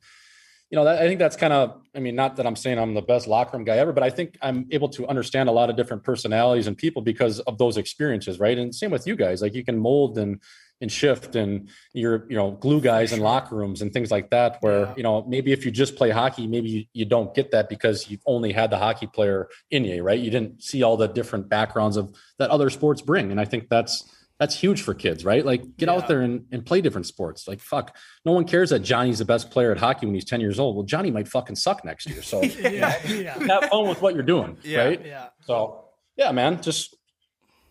[0.69, 2.93] you know, that, I think that's kind of I mean, not that I'm saying I'm
[2.93, 5.69] the best locker room guy ever, but I think I'm able to understand a lot
[5.69, 8.57] of different personalities and people because of those experiences, right?
[8.57, 9.41] And same with you guys.
[9.41, 10.41] Like you can mold and
[10.81, 14.57] and shift and you're you know glue guys in locker rooms and things like that
[14.61, 14.93] where Yeah.
[14.97, 18.09] you know maybe if you just play hockey maybe you, you don't get that because
[18.09, 20.19] you've only had the hockey player in you right?
[20.19, 23.31] You didn't see all the different backgrounds of that other sports bring.
[23.31, 24.03] And i think that's
[24.37, 25.45] that's huge for kids right?
[25.45, 25.95] Like get Yeah.
[25.95, 27.47] out there and, and play different sports.
[27.47, 27.95] Like fuck
[28.25, 30.75] no one cares that johnny's the best player at hockey when he's 10 years old.
[30.75, 32.21] Well johnny might fucking suck next year.
[32.21, 34.83] So Yeah, yeah, have fun with what you're doing Yeah.
[34.83, 35.05] right?
[35.05, 35.27] Yeah.
[35.45, 35.85] so
[36.17, 36.95] yeah, man, just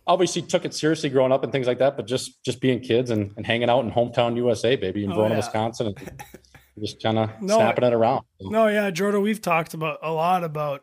[0.07, 3.11] obviously took it seriously growing up and things like that, but just just being kids
[3.11, 5.39] and, and hanging out in hometown USA, baby, in Oh, Verona, yeah.
[5.39, 6.23] Wisconsin, and
[6.79, 8.25] just kind of No, snapping it around.
[8.41, 10.83] No, yeah, Jordan, we've talked about a lot about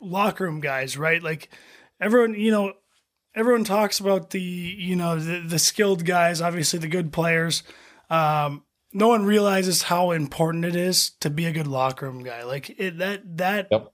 [0.00, 1.22] locker room guys, right?
[1.22, 1.50] Like
[2.00, 2.72] everyone, you know,
[3.34, 7.62] everyone talks about the, you know, the, the skilled guys, obviously the good players.
[8.08, 12.44] Um, no one realizes how important it is to be a good locker room guy.
[12.44, 13.88] Like it, that, that, Yep.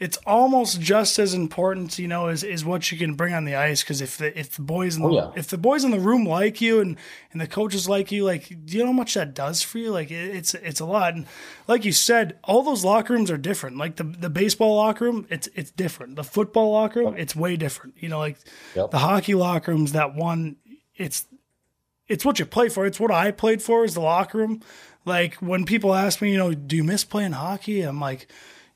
[0.00, 3.56] It's almost just as important, you know, as, as what you can bring on the
[3.56, 3.82] ice.
[3.82, 5.30] Because if the if the boys in the Oh, yeah.
[5.34, 6.96] if the boys in the room like you and
[7.32, 9.90] and the coaches like you, like, do you know how much that does for you?
[9.90, 11.14] Like, it, it's it's a lot.
[11.14, 11.26] And
[11.66, 13.76] like you said, all those locker rooms are different.
[13.76, 16.14] Like the the baseball locker room, it's it's different.
[16.14, 17.94] The football locker room, it's way different.
[17.98, 18.38] You know, like
[18.76, 18.92] Yep.
[18.92, 19.92] the hockey locker rooms.
[19.92, 20.56] That one,
[20.94, 21.26] it's
[22.06, 22.86] it's what you play for.
[22.86, 24.62] It's what I played for is the locker room.
[25.04, 27.82] Like when people ask me, you know, do you miss playing hockey?
[27.82, 28.28] I'm like,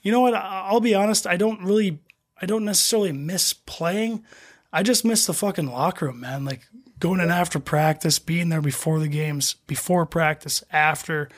[0.02, 0.34] you know what?
[0.34, 1.26] I- I'll be honest.
[1.26, 1.98] I don't really,
[2.40, 4.24] I don't necessarily miss playing.
[4.72, 6.44] I just miss the fucking locker room, man.
[6.44, 6.62] Like
[6.98, 11.28] going in after practice, being there before the games, before practice, after.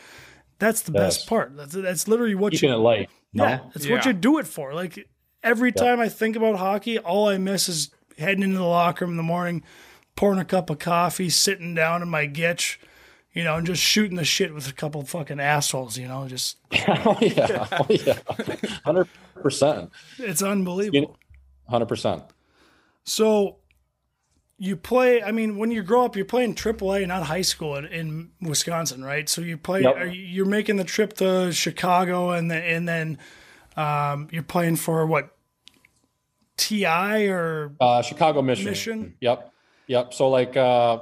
[0.58, 1.56] That's the best part.
[1.56, 3.10] That's that's literally what Keeping you it light.
[3.32, 3.44] No?
[3.44, 4.72] yeah, it's what you do it for.
[4.72, 5.08] Like
[5.42, 9.12] every time I think about hockey, all I miss is heading into the locker room
[9.12, 9.64] in the morning,
[10.14, 12.78] pouring a cup of coffee, sitting down in my gitch,
[13.34, 15.98] you know, and just shooting the shit with a couple of fucking assholes.
[15.98, 16.56] You know, just
[16.88, 18.18] oh yeah, oh yeah,
[18.84, 19.08] hundred
[19.42, 21.16] percent, it's unbelievable.
[21.68, 22.22] hundred percent.
[23.04, 23.56] So
[24.56, 25.22] you play.
[25.22, 29.04] I mean, when you grow up, you're playing AAA, not high school in, in Wisconsin,
[29.04, 29.28] right?
[29.28, 29.82] So you play.
[29.82, 29.96] Yep.
[30.12, 33.18] You're making the trip to Chicago, and then and then
[33.76, 35.30] um, you're playing for what?
[36.56, 38.66] TI or Uh, Chicago Mission.
[38.66, 39.14] Mission?
[39.20, 39.52] Yep.
[39.88, 40.14] Yep.
[40.14, 41.00] So like uh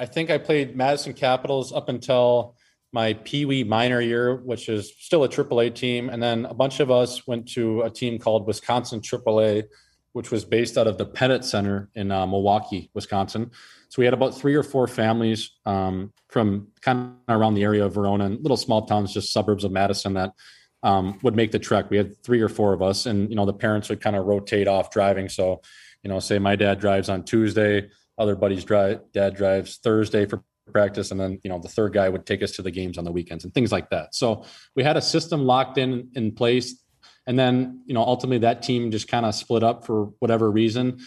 [0.00, 2.56] I think I played Madison Capitals up until
[2.90, 6.08] my Pee Wee minor year, which is still a AAA team.
[6.08, 9.64] And then a bunch of us went to a team called Wisconsin AAA,
[10.12, 13.50] which was based out of the Pettit Center in uh, Milwaukee, Wisconsin.
[13.90, 17.84] So we had about three or four families um, from kind of around the area
[17.84, 20.32] of Verona and little small towns, just suburbs of Madison that
[20.82, 21.90] um, would make the trek.
[21.90, 24.24] We had three or four of us, and you know the parents would kind of
[24.24, 25.28] rotate off driving.
[25.28, 25.60] So,
[26.02, 27.90] you know, say my dad drives on Tuesday,
[28.20, 32.08] other buddies drive, dad drives Thursday for practice, and then you know the third guy
[32.08, 34.14] would take us to the games on the weekends and things like that.
[34.14, 34.44] So
[34.76, 36.82] we had a system locked in in place,
[37.26, 40.98] and then you know ultimately that team just kind of split up for whatever reason,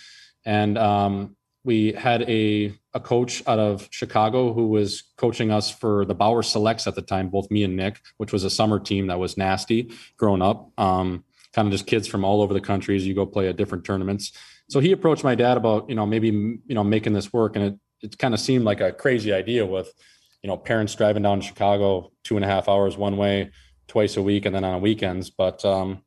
[0.44, 6.06] and um, we had a a coach out of Chicago who was coaching us for
[6.06, 9.08] the Bauer Selects at the time, both me and Nick, which was a summer team
[9.08, 10.72] that was nasty growing up.
[10.78, 11.24] Um,
[11.54, 13.86] kind of just kids from all over the country as you go play at different
[13.86, 14.32] tournaments.
[14.74, 17.56] So he approached my dad about, you know, maybe, you know, making this work.
[17.56, 19.94] And it, it kind of seemed like a crazy idea with,
[20.42, 23.52] you know, parents driving down to Chicago two and a half hours one way
[23.88, 25.30] twice a week and then on weekends.
[25.30, 26.02] But, um,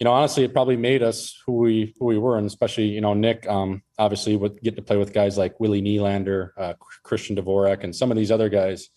[0.00, 3.00] you know, honestly, it probably made us who we who we were, and especially you
[3.00, 3.48] know Nick.
[3.48, 7.94] Um, obviously, with getting to play with guys like Willie Nylander, uh, Christian Dvorak, and
[7.94, 8.90] some of these other guys.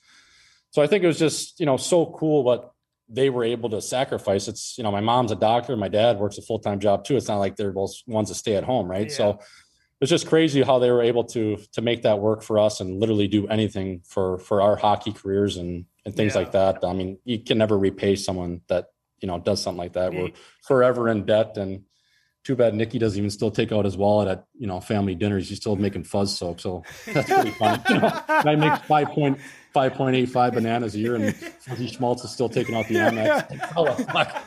[0.71, 2.71] So I think it was just you know so cool what
[3.09, 4.47] they were able to sacrifice.
[4.47, 7.15] It's you know my mom's a doctor, my dad works a full time job too.
[7.17, 9.09] It's not like they're both ones that stay at home, right?
[9.09, 9.15] Yeah.
[9.15, 9.39] So
[10.01, 12.99] it's just crazy how they were able to to make that work for us and
[12.99, 16.39] literally do anything for for our hockey careers and and things Yeah.
[16.41, 16.79] like that.
[16.83, 18.87] I mean, you can never repay someone that
[19.21, 20.13] you know does something like that.
[20.13, 20.29] We're
[20.67, 21.83] forever in debt and.
[22.47, 25.49] Too bad Nicky doesn't even still take out his wallet at you know family dinners.
[25.49, 27.83] He's still making fuzz soap, so that's pretty funny.
[27.89, 29.37] You know, guy makes five point
[29.73, 32.95] five point eight five bananas a year, and Fuzzy Schmaltz is still taking out the
[32.95, 33.73] Amex.
[33.75, 34.45] Oh, fuck.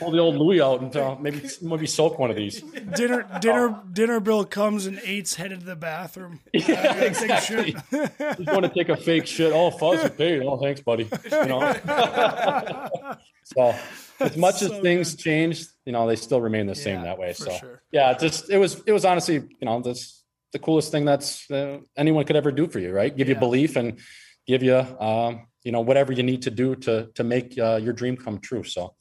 [0.00, 2.62] Pull the old Louis out and uh, maybe maybe soak one of these.
[2.96, 6.40] dinner dinner dinner bill comes and eight's headed to the bathroom.
[6.52, 7.76] Yeah, exactly.
[7.92, 9.52] He's going to take a fake shit.
[9.52, 10.42] Oh, Fuzz, you paid.
[10.42, 11.08] Oh, thanks, buddy.
[11.30, 11.60] You know.
[13.44, 13.72] so
[14.18, 17.18] as much as so things change, you know, they still remain the same Yeah, that
[17.18, 17.32] way.
[17.32, 17.82] So sure.
[17.92, 21.78] yeah, just it was it was honestly, you know, this the coolest thing that's uh,
[21.96, 23.16] anyone could ever do for you, right?
[23.16, 23.40] Give you Yeah.
[23.40, 23.98] belief and
[24.46, 27.92] give you, um, you know, whatever you need to do to to make uh, your
[27.92, 28.64] dream come true.
[28.64, 28.94] So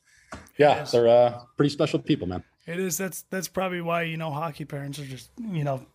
[0.57, 2.43] yeah, they're uh, pretty special people, man.
[2.67, 2.97] It is.
[2.97, 5.85] That's that's probably why you know hockey parents are just you know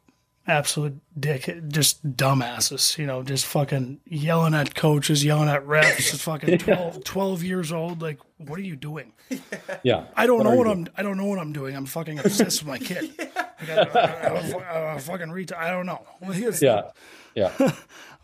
[0.47, 2.99] absolute dick, just dumbasses.
[2.99, 6.11] You know, just fucking yelling at coaches, yelling at refs.
[6.11, 8.03] just fucking 12, 12 years old.
[8.03, 9.13] Like, what are you doing?
[9.83, 10.07] Yeah.
[10.17, 10.87] I don't What know what you I'm.
[10.97, 11.77] I don't know what I'm doing.
[11.77, 13.11] I'm fucking obsessed with my kid.
[13.61, 15.59] Like, I, I, I, I, fucking retard.
[15.59, 16.03] I don't know.
[16.23, 16.93] Well, Yeah.
[17.35, 17.73] Yeah.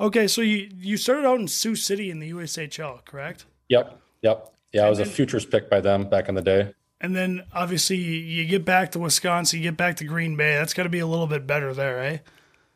[0.00, 3.44] Okay, so you you started out in Sioux City in the USHL, correct?
[3.68, 4.00] yep.
[4.22, 4.50] Yep.
[4.72, 6.72] Yeah, I was a futures pick by them back in the day.
[7.00, 10.52] And then obviously you, get back to Wisconsin, you get back to Green Bay.
[10.56, 12.18] That's got to be a little bit better there, eh?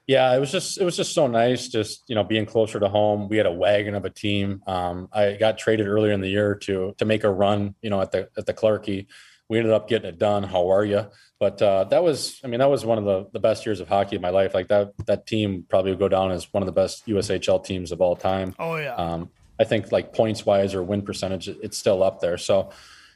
[0.06, 2.88] Yeah, it was just it was just so nice, just you know, being closer to
[2.88, 3.28] home.
[3.28, 4.60] We had a wagon of a team.
[4.66, 8.00] Um, I got traded earlier in the year to to make a run, you know,
[8.00, 9.06] at the at the Clarkey.
[9.48, 10.42] We ended up getting it done.
[10.42, 11.06] How are you?
[11.38, 13.88] But uh, that was, I mean, that was one of the the best years of
[13.88, 14.52] hockey in my life.
[14.52, 17.92] Like that that team probably would go down as one of the best USHL teams
[17.92, 18.54] of all time.
[18.58, 18.96] Oh yeah.
[18.96, 19.30] Um,
[19.60, 22.36] I think like points wise or win percentage, it's still up there.
[22.36, 22.70] So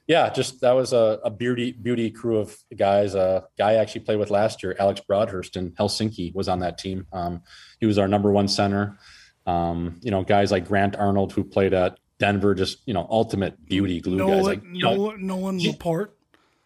[0.06, 3.14] yeah, just that was a, a beauty beauty crew of guys.
[3.14, 6.78] A guy I actually played with last year, Alex Broadhurst in Helsinki, was on that
[6.78, 7.06] team.
[7.12, 7.42] Um,
[7.80, 8.98] he was our number one center.
[9.46, 13.64] Um, you know, guys like Grant Arnold who played at Denver, just you know, ultimate
[13.66, 14.28] beauty glue guys.
[14.28, 16.16] Nolan, Like, you know, Nolan, Nolan Laporte.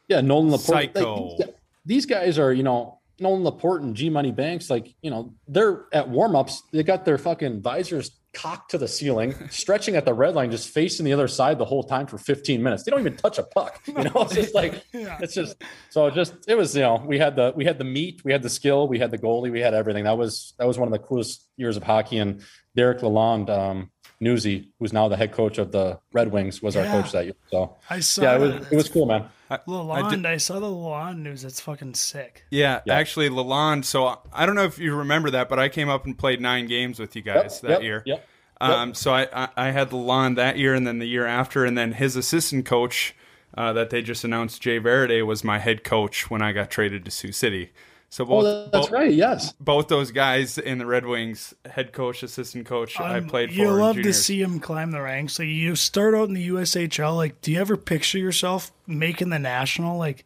[0.09, 0.74] yeah, Nolan Laporte.
[0.77, 1.36] like, Psycho.
[1.39, 1.47] these,
[1.86, 5.86] these guys are, you know, Nolan Laporte and G Money Banks, like, you know, they're
[5.93, 6.62] at warm ups.
[6.73, 10.68] They got their fucking visors cocked to the ceiling, stretching at the red line, just
[10.68, 12.82] facing the other side the whole time for 15 minutes.
[12.82, 13.80] They don't even touch a puck.
[13.86, 15.18] You know, it's just like, Yeah.
[15.20, 18.22] it's just, so just, it was, you know, we had the, we had the meat,
[18.24, 20.05] we had the skill, we had the goalie, we had everything.
[20.05, 22.18] That was, that was one of the coolest years of hockey.
[22.18, 22.42] And
[22.76, 23.90] Derek Lalonde, um,
[24.20, 27.34] Newsy, who's now the head coach of the Red Wings, was our coach that year.
[27.50, 29.28] So I saw yeah, it was, it was cool, man.
[29.51, 30.27] Lalonde.
[30.27, 31.43] I, saw the Lalonde news.
[31.43, 32.45] That's fucking sick.
[32.51, 32.95] Yeah, Yeah.
[32.95, 33.85] actually, Lalonde.
[33.85, 36.66] So I don't know if you remember that, but I came up and played nine
[36.66, 38.03] games with you guys that yep, year.
[38.07, 38.27] Yep.
[38.61, 41.79] Um, so I, I, I had Lalonde that year, and then the year after, and
[41.79, 43.15] then his assistant coach
[43.57, 47.05] uh, that they just announced, Jay Varady, was my head coach when I got traded
[47.05, 47.70] to Sioux City.
[48.10, 49.12] So both, Oh, that's both, right.
[49.12, 49.52] Yes.
[49.60, 53.56] both those guys in the Red Wings, head coach, assistant coach, I Um, played for.
[53.56, 55.35] You in love to see him climb the ranks.
[55.35, 57.14] So you start out in the USHL.
[57.16, 59.98] Like, do you ever picture yourself making the national?
[59.98, 60.24] Like,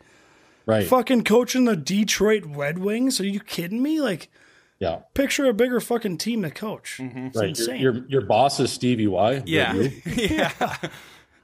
[0.64, 0.86] Right.
[0.86, 3.20] fucking coaching the Detroit Red Wings?
[3.20, 4.00] Are you kidding me?
[4.00, 4.28] Like,
[4.78, 5.00] Yeah.
[5.14, 7.00] picture a bigger fucking team to coach.
[7.00, 7.48] It's Right.
[7.48, 7.80] insane.
[7.80, 9.42] Your, your your boss is Stevie Y.
[9.44, 9.72] Yeah,
[10.06, 10.76] yeah.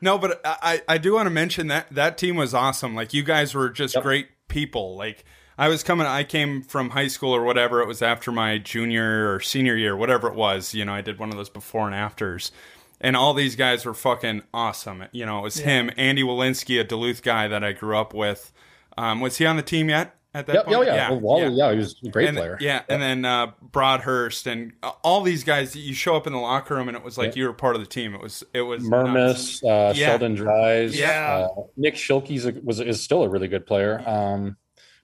[0.00, 2.94] No, but I, I do want to mention that that team was awesome.
[2.94, 4.04] Like you guys were just Yep.
[4.04, 4.96] great people.
[4.96, 5.24] Like
[5.58, 7.80] I was coming, I came from high school or whatever.
[7.80, 10.72] It was after my junior or senior year, whatever it was.
[10.72, 12.52] You know, I did one of those before and afters,
[13.00, 15.04] and all these guys were fucking awesome.
[15.10, 18.52] You know, it was him, Andy Welinski, a Duluth guy that I grew up with.
[18.96, 20.64] Um, was he on the team yet at that Yep.
[20.66, 20.76] point?
[20.76, 21.10] Oh yeah.
[21.10, 21.72] Well, Wally, yeah.
[21.72, 22.56] he was a great and, player.
[22.60, 24.72] Yeah, and then uh, Broadhurst and
[25.02, 25.74] all these guys.
[25.74, 27.80] You show up in the locker room, and it was like you were part of
[27.80, 28.14] the team.
[28.14, 29.08] It was it was nuts.
[29.08, 30.06] Mermis, uh, Yeah.
[30.06, 30.98] Sheldon Dries.
[30.98, 31.48] Yeah.
[31.50, 34.02] Uh, Nick Schilkey's a, was is still a really good player.
[34.08, 34.56] Um,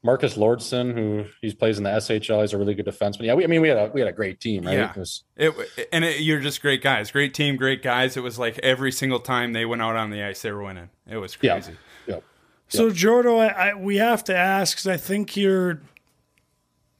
[0.05, 3.23] Marcus Lordson, who he plays in the SHL, he's a really good defenseman.
[3.23, 4.75] Yeah, we, I mean, we had a we had a great team, right?
[4.75, 4.91] Yeah.
[4.91, 8.17] It was- It and it, you're just great guys, great team, great guys.
[8.17, 10.91] It was like every single time they went out on the ice, they were winning.
[11.09, 11.73] It was crazy.
[12.07, 12.21] Yeah.
[12.69, 15.81] So Jordo, I, I we have to ask because I think you're.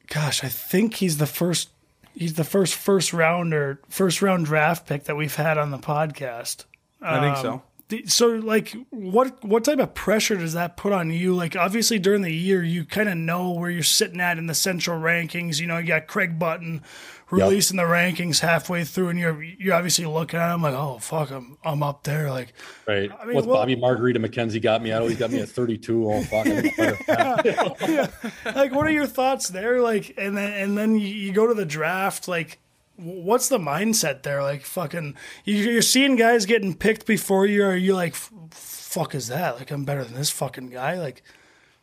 [0.07, 1.69] Gosh, I think he's the first.
[2.13, 6.65] He's the first first rounder, first round draft pick that we've had on the podcast.
[7.01, 7.61] I think um, so.
[8.07, 11.35] So, like, what what type of pressure does that put on you?
[11.35, 14.55] Like, obviously during the year, you kind of know where you're sitting at in the
[14.55, 15.59] central rankings.
[15.59, 16.81] You know, you got Craig Button
[17.29, 21.29] releasing the rankings halfway through, and you're you're obviously looking at him like, oh fuck,
[21.29, 22.31] I'm I'm up there.
[22.31, 22.53] Like,
[22.87, 23.11] Right.
[23.25, 24.91] mean, What's well- Bobby Margarita McKenzie got me?
[24.91, 26.11] I he got me at 32.
[26.11, 26.45] Oh, fuck.
[28.55, 31.65] like what are your thoughts there like and then and then you, go to the
[31.65, 32.59] draft like
[32.97, 37.75] what's the mindset there like fucking you, you're seeing guys getting picked before you are
[37.75, 41.21] you like fuck is that like i'm better than this fucking guy like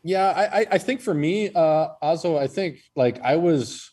[0.02, 3.92] Yeah, I, I- think for me, uh, Azo, I think like I was,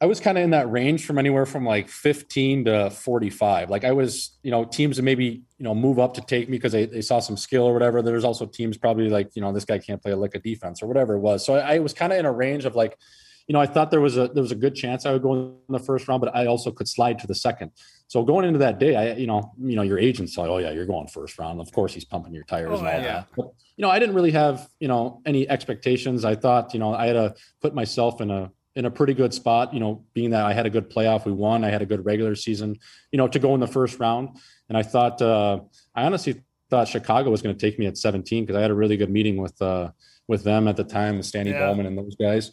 [0.00, 3.70] I was kind of in that range from anywhere from like 15 to 45.
[3.70, 6.56] Like I was, you know, teams that maybe, you know, move up to take me
[6.58, 8.02] because they, they saw some skill or whatever.
[8.02, 10.82] There's also teams probably like, you know, this guy can't play a lick of defense
[10.82, 11.46] or whatever it was.
[11.46, 12.98] So I, I was kind of in a range of like,
[13.46, 15.34] you know, I thought there was a there was a good chance I would go
[15.34, 17.72] in the first round, but I also could slide to the second.
[18.08, 20.70] So going into that day, I you know, you know, your agent's like, oh yeah,
[20.70, 21.60] you're going first round.
[21.60, 23.00] Of course, he's pumping your tires Oh, and all yeah.
[23.02, 23.28] that.
[23.36, 23.46] But,
[23.76, 26.24] you know, I didn't really have you know any expectations.
[26.24, 29.34] I thought you know I had to put myself in a in a pretty good
[29.34, 29.74] spot.
[29.74, 31.64] You know, being that I had a good playoff, we won.
[31.64, 32.78] I had a good regular season.
[33.12, 34.38] You know, to go in the first round,
[34.68, 35.60] and I thought uh,
[35.94, 38.74] I honestly thought Chicago was going to take me at 17 because I had a
[38.74, 39.90] really good meeting with uh,
[40.28, 41.66] with them at the time, with Stanley Yeah.
[41.66, 42.50] Bowman and those guys.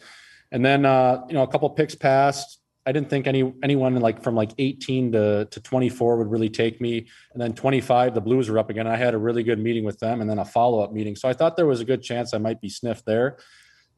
[0.52, 2.58] And then uh, you know a couple picks passed.
[2.84, 6.80] I didn't think any anyone like from like 18 to, to 24 would really take
[6.80, 7.06] me.
[7.32, 8.86] And then 25, the Blues were up again.
[8.88, 11.14] I had a really good meeting with them and then a follow up meeting.
[11.16, 13.38] So I thought there was a good chance I might be sniffed there.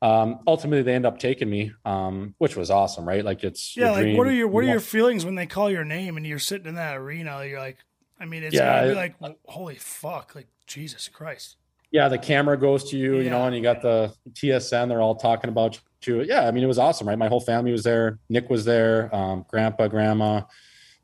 [0.02, 3.24] Um, ultimately, they end up taking me, um, which was awesome, right?
[3.24, 4.16] Like it's Yeah, like dream.
[4.18, 6.66] what are your what are your feelings when they call your name and you're sitting
[6.66, 7.42] in that arena?
[7.46, 7.78] You're like,
[8.20, 9.14] I mean, it's Yeah, gotta be it- like,
[9.46, 11.56] holy fuck, like Jesus Christ.
[11.90, 14.88] yeah, the camera goes to you, you know, and you got the TSN.
[14.88, 16.22] They're all talking about you.
[16.22, 17.18] Yeah, I mean, it was awesome, right?
[17.18, 18.18] My whole family was there.
[18.28, 19.14] Nick was there.
[19.14, 20.42] Um, grandpa, grandma.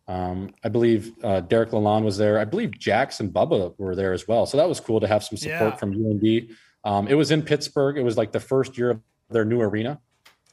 [0.09, 2.39] Um, I believe uh, Derek Lalonde was there.
[2.39, 4.45] I believe Jax and Bubba were there as well.
[4.47, 5.77] So that was cool to have some support Yeah.
[5.77, 6.49] from UND.
[6.85, 7.97] Um, it was in Pittsburgh.
[7.97, 9.01] It was like the first year of
[9.31, 10.01] their new arena,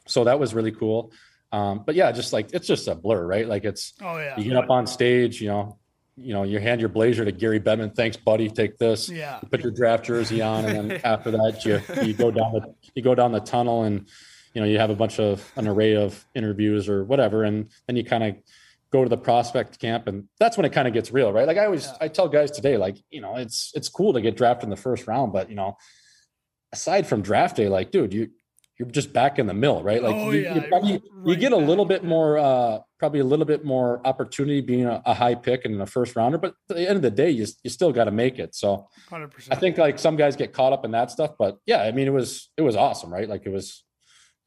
[0.06, 1.12] so that was really cool.
[1.52, 3.48] Um, but yeah, just like it's just a blur, right?
[3.48, 4.38] Like it's Oh yeah.
[4.38, 5.80] you get up on stage, you know,
[6.18, 7.96] you know, you hand your blazer to Gary Bettman.
[7.96, 8.50] Thanks, buddy.
[8.50, 9.08] Take this.
[9.10, 9.40] Yeah.
[9.42, 12.76] You put your draft jersey on, and then after that, you you go down the
[12.94, 14.08] you go down the tunnel, and
[14.58, 17.96] you know you have a bunch of an array of interviews or whatever, and then
[17.96, 18.36] you kind of
[18.92, 21.46] go to the prospect camp, and that's when it kind of gets real, right?
[21.46, 21.98] Like I always Yeah.
[22.02, 24.76] I tell guys today, like you know, it's it's cool to get drafted in the
[24.76, 25.78] first round, but you know,
[26.74, 28.32] aside from draft day, like dude, you
[28.80, 30.02] you're just back in the mill, right?
[30.02, 33.26] Like Oh, you, yeah, you probably you get a little bit more uh probably a
[33.26, 36.78] little bit more opportunity being a, a high pick and a first rounder but at
[36.78, 39.56] the end of the day you, you still got to make it so Hundred i
[39.56, 42.14] think like some guys get caught up in that stuff but yeah i mean it
[42.14, 43.84] was it was awesome right like it was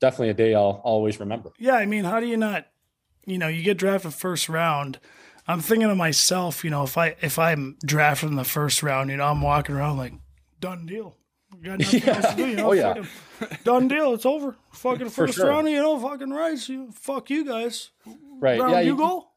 [0.01, 2.67] definitely a day i'll always remember Yeah, I mean, how do you not?
[3.27, 4.99] You know, you get drafted first round.
[5.47, 6.65] I'm thinking of myself.
[6.65, 9.75] You know, if I if I'm drafted in the first round, you know, I'm walking
[9.77, 10.15] around like
[10.59, 11.17] done deal.
[11.63, 13.05] Got nothing else to do, you know, Oh, yeah.
[13.65, 14.15] done deal.
[14.15, 14.57] It's over.
[14.73, 15.49] Fucking first sure.
[15.49, 16.69] round, you know, fucking rights.
[16.69, 17.91] You fuck you guys.
[18.41, 19.29] right Round yeah you, you, go.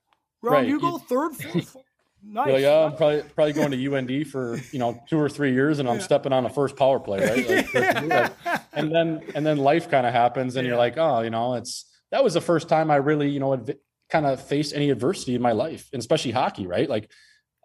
[0.41, 0.98] Round right, you you- go.
[0.98, 1.76] Third, fourth.
[2.25, 2.51] Nice.
[2.53, 5.79] like, yeah, I'm probably probably going to UND for you know two or three years,
[5.79, 7.49] and I'm stepping on the first power play, right?
[7.73, 8.03] Like,
[8.43, 11.55] like- and then and then life kind of happens, and you're like, oh, you know,
[11.55, 13.77] it's that was the first time I really you know adv-
[14.09, 16.89] kind of faced any adversity in my life, and especially hockey, right?
[16.89, 17.09] Like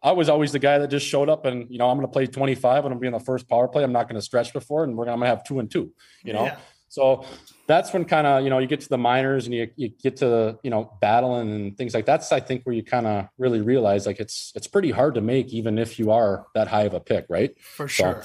[0.03, 2.13] I was always the guy that just showed up, and you know, I'm going to
[2.13, 3.83] play 25, and I'm going to be in the first power play.
[3.83, 6.33] I'm not going to stretch before, and we're going to have two and two, you
[6.33, 6.45] know.
[6.45, 6.57] Yeah.
[6.89, 7.25] So
[7.69, 10.17] that's when kind of you know you get to the minors and you, you get
[10.17, 13.61] to you know battling and things like that's I think where you kind of really
[13.61, 16.95] realize like it's it's pretty hard to make even if you are that high of
[16.95, 17.55] a pick, right?
[17.61, 18.25] for sure.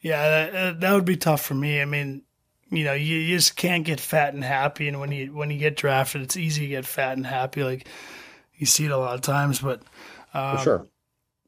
[0.00, 1.80] Yeah, that, that would be tough for me.
[1.80, 2.22] I mean,
[2.70, 5.58] you know, you, you just can't get fat and happy, and when you when you
[5.58, 7.62] get drafted, it's easy to get fat and happy.
[7.62, 7.86] Like
[8.56, 9.82] you see it a lot of times, but
[10.32, 10.86] For um, sure.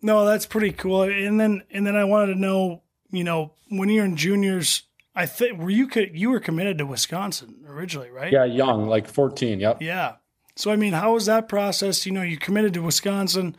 [0.02, 1.02] no, that's pretty cool.
[1.02, 4.82] And then and then I wanted to know, you know, when you're in juniors,
[5.16, 8.30] I think were you co- you were committed to Wisconsin originally, right?
[8.32, 9.58] Yeah, young, like 14.
[9.58, 9.80] Yep.
[9.82, 10.16] Yeah.
[10.56, 12.04] So I mean, how was that process?
[12.06, 13.56] You know, you committed to Wisconsin,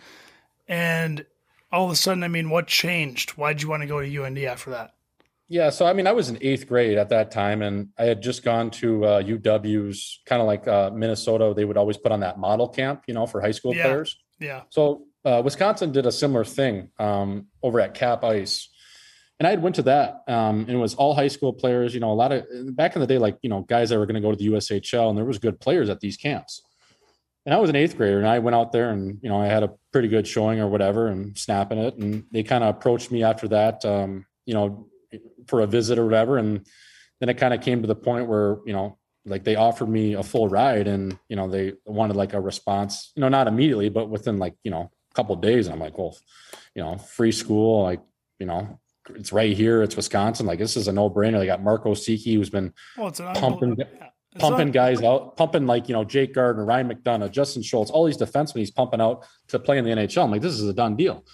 [0.67, 1.25] and
[1.71, 3.31] all of a sudden, I mean, what changed?
[3.31, 4.93] Why'd you want to go to UND after that?
[5.49, 8.21] Yeah, so I mean, I was in eighth grade at that time, and I had
[8.21, 11.53] just gone to uh, UW's, kind of like uh, Minnesota.
[11.55, 13.83] They would always put on that model camp, you know, for high school Yeah.
[13.83, 14.17] players.
[14.39, 14.61] Yeah.
[14.69, 18.67] So uh, Wisconsin did a similar thing um, over at Cap Ice,
[19.39, 21.93] and I had went to that, um, and it was all high school players.
[21.93, 22.45] You know, a lot of
[22.75, 24.47] back in the day, like you know, guys that were going to go to the
[24.47, 26.63] USHL, and there was good players at these camps.
[27.45, 29.45] And I was an eighth grader, and I went out there, and you know, I
[29.45, 31.95] had a pretty good showing or whatever, and snapping it.
[31.97, 34.87] And they kind of approached me after that, um, you know,
[35.47, 36.37] for a visit or whatever.
[36.37, 36.65] And
[37.19, 40.13] then it kind of came to the point where you know, like they offered me
[40.13, 43.89] a full ride, and you know, they wanted like a response, you know, not immediately,
[43.89, 45.67] but within like you know, a couple days.
[45.67, 46.17] And I'm like, well,
[46.73, 48.01] you know, free school, like
[48.39, 48.79] you know,
[49.15, 49.81] it's right here.
[49.83, 50.45] It's Wisconsin.
[50.45, 51.39] Like this is a no brainer.
[51.39, 53.85] They got Mark Osiecki, who's been Well, Pumping- yeah.
[54.39, 58.05] Pumping not- guys out, pumping like you know Jake Gardiner, Ryan McDonagh, Justin Schultz, all
[58.05, 60.23] these defensemen he's pumping out to play in the NHL.
[60.23, 61.25] I'm like, this is a done deal.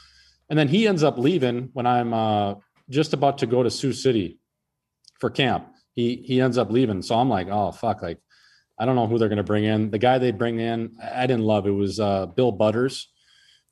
[0.49, 2.55] And then he ends up leaving when I'm uh,
[2.89, 4.39] just about to go to Sioux City
[5.19, 5.67] for camp.
[5.95, 8.19] He he ends up leaving, so I'm like, oh fuck, like
[8.79, 9.91] I don't know who they're going to bring in.
[9.91, 11.67] The guy they bring in, I I didn't love.
[11.67, 13.09] It was uh, Bill Butters.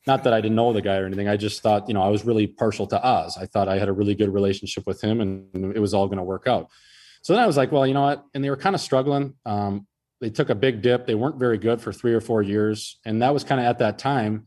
[0.07, 1.27] Not that I didn't know the guy or anything.
[1.27, 3.37] I just thought, you know, I was really partial to Oz.
[3.37, 6.17] I thought I had a really good relationship with him, and it was all going
[6.17, 6.69] to work out.
[7.21, 8.25] So then I was like, well, you know what?
[8.33, 9.35] And they were kind of struggling.
[9.45, 9.85] Um,
[10.19, 11.05] they took a big dip.
[11.05, 13.79] They weren't very good for three or four years, and that was kind of at
[13.79, 14.45] that time.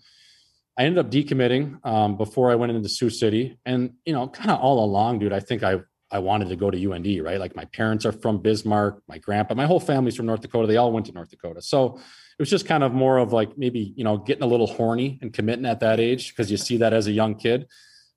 [0.76, 4.50] I ended up decommitting um, before I went into Sioux City, and you know, kind
[4.50, 5.32] of all along, dude.
[5.32, 7.40] I think I I wanted to go to UND, right?
[7.40, 10.66] Like my parents are from Bismarck, my grandpa, my whole family's from North Dakota.
[10.66, 12.00] They all went to North Dakota, so
[12.38, 15.18] it was just kind of more of like maybe you know getting a little horny
[15.22, 17.66] and committing at that age because you see that as a young kid.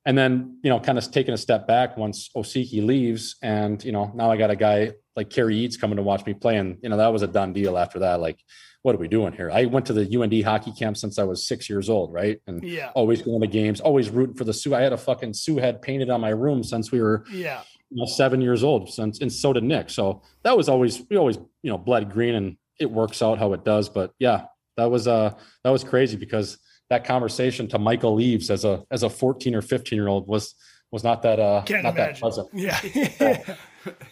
[0.06, 3.92] And then you know kind of taking a step back once Osiecki leaves and you
[3.92, 6.58] know now I got a guy like Cary Eades coming to watch me play.
[6.58, 8.20] And you know that was a done deal after that.
[8.22, 8.40] Like
[8.84, 9.52] what are we doing here?
[9.52, 12.40] I went to the UND hockey camp since I was six years old right?
[12.48, 12.92] And Yeah.
[12.96, 14.74] always going to games always rooting for the Sioux.
[14.74, 17.62] I had a fucking Sioux head painted on my room since we were Yeah.
[17.90, 19.90] you know, seven years old since and so did Nick.
[19.90, 23.54] So that was always we always you know bled green and it works out how
[23.54, 23.90] it does.
[23.90, 24.46] But yeah,
[24.78, 25.34] that was uh
[25.64, 26.58] that was crazy because
[26.90, 30.56] that conversation to Mike Eaves as a as a 14 or 15 year old was
[30.92, 32.22] was not that uh Can't not that imagine.
[32.22, 32.50] pleasant.
[32.54, 32.80] Yeah.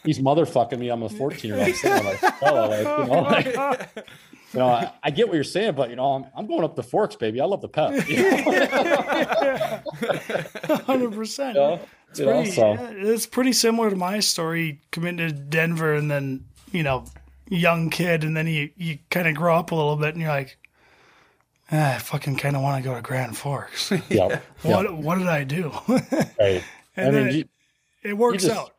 [0.06, 0.90] He's motherfucking me.
[0.90, 1.68] I'm a 14 year old.
[2.06, 3.46] Like, fella, like, you know, like,
[4.54, 6.76] you know, I, I get what you're saying, but you know, I'm, I'm going up
[6.78, 7.42] the forks, baby.
[7.42, 8.08] I love the pep.
[8.08, 9.82] You know?
[10.86, 11.56] Hundred percent.
[11.56, 11.80] You know?
[12.10, 14.82] It's You know, so- yeah, it's pretty similar to my story.
[14.92, 17.06] Coming to Denver and then you know,
[17.48, 20.32] young kid, and then you you kind of grow up a little bit, and you're
[20.32, 20.58] like,
[21.72, 23.92] ah, I fucking kind of want to go to Grand Forks.
[24.10, 24.40] yeah.
[24.64, 25.72] what what did I do?
[26.40, 26.64] Right.
[26.98, 27.46] And I mean, then you,
[28.04, 28.74] it works just- out.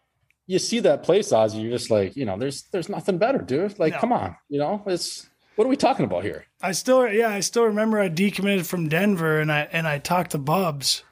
[0.47, 3.79] you see that place, Ozzy, you're just like, you know, there's there's nothing better, dude.
[3.79, 3.99] Like, No.
[4.01, 6.45] come on, you know, it's what are we talking about here?
[6.63, 10.31] I still, yeah, I still remember I decommitted from Denver, and I and I talked
[10.33, 11.03] to Bubs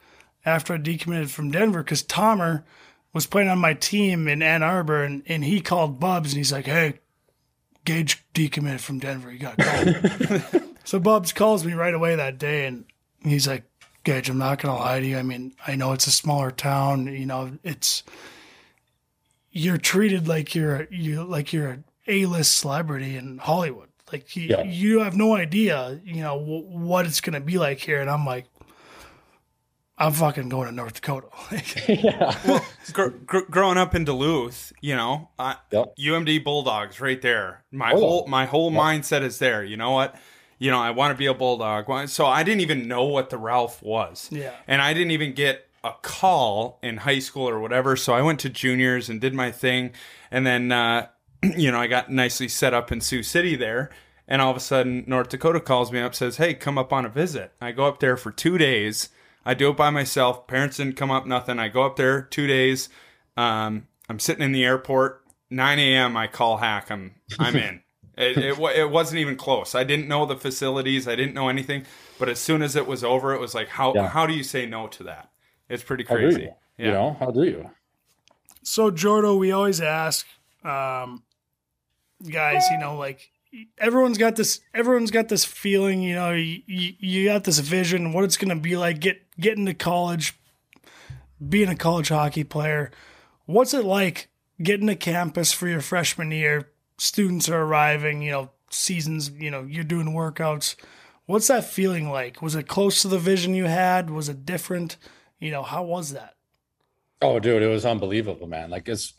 [0.47, 2.63] after I decommitted from Denver because Tomer
[3.15, 6.53] was playing on my team in Ann Arbor, and, and he called Bubs, and he's
[6.53, 7.01] like, "Hey,
[7.85, 9.31] Gage decommitted from Denver.
[9.33, 12.85] You got called." so Bubs calls me right away that day, and
[13.23, 13.65] he's like,
[14.05, 15.19] "Gage, I'm not gonna lie to you.
[15.19, 17.07] I mean, I know it's a smaller town.
[17.07, 18.03] You know, it's
[19.51, 23.89] you're treated like you're you like you're an A-list celebrity in Hollywood.
[24.13, 24.63] Like you, Yeah.
[24.63, 28.01] you have no idea, you know, w- what it's gonna be like here.
[28.01, 28.47] And I'm like,
[29.97, 31.29] I'm fucking going to North Dakota.
[31.53, 32.63] Like,
[32.93, 35.95] Gr- gr- growing up in Duluth, you know, I, Yep.
[35.99, 37.65] UMD Bulldogs right there.
[37.71, 39.63] My Oh, whole my whole mindset is there.
[39.65, 40.17] You know what?
[40.59, 42.09] You know, I want to be a Bulldog.
[42.09, 44.29] So I didn't even know what the Ralph was.
[44.33, 44.53] Yeah.
[44.67, 47.97] And I didn't even get a call in high school or whatever.
[47.97, 49.93] So I went to juniors and did my thing.
[50.31, 51.09] And then, uh,
[51.43, 53.91] you know, I got nicely set up in Sioux City there.
[54.27, 57.05] And all of a sudden, North Dakota calls me up, says, Hey, come up on
[57.05, 57.53] a visit.
[57.61, 59.11] I go up there for two days.
[59.45, 60.47] I do it by myself.
[60.47, 61.59] Parents didn't come up, nothing.
[61.59, 62.89] I go up there two days.
[63.37, 65.23] Um, I'm sitting in the airport.
[65.51, 66.17] 9 a.m.
[66.17, 66.91] I call Hack.
[66.91, 67.81] I'm I'm in.
[68.17, 69.75] It, it, it wasn't even close.
[69.75, 71.09] I didn't know the facilities.
[71.09, 71.85] I didn't know anything.
[72.17, 74.07] But as soon as it was over, it was like, how Yeah.
[74.07, 75.31] how do you say no to that?
[75.69, 76.43] It's pretty crazy.
[76.43, 76.53] you?
[76.79, 76.87] Yeah.
[76.87, 77.71] You know, how do you?
[78.63, 80.27] so Jordo, we always ask,
[80.63, 81.25] um,
[82.31, 83.33] guys, you know, like
[83.79, 88.25] everyone's got this, everyone's got this feeling, you know, you, you, got this vision, what
[88.25, 90.39] it's gonna be like, get getting to college,
[91.47, 92.91] being a college hockey player.
[93.47, 94.29] What's it like
[94.63, 96.71] getting to campus for your freshman year?
[96.99, 100.77] Students are arriving, you know, seasons, you know, you're doing workouts.
[101.27, 102.43] What's that feeling like?
[102.43, 104.11] Was it close to the vision you had?
[104.11, 104.97] Was it different?
[105.41, 106.35] You know, how was that?
[107.23, 108.71] Oh, dude, it was unbelievable, man.
[108.71, 109.15] Like it's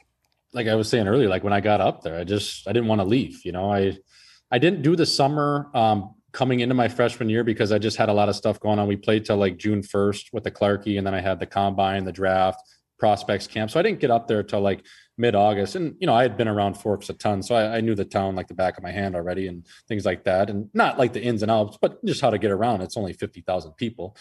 [0.53, 2.87] like I was saying earlier, like when I got up there, I just I didn't
[2.87, 3.43] want to leave.
[3.43, 3.97] You know, I
[4.51, 8.09] I didn't do the summer um coming into my freshman year because I just had
[8.09, 8.87] a lot of stuff going on.
[8.87, 11.45] We played till like June 1st with the Clark Cup, and then I had the
[11.45, 12.59] combine, the draft,
[12.99, 13.71] prospects camp.
[13.71, 14.85] So I didn't get up there till like
[15.17, 15.75] mid-August.
[15.75, 18.03] And you know, I had been around Forks a ton, so I, I knew the
[18.03, 20.49] town like the back of my hand already and things like that.
[20.49, 22.81] And not like the ins and outs, but just how to get around.
[22.81, 24.17] It's only 50,000 people.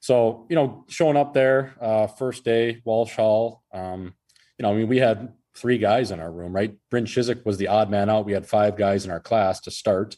[0.00, 4.14] So, you know, showing up there, uh, first day, Walsh Hall, um,
[4.58, 6.74] you know, I mean, we had three guys in our room, right?
[6.90, 8.26] Bryn Chyzyk was the odd man out.
[8.26, 10.16] We had five guys in our class to start.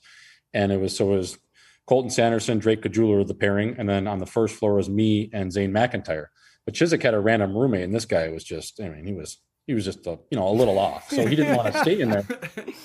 [0.54, 1.38] And it was, so it was
[1.86, 3.76] Colton Sanderson, Drake Caggiula were the pairing.
[3.78, 6.26] And then on the first floor was me and Zane McIntyre.
[6.64, 9.38] But Chyzyk had a random roommate, and this guy was just, I mean, he was,
[9.66, 11.10] he was just a, you know, a little off.
[11.10, 12.24] So he didn't want to stay in there.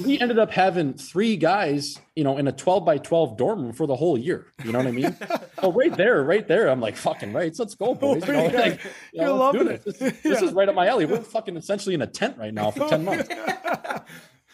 [0.03, 3.73] We ended up having three guys, you know, in a 12 by 12 dorm room
[3.73, 4.47] for the whole year.
[4.63, 5.15] You know what I mean?
[5.59, 6.69] oh, right there, right there.
[6.69, 7.53] I'm like, fucking right.
[7.57, 8.25] Let's go, boys.
[8.25, 9.85] You know, Yeah, like, you you're know, loving this.
[9.85, 9.99] it.
[9.99, 11.05] This, this is right up my alley.
[11.05, 13.29] We're fucking essentially in a tent right now for 10 months.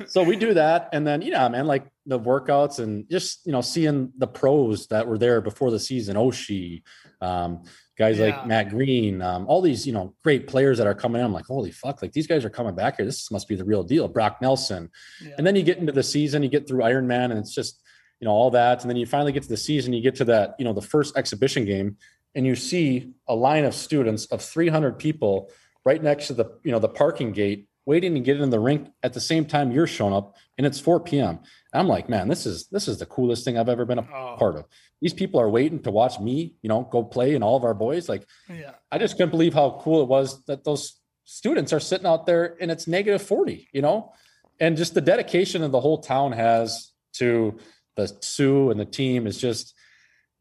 [0.07, 0.89] so we do that.
[0.91, 4.87] And then, you know, man, like the workouts and just, you know, seeing the pros
[4.87, 6.83] that were there before the season, Oshie,
[7.21, 7.63] um,
[7.97, 8.25] guys Yeah.
[8.27, 11.25] like Matt Greene, um, all these, you know, great players that are coming in.
[11.25, 13.05] I'm like, holy fuck, like these guys are coming back here.
[13.05, 14.07] This must be the real deal.
[14.07, 14.89] Brock Nelson.
[15.23, 15.31] Yeah.
[15.37, 17.81] And then you get into the season, you get through Iron Man, and it's just,
[18.19, 18.81] you know, all that.
[18.81, 20.81] And then you finally get to the season, you get to that, you know, the
[20.81, 21.97] first exhibition game,
[22.35, 25.49] and you see a line of students of 300 people
[25.85, 28.89] right next to the, you know, the parking gate waiting to get in the rink
[29.01, 31.39] at the same time you're showing up and it's 4 p.m.
[31.73, 34.35] I'm like, man, this is this is the coolest thing I've ever been a Oh.
[34.37, 34.65] part of.
[35.01, 37.73] These people are waiting to watch me, you know, go play and all of our
[37.73, 38.09] boys.
[38.09, 38.71] Like, Yeah.
[38.91, 42.55] I just couldn't believe how cool it was that those students are sitting out there
[42.59, 44.13] and it's negative 40, you know,
[44.59, 47.57] and just the dedication that the whole town has to
[47.95, 49.73] the Sioux and the team is just,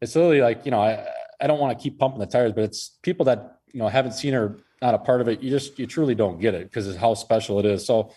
[0.01, 1.05] it's literally like, you know, I,
[1.39, 4.13] I don't want to keep pumping the tires, but it's people that, you know, haven't
[4.13, 5.41] seen or not a part of it.
[5.41, 7.85] You just, you truly don't get it because of how special it is.
[7.85, 8.11] So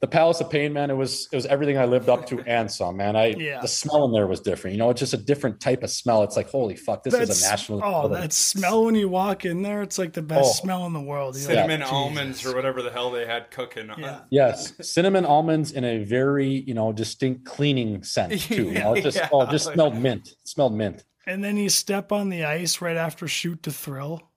[0.00, 2.70] the Palace of Pain, man, it was it was everything I lived up to and
[2.70, 3.16] some, man.
[3.16, 3.60] I Yeah.
[3.60, 4.74] the smell in there was different.
[4.74, 6.22] You know, it's just a different type of smell.
[6.22, 7.80] It's like, holy fuck, this is a national.
[7.84, 8.20] Oh, building.
[8.22, 10.52] that smell when you walk in there, it's like the best Oh.
[10.64, 11.36] smell in the world.
[11.36, 13.90] You're Cinnamon like, almonds or whatever the hell they had cooking.
[13.98, 14.20] Yeah.
[14.30, 18.64] Yes, cinnamon almonds in a very you know distinct cleaning scent too.
[18.70, 20.28] You know, it just Yeah, oh, it just smelled mint.
[20.28, 21.04] It smelled mint.
[21.26, 24.29] And then you step on the ice right after shoot to thrill.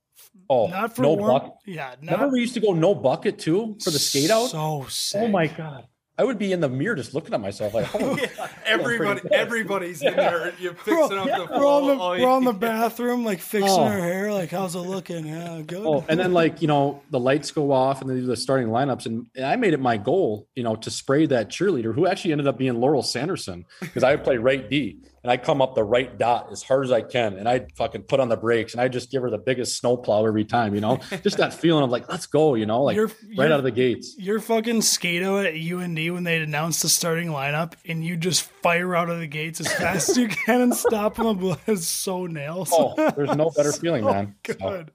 [0.54, 1.32] Oh, Not for no warm.
[1.32, 1.52] bucket.
[1.66, 4.48] Yeah, Remember not we used to go no bucket too for the skate out.
[4.48, 5.22] So sick.
[5.24, 8.28] oh my god, I would be in the mirror just looking at myself like, holy
[8.28, 10.54] fuck, Everybody, everybody's in there.
[10.60, 10.78] You're We're,
[11.08, 11.94] fixing up the we're on the.
[11.94, 13.84] Oh, we're on the bathroom like fixing Oh.
[13.86, 14.32] our hair.
[14.32, 15.26] Like, how's it looking?
[15.26, 15.84] Yeah, good.
[15.86, 18.68] Oh, and then like you know the lights go off and they do the starting
[18.68, 22.06] lineups, and, and I made it my goal, you know, to spray that cheerleader who
[22.06, 25.62] actually ended up being Laurel Sanderson because I would play right D and I come
[25.62, 28.36] up the right dot as hard as I can, and I fucking put on the
[28.38, 31.54] brakes and I just give her the biggest snowplow every time, you know, just that
[31.54, 34.16] feeling of like let's go, you know, like You're- right you're- out of the gates.
[34.18, 38.44] You're fucking skate out at UND when they announced the starting lineup, and you just
[38.62, 42.26] fire out of the gates as fast as you can and stop them It's so
[42.28, 42.70] nails.
[42.74, 44.36] Oh, there's no better feeling, man.
[44.46, 44.92] So, Good.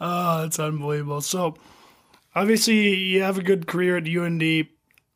[0.00, 1.20] Oh, that's unbelievable.
[1.20, 1.54] So,
[2.34, 4.66] obviously, you have a good career at UND.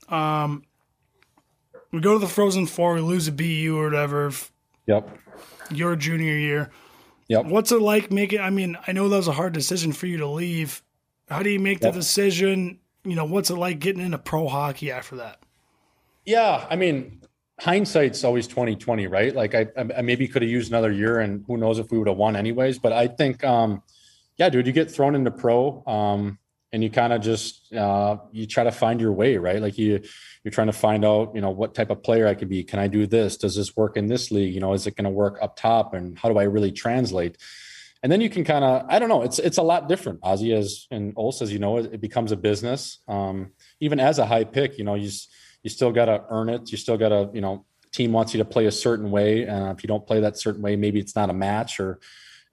[0.09, 0.63] Um,
[1.93, 4.31] we go to the Frozen Four, we lose a BU or whatever.
[4.87, 5.09] yep,
[5.71, 6.71] Your junior year.
[7.29, 7.47] yep.
[7.47, 8.41] What's it like making?
[8.41, 10.83] I mean, I know that was a hard decision for you to leave.
[11.29, 12.79] How do you make the decision?
[13.05, 15.41] You know, what's it like getting into pro hockey after that?
[16.25, 17.23] Yeah, I mean,
[17.61, 19.35] hindsight's always twenty twenty, right?
[19.35, 19.67] Like I,
[19.97, 22.37] I maybe could have used another year, and who knows if we would have won
[22.37, 22.79] anyways.
[22.79, 23.83] But I think, um,
[24.37, 26.39] yeah, dude, you get thrown into pro, um,
[26.73, 29.61] and you kind of just uh, you try to find your way, right?
[29.61, 30.03] Like you,
[30.49, 32.65] you're trying to find out, you know, what type of player I could be.
[32.65, 33.37] Can I do this?
[33.37, 34.55] Does this work in this league?
[34.55, 35.93] You know, is it going to work up top?
[35.93, 37.37] And how do I really translate?
[38.03, 40.57] and then you can kind of i don't know it's it's a lot different ozzy
[40.57, 43.51] as and Ulst, as you know it, it becomes a business um,
[43.81, 45.11] even as a high pick you know you
[45.65, 48.39] you still got to earn it you still got to you know team wants you
[48.39, 51.17] to play a certain way and if you don't play that certain way maybe it's
[51.17, 51.99] not a match or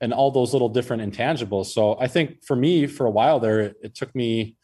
[0.01, 3.59] and all those little different intangibles so i think for me for a while there
[3.59, 4.55] it, it took me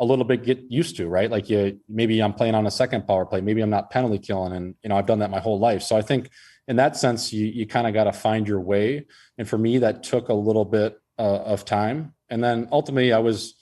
[0.00, 1.30] a little bit get used to right?
[1.30, 3.40] Like you maybe i'm playing on a second power play.
[3.40, 5.82] Maybe i'm not penalty killing and you know i've done that my whole life.
[5.82, 6.30] So i think
[6.66, 9.06] in that sense you you kind of got to find your way.
[9.36, 12.14] And for me that took a little bit uh, of time.
[12.28, 13.54] And then ultimately i was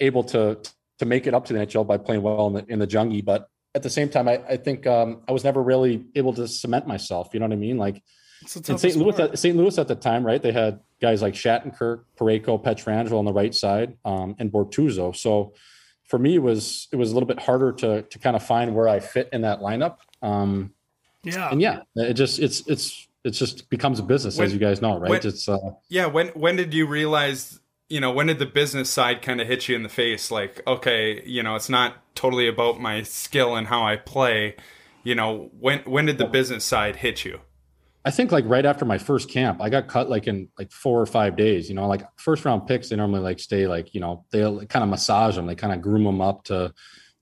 [0.00, 0.58] able to
[0.98, 3.24] to make it up to the nhl by playing well in the in the jungie
[3.24, 6.48] but at the same time i, I think um, i was never really able to
[6.48, 7.30] cement myself.
[7.32, 7.78] You know what i mean?
[7.78, 8.02] Like
[8.42, 11.34] It's in st louis at, st louis at the time right they had guys like
[11.34, 15.14] shattenkirk Parayko Pietrangelo on the right side um, and bortuzzo.
[15.16, 15.54] So
[16.04, 18.74] for me it was it was a little bit harder to to kind of find
[18.74, 19.98] where i fit in that lineup.
[20.22, 20.72] Um,
[21.24, 21.50] yeah.
[21.50, 24.80] and yeah it just it's it's it just becomes a business When- as you guys
[24.80, 25.10] know right?
[25.10, 25.58] when- it's uh
[25.88, 29.46] Yeah, when when did you realize, you know, when did the business side kind of
[29.48, 30.30] hit you in the face?
[30.30, 34.54] Like, okay, you know, it's not totally about my skill and how I play,
[35.02, 37.40] you know, when when did the business side hit you?
[38.04, 41.00] I think like right after my first camp, I got cut like in like four
[41.00, 41.68] or five days.
[41.68, 44.82] You know, like first round picks, they normally like stay like you know they kind
[44.82, 46.72] of massage them, they kind of groom them up to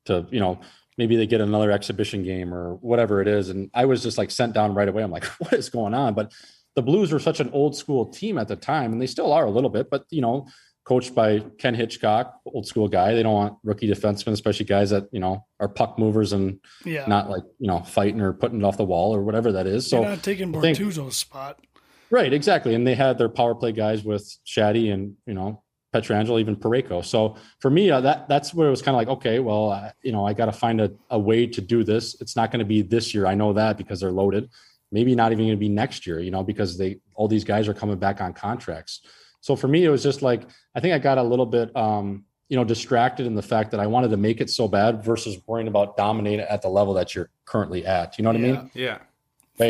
[0.04, 0.60] to you know
[0.98, 3.50] maybe they get another exhibition game or whatever it is.
[3.50, 5.02] And I was just like sent down right away.
[5.02, 6.14] I'm like, what is going on?
[6.14, 6.32] But
[6.74, 9.46] the Blues were such an old school team at the time, and they still are
[9.46, 9.88] a little bit.
[9.90, 10.46] But you know,
[10.86, 13.12] coached by Ken Hitchcock, old school guy.
[13.12, 17.04] They don't want rookie defensemen, especially guys that you know are puck movers and yeah.
[17.06, 19.88] not like you know fighting or putting it off the wall or whatever that is.
[19.90, 21.60] So You're not taking Bortuzzo's spot.
[22.08, 22.74] Right, exactly.
[22.74, 27.04] And they had their power play guys with Shaddy and you know Pietrangelo, even Parayko.
[27.04, 29.90] So for me, uh, that that's where it was kind of like, okay, well, uh,
[30.02, 32.20] you know, I got to find a, a way to do this.
[32.20, 33.26] It's not going to be this year.
[33.26, 34.48] I know that because they're loaded.
[34.92, 36.20] Maybe not even going to be next year.
[36.20, 39.00] You know, because they all these guys are coming back on contracts.
[39.40, 40.42] So for me, it was just like
[40.74, 43.80] I think I got a little bit, um, you know, distracted in the fact that
[43.80, 47.14] I wanted to make it so bad versus worrying about dominating at the level that
[47.14, 48.18] you're currently at.
[48.18, 48.70] You know what I mean?
[48.74, 48.98] Yeah.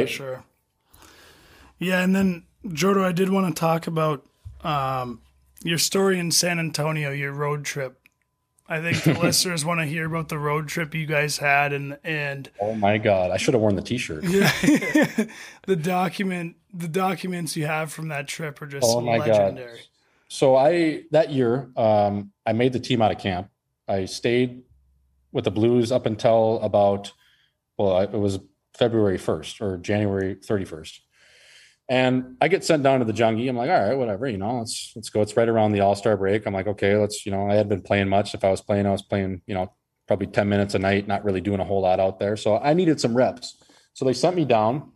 [0.05, 0.45] for sure.
[1.79, 4.27] Yeah, and then Jodo, I did want to talk about
[4.65, 5.21] um,
[5.63, 8.01] your story in San Antonio, your road trip.
[8.69, 11.99] I think the listeners want to hear about the road trip you guys had and
[12.03, 14.25] and Oh my God, I should have worn the T-shirt.
[14.25, 14.51] yeah,
[15.67, 19.29] the document the documents you have from that trip are just Oh my God.
[19.29, 19.81] legendary.
[20.29, 23.49] So I that year, um, I made the team out of camp.
[23.87, 24.63] I stayed
[25.33, 27.13] with the Blues up until about
[27.79, 28.41] well, it was
[28.75, 31.03] February first or January thirty first,
[31.89, 33.49] and I get sent down to the Jungie.
[33.49, 35.23] I'm like, all right, whatever, you know, let's let's go.
[35.23, 36.47] It's right around the All Star break.
[36.47, 38.35] I'm like, okay, let's you know, I hadn't been playing much.
[38.35, 39.73] If I was playing, I was playing, you know,
[40.07, 42.37] probably ten minutes a night, not really doing a whole lot out there.
[42.37, 43.63] So I needed some reps.
[43.95, 44.93] So they sent me down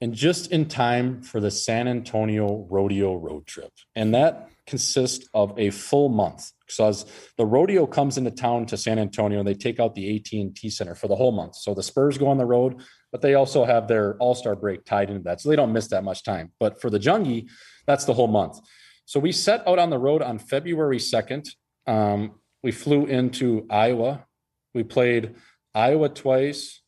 [0.00, 3.72] and just in time for the San Antonio rodeo road trip.
[3.94, 6.52] And that consists of a full month.
[6.68, 7.04] So as
[7.36, 10.94] the rodeo comes into town to San Antonio, and they take out the AT&T Center
[10.94, 11.56] for the whole month.
[11.56, 12.80] So the Spurs go on the road,
[13.12, 15.40] but they also have their All-Star break tied into that.
[15.40, 16.52] So they don't miss that much time.
[16.60, 17.48] But for the Jungie,
[17.86, 18.58] that's the whole month.
[19.04, 21.48] So we set out on the road on February 2nd.
[21.86, 24.26] Um, we flew into Iowa.
[24.74, 25.34] We played
[25.74, 26.80] Iowa twice.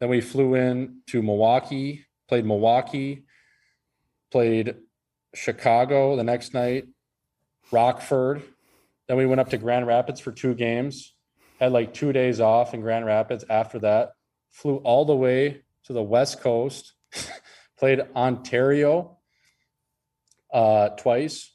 [0.00, 3.24] Then we flew in to Milwaukee, played Milwaukee,
[4.30, 4.76] played
[5.34, 6.86] Chicago the next night,
[7.72, 8.42] Rockford.
[9.08, 11.14] Then we went up to Grand Rapids for two games,
[11.58, 14.12] had like two days off in Grand Rapids after that,
[14.52, 16.94] flew all the way to the West Coast,
[17.78, 19.18] played Ontario
[20.52, 21.52] uh, twice,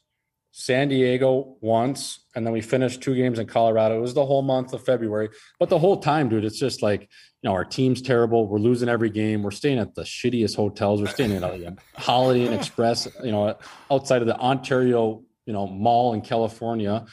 [0.52, 3.98] San Diego once, and then we finished two games in Colorado.
[3.98, 5.30] It was the whole month of February.
[5.58, 8.46] But the whole time, dude, it's just like, you know, our team's terrible.
[8.48, 9.42] We're losing every game.
[9.42, 11.00] We're staying at the shittiest hotels.
[11.00, 13.56] We're staying at a Holiday Inn Express, you know,
[13.90, 17.06] outside of the Ontario, you know, mall in California.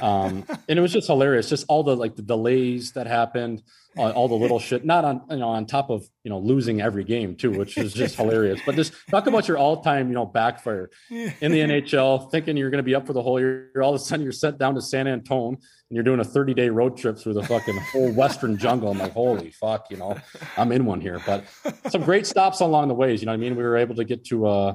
[0.00, 1.48] Um, and it was just hilarious.
[1.48, 3.62] Just all the like the delays that happened,
[3.98, 6.80] uh, all the little shit, not on, you know, on top of, you know, losing
[6.80, 8.60] every game too, which is just hilarious.
[8.64, 12.70] But just talk about your all time, you know, backfire in the NHL, thinking you're
[12.70, 13.70] going to be up for the whole year.
[13.82, 15.60] All of a sudden you're sent down to San Antone and
[15.90, 18.90] you're doing a 30 day road trip through the fucking whole Western jungle.
[18.90, 20.16] I'm like, holy fuck, you know,
[20.56, 21.20] I'm in one here.
[21.26, 21.44] But
[21.90, 23.20] some great stops along the ways.
[23.20, 23.56] You know what I mean?
[23.56, 24.74] We were able to get to, uh,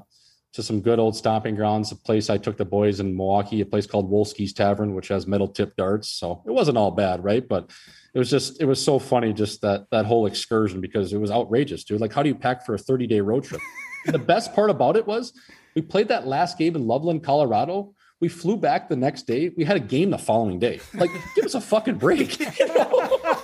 [0.58, 1.92] to some good old stomping grounds.
[1.92, 5.28] A place I took the boys in Milwaukee, a place called Wolski's Tavern, which has
[5.28, 6.10] metal tip darts.
[6.10, 7.48] So it wasn't all bad, right?
[7.48, 7.70] But
[8.16, 11.30] it was just it was so funny just that that whole excursion because it was
[11.30, 12.02] outrageous, dude.
[12.02, 13.62] Like, how do you pack for a 30 day road trip?
[14.08, 15.32] the best part about it was
[15.76, 17.94] we played that last game in Loveland, Colorado.
[18.20, 19.50] We flew back the next day.
[19.56, 20.80] We had a game the following day.
[20.96, 22.40] Like, give us a fucking break.
[22.40, 23.20] You know?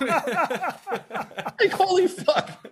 [1.60, 2.66] like, holy fuck.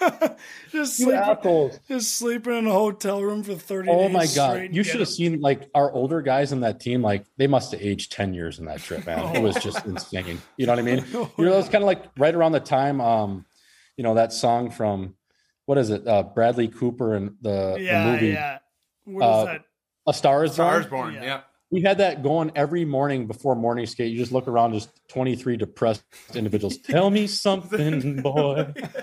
[0.70, 1.80] just You sleeping, assholes.
[1.88, 4.68] just sleeping in a hotel room for 30 Oh days my god!
[4.74, 7.02] You should have seen like our older guys in that team.
[7.02, 9.36] Like they must have aged ten years in that trip, man.
[9.36, 10.40] It was just insane.
[10.56, 11.04] You know what I mean?
[11.38, 13.44] You know, it was kind of like right around the time, um,
[13.96, 15.14] you know, that song from
[15.66, 16.06] what is it?
[16.06, 18.58] Uh, Bradley Cooper and the, Yeah, the movie yeah.
[19.04, 19.64] What is Uh, that?
[20.08, 20.68] A Star Is Born.
[20.82, 21.14] Stars born.
[21.14, 21.22] Yeah.
[21.24, 21.40] Yeah.
[21.70, 24.12] We had that going every morning before morning skate.
[24.12, 26.78] You just look around, just twenty three depressed individuals.
[26.84, 28.72] Tell me something, boy.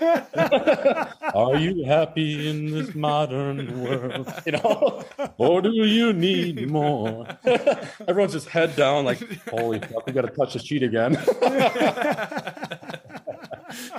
[1.34, 4.32] Are you happy in this modern world?
[4.46, 5.04] You know,
[5.36, 7.26] or do you need more?
[8.08, 9.18] Everyone's just head down, like,
[9.48, 11.18] holy fuck, we got to touch the sheet again.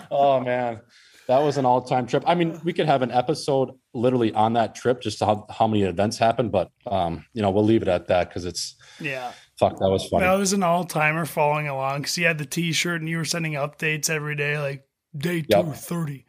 [0.10, 0.82] oh man,
[1.28, 2.24] that was an all time trip.
[2.28, 5.84] I mean, we could have an episode literally on that trip, just how, how many
[5.84, 9.32] events happened, but um, you know, we'll leave it at that because it's Yeah.
[9.58, 9.78] fuck.
[9.80, 10.26] That was funny.
[10.26, 13.18] That was an all timer following along because you had the t shirt and you
[13.18, 14.84] were sending updates every day, like
[15.18, 15.76] day two Yep.
[15.76, 16.26] 30.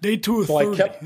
[0.00, 1.04] Day two So I kept-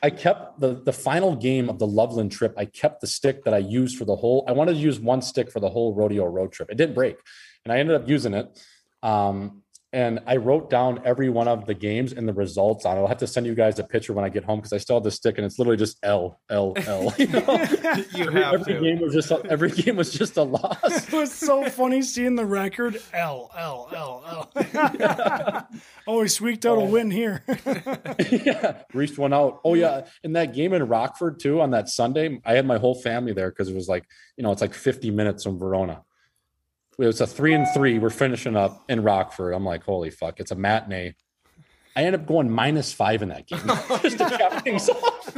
[0.00, 2.54] I kept the the final game of the Loveland trip.
[2.56, 4.44] I kept the stick that I used for the whole.
[4.46, 6.70] I wanted to use one stick for the whole rodeo road trip.
[6.70, 7.16] It didn't break,
[7.64, 8.46] and I ended up using it.
[9.02, 9.62] Um,
[9.92, 13.00] and I wrote down every one of the games and the results on it.
[13.00, 14.96] I'll have to send you guys a picture when I get home because I still
[14.96, 17.14] have the stick and it's literally just L L L.
[17.18, 17.66] You know?
[18.14, 18.80] You every, have every to.
[18.80, 20.78] game was just a, every game was just a loss.
[21.08, 25.68] it was so funny seeing the record L, L, L, L.
[26.06, 26.84] oh, he squeaked out a oh.
[26.84, 27.44] win here.
[28.30, 29.60] yeah, reached one out.
[29.64, 32.94] Oh yeah, in that game in Rockford too on that Sunday, I had my whole
[32.94, 34.04] family there because it was like
[34.36, 36.02] you know it's like 50 minutes from Verona.
[36.98, 37.98] It was a three and three.
[37.98, 39.54] We're finishing up in Rockford.
[39.54, 41.14] I'm like, holy fuck, it's a matinee.
[41.94, 43.60] I end up going minus five in that game
[44.02, 45.36] just to cap things off.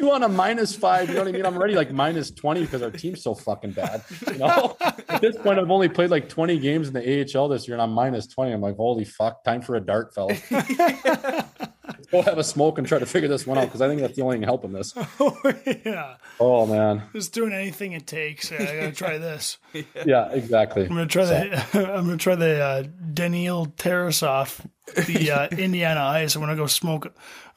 [0.00, 1.44] You on a minus five, you know what I mean?
[1.44, 4.02] I'm already like minus 20 because our team's so fucking bad.
[4.28, 7.68] You know, at this point, I've only played like 20 games in the AHL this
[7.68, 8.52] year and I'm minus 20.
[8.52, 10.34] I'm like, holy fuck, time for a dart, fella.
[12.10, 14.16] Go have a smoke and try to figure this one out because I think that's
[14.16, 14.92] the only thing helping this.
[15.20, 15.40] oh,
[15.84, 16.16] yeah.
[16.40, 18.50] Oh man, Just doing anything it takes.
[18.50, 19.58] Yeah, I gotta try this.
[20.06, 20.82] yeah, exactly.
[20.82, 22.82] I'm gonna try the I'm gonna try the uh,
[23.14, 24.64] Daniil Tarasov,
[25.06, 26.34] the uh, Indiana Ice.
[26.34, 27.06] I'm gonna go smoke.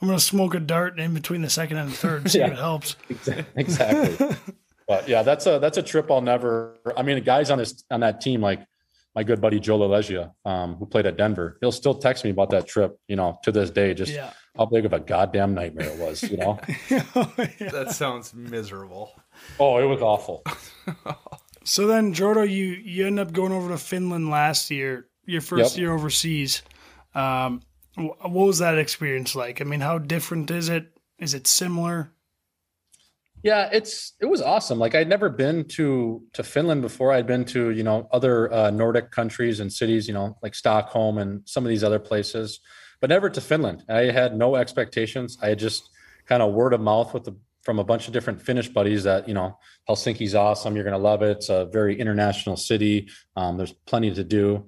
[0.01, 2.29] I'm gonna smoke a dart in between the second and the third.
[2.29, 2.95] See if it helps.
[3.55, 4.35] exactly.
[4.87, 6.75] But yeah, that's a that's a trip I'll never.
[6.95, 8.59] I mean, the guys on this on that team, like
[9.15, 12.49] my good buddy Joe LaLeggia, um, who played at Denver, he'll still text me about
[12.51, 12.99] that trip.
[13.07, 14.31] You know, to this day, just Yeah.
[14.55, 16.23] How big of a goddamn nightmare it was.
[16.23, 16.59] You know,
[16.89, 19.11] That sounds miserable.
[19.59, 20.43] oh, it was awful.
[21.65, 25.75] So then, Jordo, you you end up going over to Finland last year, your first
[25.75, 25.79] Yep.
[25.81, 26.61] year overseas.
[27.15, 27.61] Um,
[27.95, 29.61] what was that experience like?
[29.61, 30.87] I mean, how different is it?
[31.19, 32.11] Is it similar?
[33.43, 34.77] Yeah, it's it was awesome.
[34.77, 37.13] Like I'd never been to to Finland before.
[37.13, 41.17] I'd been to you know other uh, Nordic countries and cities, you know, like Stockholm
[41.17, 42.59] and some of these other places,
[43.03, 43.83] but never to Finland.
[43.89, 45.37] I had no expectations.
[45.41, 45.89] I had just
[46.25, 49.27] kind of word of mouth with the from a bunch of different Finnish buddies that
[49.27, 49.57] you know
[49.89, 50.73] Helsinki's awesome.
[50.73, 51.31] You're gonna love it.
[51.31, 53.09] It's a very international city.
[53.35, 54.67] Um, there's plenty to do.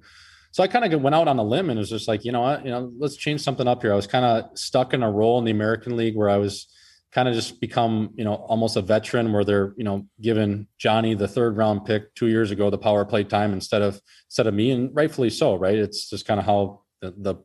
[0.50, 2.42] So I kind of went out on a limb and was just like, you know
[2.42, 3.94] what, you know, let's change something up here.
[3.94, 6.66] I was kind of stuck in a role in the American League where I was
[7.12, 11.14] kind of just become, you know, almost a veteran where they're, you know, giving Johnny
[11.14, 13.98] the third round pick two years ago the power play time instead of
[14.28, 15.78] instead of me, and rightfully so, right?
[15.78, 17.36] It's just kind of how the, the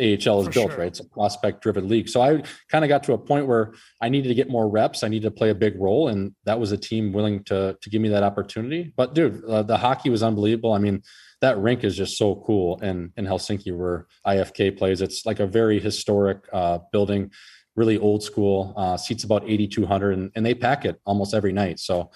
[0.00, 0.78] AHL is For built, sure.
[0.78, 0.86] right?
[0.86, 2.08] It's a prospect driven league.
[2.08, 5.02] So I kind of got to a point where I needed to get more reps.
[5.02, 7.90] I needed to play a big role, and that was a team willing to to
[7.90, 8.92] give me that opportunity.
[8.96, 10.72] But dude, uh, the hockey was unbelievable.
[10.72, 11.02] I mean,
[11.40, 15.00] that rink is just so cool And in Helsinki where IFK plays.
[15.00, 17.30] It's like a very historic uh, building,
[17.76, 18.74] really old school.
[18.76, 21.80] Uh, seats about eighty two hundred, and, and they pack it almost every night.
[21.80, 22.10] So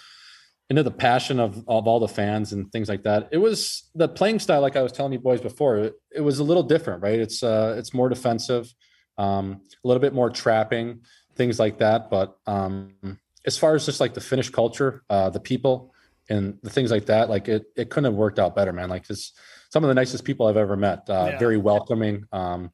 [0.70, 3.28] into the passion of, of all the fans and things like that.
[3.30, 6.38] It was the playing style, like I was telling you boys before, it, it was
[6.38, 7.18] a little different, right?
[7.18, 8.72] It's uh, it's more defensive,
[9.18, 11.00] um, a little bit more trapping,
[11.36, 12.10] things like that.
[12.10, 12.94] But um,
[13.44, 15.92] as far as just like the Finnish culture, uh, the people,
[16.30, 18.88] and the things like that, like it it couldn't have worked out better, man.
[18.88, 19.32] Like this,
[19.70, 21.00] some of the nicest people I've ever met.
[21.08, 21.38] Uh, Yeah.
[21.38, 22.24] Very welcoming.
[22.32, 22.70] Um,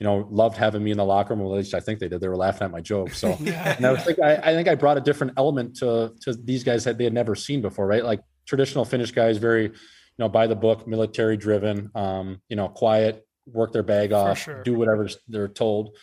[0.00, 1.44] you know, loved having me in the locker room.
[1.44, 2.20] Well, at least I think they did.
[2.22, 3.18] They were laughing at my jokes.
[3.18, 6.32] So and I was think I, I think I brought a different element to to
[6.32, 8.04] these guys that they had never seen before, right?
[8.04, 9.72] Like traditional Finnish guys, very you
[10.18, 14.62] know by the book, military driven, um, you know, quiet, work their bag off, sure.
[14.62, 15.96] do whatever they're told.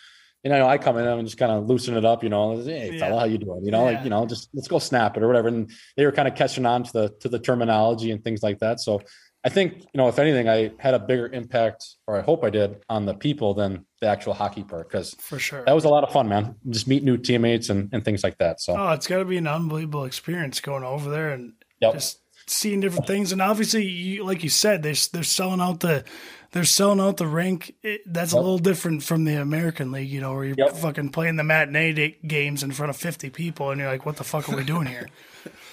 [0.44, 2.56] And I know I come in and just kind of loosen it up, you know,
[2.62, 3.00] hey Yeah.
[3.00, 3.64] fella, how you doing?
[3.64, 3.96] You know, Yeah.
[3.96, 5.48] like you know, just let's go snap it or whatever.
[5.48, 8.60] And they were kind of catching on to the to the terminology and things like
[8.60, 8.78] that.
[8.78, 9.00] So
[9.44, 12.50] I think you know, if anything, I had a bigger impact, or I hope I
[12.50, 15.64] did, on the people than the actual hockey part because For sure.
[15.64, 16.56] that was a lot of fun, man.
[16.68, 18.60] Just meet new teammates and, and things like that.
[18.60, 21.94] So Oh, it's got to be an unbelievable experience going over there and Yep.
[21.94, 23.30] just seeing different things.
[23.30, 26.04] And obviously, you, like you said, they're they're selling out the
[26.50, 27.74] they're selling out the rink.
[27.82, 30.76] It, that's a little different from the American League, you know, where you're Yep.
[30.76, 34.24] fucking playing the matinee games in front of fifty people, and you're like, what the
[34.24, 35.08] fuck are we doing here?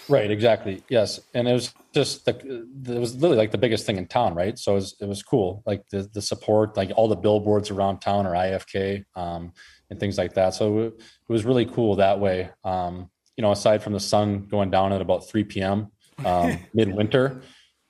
[0.07, 0.84] Right, exactly.
[0.90, 4.36] Yes, and it was just the it was literally like the biggest thing in town,
[4.36, 4.57] right?
[4.57, 7.99] So it was it was cool, like the the support, like all the billboards around
[7.99, 9.52] town are IFK um,
[9.90, 10.53] and things like that.
[10.53, 12.49] So it, it was really cool that way.
[12.64, 15.91] Um, you know, aside from the sun going down at about three p.m.
[16.23, 17.41] Um, midwinter,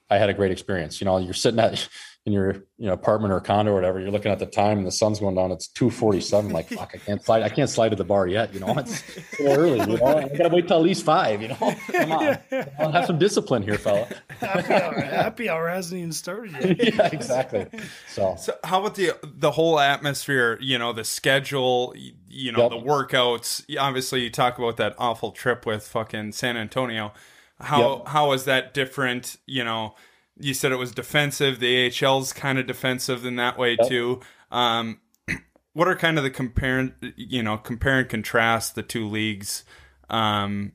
[0.10, 1.02] I had a great experience.
[1.02, 1.88] You know, you're sitting at
[2.26, 4.88] in your you know apartment or condo or whatever, you're looking at the time and
[4.88, 5.52] the sun's going down.
[5.52, 6.52] It's two forty seven.
[6.52, 7.43] Like fuck, I can't slide.
[7.43, 8.52] I can't slide to the bar yet.
[8.53, 9.03] You know, it's
[9.38, 9.80] so early.
[9.80, 11.41] You know, I gotta wait till at least five.
[11.43, 12.38] You know, come on,
[12.80, 14.07] I'll have some discipline here, fella.
[14.39, 16.84] happy, hour, happy hour hasn't even started yet.
[16.95, 17.68] yeah, exactly.
[18.07, 20.57] So So how about the the whole atmosphere?
[20.61, 21.93] You know, the schedule.
[22.27, 22.72] You know, Yep.
[22.72, 23.64] the workouts.
[23.80, 27.14] Obviously, you talk about that awful trip with fucking San Antonio.
[27.61, 28.07] How Yep.
[28.07, 29.38] how is that different?
[29.45, 29.95] You know,
[30.40, 31.60] you said it was defensive.
[31.60, 33.88] The AHL's kind of defensive in that way Yep.
[33.90, 34.20] too.
[34.52, 34.99] Um,
[35.74, 36.95] what are kind of the compare?
[37.16, 39.64] You know, compare and contrast the two leagues.
[40.10, 40.74] Um,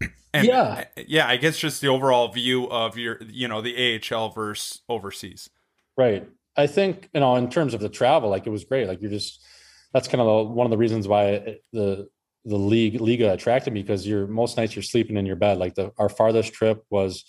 [0.34, 0.84] and Yeah.
[1.06, 5.50] yeah, I guess just the overall view of your, you know, the AHL versus overseas.
[5.96, 6.28] Right.
[6.56, 8.88] I think you know in terms of the travel, like it was great.
[8.88, 9.42] Like you're just
[9.92, 12.08] that's kind of the, one of the reasons why it- the
[12.48, 15.58] the league Liga attracted me because you're most nights you're sleeping in your bed.
[15.58, 17.24] Like the our farthest trip was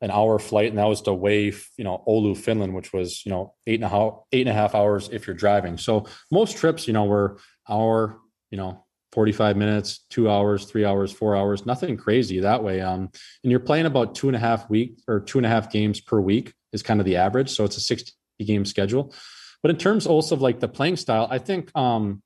[0.00, 3.30] an hour flight, and that was to Wave, you know, Oulu, Finland, which was you
[3.30, 5.78] know eight and a half eight and a half hours if you're driving.
[5.78, 7.38] So most trips, you know, were
[7.68, 8.18] hour,
[8.50, 8.84] you know,
[9.14, 12.80] 45 minutes, two hours, three hours, four hours, nothing crazy that way.
[12.80, 13.10] Um,
[13.44, 16.00] and you're playing about two and a half week or two and a half games
[16.00, 17.50] per week is kind of the average.
[17.50, 19.14] So it's a 60 game schedule.
[19.62, 22.22] But in terms also of like the playing style, I think um,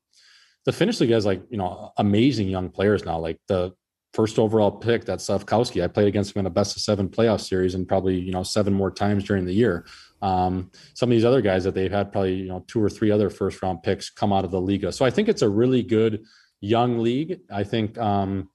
[0.65, 3.19] the Finnish league has like, you know, amazing young players now.
[3.19, 3.74] Like the
[4.13, 5.83] first overall pick, that's Slafkovsky.
[5.83, 8.43] I played against him in a best of seven playoff series and probably, you know,
[8.43, 9.87] seven more times during the year.
[10.23, 13.11] Um, some of these other guys that they've had probably, you know, two or three
[13.11, 14.93] other first round picks come out of the Liga.
[14.93, 16.25] So I think it's a really good
[16.61, 17.41] young league.
[17.51, 18.49] I think um,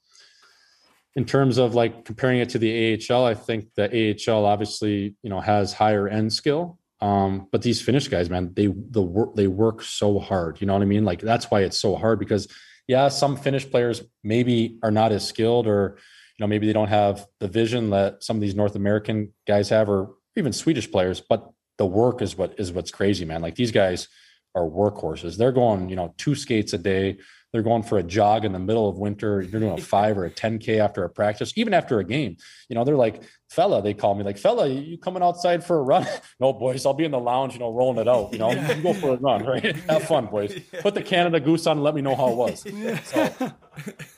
[1.16, 5.30] in terms of like comparing it to the AHL, I think the AHL obviously, you
[5.30, 6.80] know, has higher end skill.
[7.02, 10.62] Um, but these Finnish guys, man, they the work they work so hard.
[10.62, 11.04] You know what I mean?
[11.04, 12.48] Like that's why it's so hard because
[12.88, 15.98] yeah, some Finnish players maybe are not as skilled or
[16.38, 19.70] you know maybe they don't have the vision that some of these North American guys
[19.70, 23.42] have or even Swedish players, but the work is what is what's crazy, man.
[23.42, 24.08] Like these guys
[24.56, 25.38] are workhorses.
[25.38, 27.18] They're going, you know, two skates a day.
[27.54, 29.40] They're going for a jog in the middle of winter.
[29.40, 32.38] You're doing a five or a 10K after a practice, even after a game.
[32.68, 35.84] You know, they're like, fella, they call me like, fella, you coming outside for a
[35.84, 36.08] run?
[36.40, 38.34] no, boys, I'll be in the lounge, you know, rolling it out.
[38.34, 39.76] You know, you go for a run, right?
[39.90, 40.60] Have fun, boys.
[40.80, 42.66] Put the Canada goose on and let me know how it was.
[43.06, 43.52] So,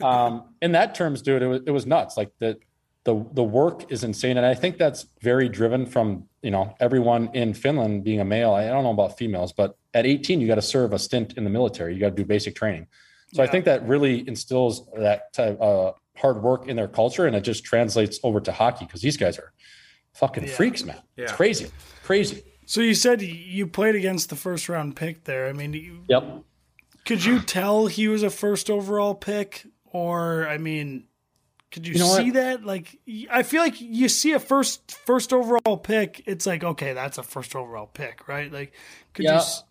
[0.02, 2.16] um, in that terms, dude, it was, it was nuts.
[2.16, 2.58] Like the,
[3.04, 4.38] the, the work is insane.
[4.38, 8.54] And I think that's very driven from, you know, everyone in Finland being a male.
[8.54, 11.44] I don't know about females, but at 18, you got to serve a stint in
[11.44, 11.94] the military.
[11.94, 12.88] You got to do basic training.
[13.34, 17.36] So I think that really instills that type uh, hard work in their culture, and
[17.36, 19.52] it just translates over to hockey because these guys are
[20.14, 20.54] fucking Yeah.
[20.56, 21.00] freaks, man.
[21.18, 21.68] It's crazy,
[22.04, 22.44] crazy.
[22.66, 25.48] So you said you played against the first round pick there.
[25.48, 26.44] I mean, you, Yep.
[27.06, 31.08] could you tell he was a first overall pick, or I mean,
[31.72, 32.18] could you, You know what?
[32.24, 32.64] see that?
[32.64, 33.00] Like,
[33.30, 37.24] I feel like you see a first first overall pick, it's like okay, that's a
[37.24, 38.52] first overall pick, right?
[38.52, 38.72] Like,
[39.14, 39.32] could you?
[39.32, 39.38] Yeah.
[39.38, 39.64] s-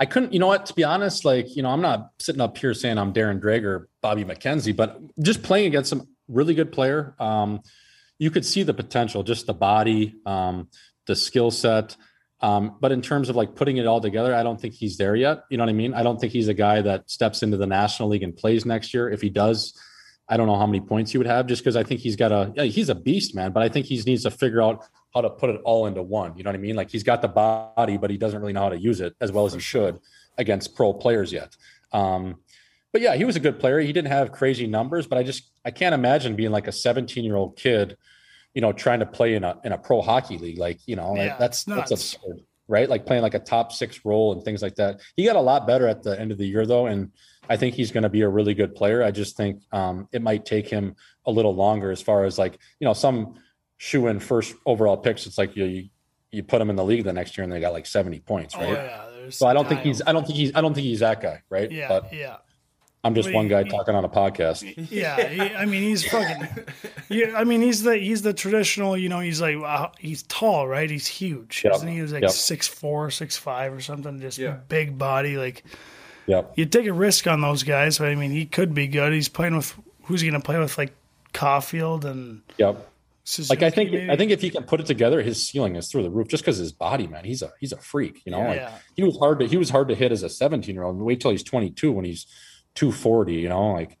[0.00, 2.56] I couldn't, you know what, to be honest, like, you know, I'm not sitting up
[2.56, 7.14] here saying I'm Darren Dreger, Bobby McKenzie, but just playing against some really good player,
[7.18, 7.60] um,
[8.18, 10.68] you could see the potential, just the body, um,
[11.06, 11.96] the skill set.
[12.40, 15.14] Um, but in terms of like putting it all together, I don't think he's there
[15.14, 15.44] yet.
[15.50, 15.92] You know what I mean?
[15.92, 18.94] I don't think he's a guy that steps into the National League and plays next
[18.94, 19.10] year.
[19.10, 19.78] If he does,
[20.30, 22.32] I don't know how many points he would have just because I think he's got
[22.32, 23.52] a, yeah, he's a beast, man.
[23.52, 26.36] But I think he needs to figure out how to put it all into one.
[26.36, 26.76] You know what I mean?
[26.76, 29.32] Like he's got the body, but he doesn't really know how to use it as
[29.32, 29.98] well as he should
[30.38, 31.56] against pro players yet.
[31.92, 32.36] Um,
[32.92, 33.80] but yeah, he was a good player.
[33.80, 37.24] He didn't have crazy numbers, but I just I can't imagine being like a 17
[37.24, 37.96] year old kid,
[38.54, 40.58] you know, trying to play in a in a pro hockey league.
[40.58, 42.88] Like you know, like Yeah, that's that's absurd, right?
[42.88, 45.00] Like playing like a top six role and things like that.
[45.16, 47.12] He got a lot better at the end of the year though, and
[47.48, 49.02] I think he's going to be a really good player.
[49.02, 50.96] I just think um, it might take him
[51.26, 53.34] a little longer as far as like you know some
[53.82, 55.26] shoe in first overall picks.
[55.26, 55.64] It's like you.
[55.64, 55.88] you
[56.32, 58.54] you put him in the league the next year and they got like 70 points,
[58.56, 58.68] Oh right?
[58.74, 61.20] yeah, So I don't think he's I don't think he's I don't think he's that
[61.20, 61.68] guy, right?
[61.72, 62.36] Yeah, But yeah.
[63.02, 64.62] I'm just But one he- guy he- talking on a podcast.
[64.92, 66.66] Yeah, he, I mean he's fucking.
[67.08, 68.96] Yeah, I mean he's the he's the traditional.
[68.96, 70.88] You know, he's like wow, he's tall, right?
[70.88, 71.62] He's huge.
[71.64, 71.94] Yep, Isn't he?
[71.96, 72.30] He was like yep.
[72.30, 74.20] six four, six five, or something.
[74.20, 74.58] Just Yeah.
[74.68, 75.36] big body.
[75.36, 75.64] Like
[76.28, 76.52] Yep.
[76.54, 77.98] you take a risk on those guys.
[77.98, 79.12] But I mean, he could be good.
[79.12, 79.74] He's playing with
[80.04, 80.78] who's he going to play with?
[80.78, 80.92] Like
[81.32, 82.86] Caulfield and Yep.
[83.24, 84.10] Suzuki, Like I think maybe?
[84.10, 86.42] I think if he can put it together, his ceiling is through the roof just
[86.42, 87.24] because his body, man.
[87.24, 88.40] He's a he's a freak, you know.
[88.40, 88.72] Like Yeah.
[88.96, 90.96] he was hard to he was hard to hit as a 17 year old.
[90.98, 92.26] Wait till he's 22 when he's
[92.74, 93.98] 240, you know, like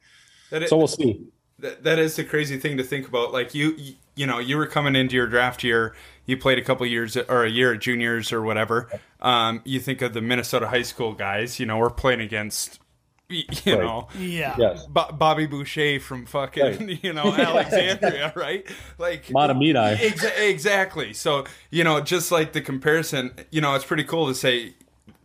[0.50, 1.24] That so we'll see.
[1.58, 3.32] That, that is the crazy thing to think about.
[3.32, 5.94] Like you, you, you know, you were coming into your draft year.
[6.24, 8.88] You played a couple years or a year at juniors or whatever.
[9.20, 11.60] Um, you think of the Minnesota high school guys.
[11.60, 12.86] You know, we're playing against, y-
[13.64, 13.84] you Right.
[13.84, 14.86] know, yeah, Yes.
[14.86, 17.04] Bo- Bobby Boucher from fucking, Right.
[17.04, 18.66] you know, Alexandria, right?
[18.98, 19.96] Like Matamidi.
[19.96, 21.12] Exa- exactly.
[21.12, 24.74] So you know, just like the comparison, you know, it's pretty cool to say.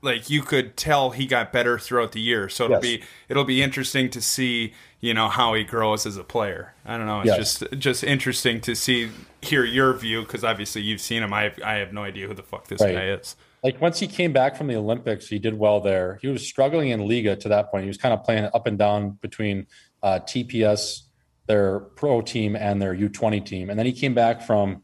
[0.02, 3.00] Like you could tell he got better throughout the year, so it'll Yes.
[3.00, 6.76] be it'll be interesting to see you know how he grows as a player.
[6.86, 7.22] I don't know.
[7.22, 7.38] It's Yes.
[7.60, 9.10] just just interesting to see
[9.42, 11.34] hear your view because obviously you've seen him.
[11.34, 12.94] I have, I have no idea who the fuck this Right.
[12.94, 13.36] guy is.
[13.66, 16.20] Like once he came back from the Olympics, he did well there.
[16.22, 17.82] He was struggling in Liga to that point.
[17.82, 19.66] He was kind of playing up and down between
[20.04, 21.00] uh, TPS,
[21.48, 23.72] their pro team, and their U20 team.
[23.72, 24.84] And then he came back from,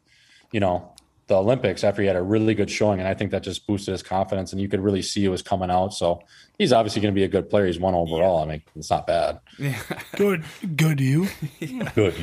[0.52, 0.96] you know,
[1.28, 2.98] the Olympics after he had a really good showing.
[2.98, 4.52] And I think that just boosted his confidence.
[4.52, 5.94] And you could really see it was coming out.
[5.94, 6.24] So
[6.58, 7.68] he's obviously going to be a good player.
[7.68, 8.42] He's one overall.
[8.42, 9.42] I mean, it's not bad.
[9.60, 9.80] Yeah.
[10.16, 10.44] good,
[10.76, 11.00] good.
[11.00, 11.28] You.
[11.94, 12.16] Good.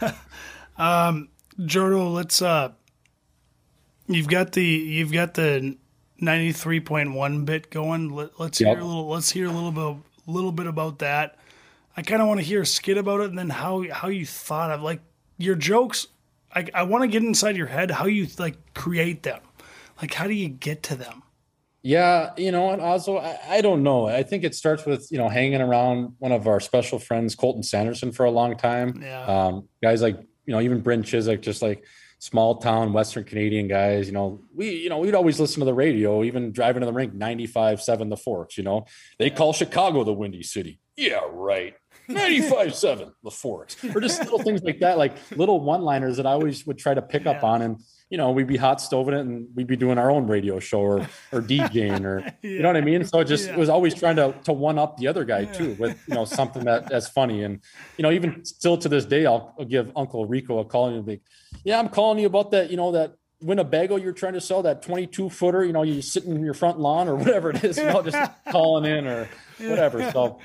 [0.76, 1.28] um
[1.60, 2.72] Jordo, let's uh
[4.08, 5.76] you've got the you've got the
[6.22, 8.10] 93.1 bit going.
[8.10, 8.68] Let, let's Yep.
[8.76, 11.36] hear a little let's hear a little bit little bit about that.
[11.96, 14.26] I kind of want to hear a skit about it and then how how you
[14.26, 15.00] thought of like
[15.38, 16.06] your jokes.
[16.54, 19.40] I I want to get inside your head how you like create them.
[20.00, 21.22] Like how do you get to them?
[21.82, 24.08] Yeah, you know what, also I, I don't know.
[24.08, 27.62] I think it starts with you know hanging around one of our special friends, Colton
[27.62, 29.00] Sanderson, for a long time.
[29.00, 29.22] Yeah.
[29.24, 30.16] Um, guys like
[30.46, 31.84] you know even Bryn Chyzyk, just like
[32.18, 34.06] small town Western Canadian guys.
[34.06, 36.92] You know we you know we'd always listen to the radio, even driving to the
[36.92, 38.56] rink, 95, seven, the Forks.
[38.56, 38.86] You know
[39.18, 40.80] they call Chicago the Windy City.
[40.96, 41.74] Yeah, right.
[42.08, 46.66] 95.7 the Forks, or just little things like that, like little one-liners that I always
[46.66, 47.78] would try to pick up on and
[48.08, 50.78] you know, we'd be hot stoving it and we'd be doing our own radio show
[50.80, 53.04] or or DJing or you know what I mean?
[53.04, 53.56] So it just Yeah.
[53.56, 56.64] was always trying to to one up the other guy too with you know something
[56.64, 57.42] that that's funny.
[57.42, 57.60] And
[57.98, 61.04] you know, even still to this day, I'll, I'll give Uncle Rico a call and
[61.04, 61.22] be like,
[61.64, 64.82] Yeah, I'm calling you about that, you know, that Winnebago you're trying to sell, that
[64.82, 67.84] 22 footer, you know, you sitting in your front lawn or whatever it is, you
[67.86, 69.28] know, just calling in or
[69.58, 70.08] whatever.
[70.12, 70.38] So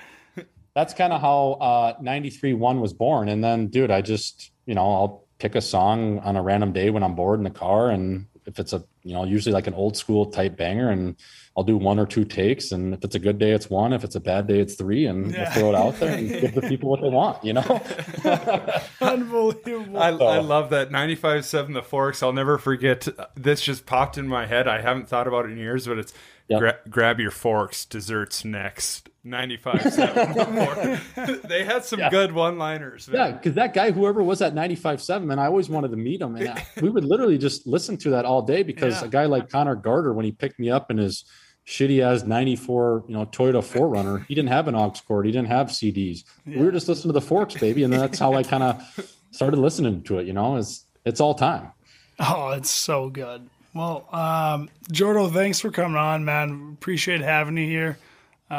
[0.76, 3.30] that's kind of how uh 93 1 was born.
[3.30, 6.90] And then, dude, I just, you know, I'll pick a song on a random day
[6.90, 7.90] when I'm bored in the car.
[7.90, 11.16] And if it's a, you know, usually like an old school type banger, and
[11.58, 12.72] I'll do one or two takes.
[12.72, 13.92] And if it's a good day, it's one.
[13.94, 15.06] If it's a bad day, it's three.
[15.08, 15.44] And Yeah.
[15.44, 17.82] we'll throw it out there and give the people what they want, you know?
[19.02, 19.98] Unbelievable.
[19.98, 22.24] I, I love that 95.7 The Forks.
[22.24, 23.08] I'll never forget.
[23.36, 24.68] This just popped in my head.
[24.68, 26.14] I haven't thought about it in years, but it's
[26.48, 26.60] Yep.
[26.60, 29.08] gra- grab your forks, desserts next.
[29.26, 30.96] 95.7 The
[31.26, 31.48] Forks.
[31.48, 33.10] they had some good one-liners.
[33.12, 36.36] Yeah, because that guy, whoever was at 95.7, man, I always wanted to meet him.
[36.36, 39.08] And I- we would literally just listen to that all day because Yeah.
[39.08, 41.24] a guy like Connor Gaarder when he picked me up in his
[41.68, 44.26] shitty as 94, you know, Toyota 4Runner.
[44.28, 45.28] He didn't have an aux cord.
[45.28, 46.24] He didn't have CDs.
[46.46, 47.84] We were just listening to the forks, baby.
[47.84, 51.36] And that's how I kind of started listening to it, you know, it's, it's all
[51.36, 51.72] time.
[52.20, 53.48] Oh, it's so good.
[53.74, 56.72] Well, um, Jordo, thanks for coming on, man.
[56.74, 57.98] Appreciate having you here.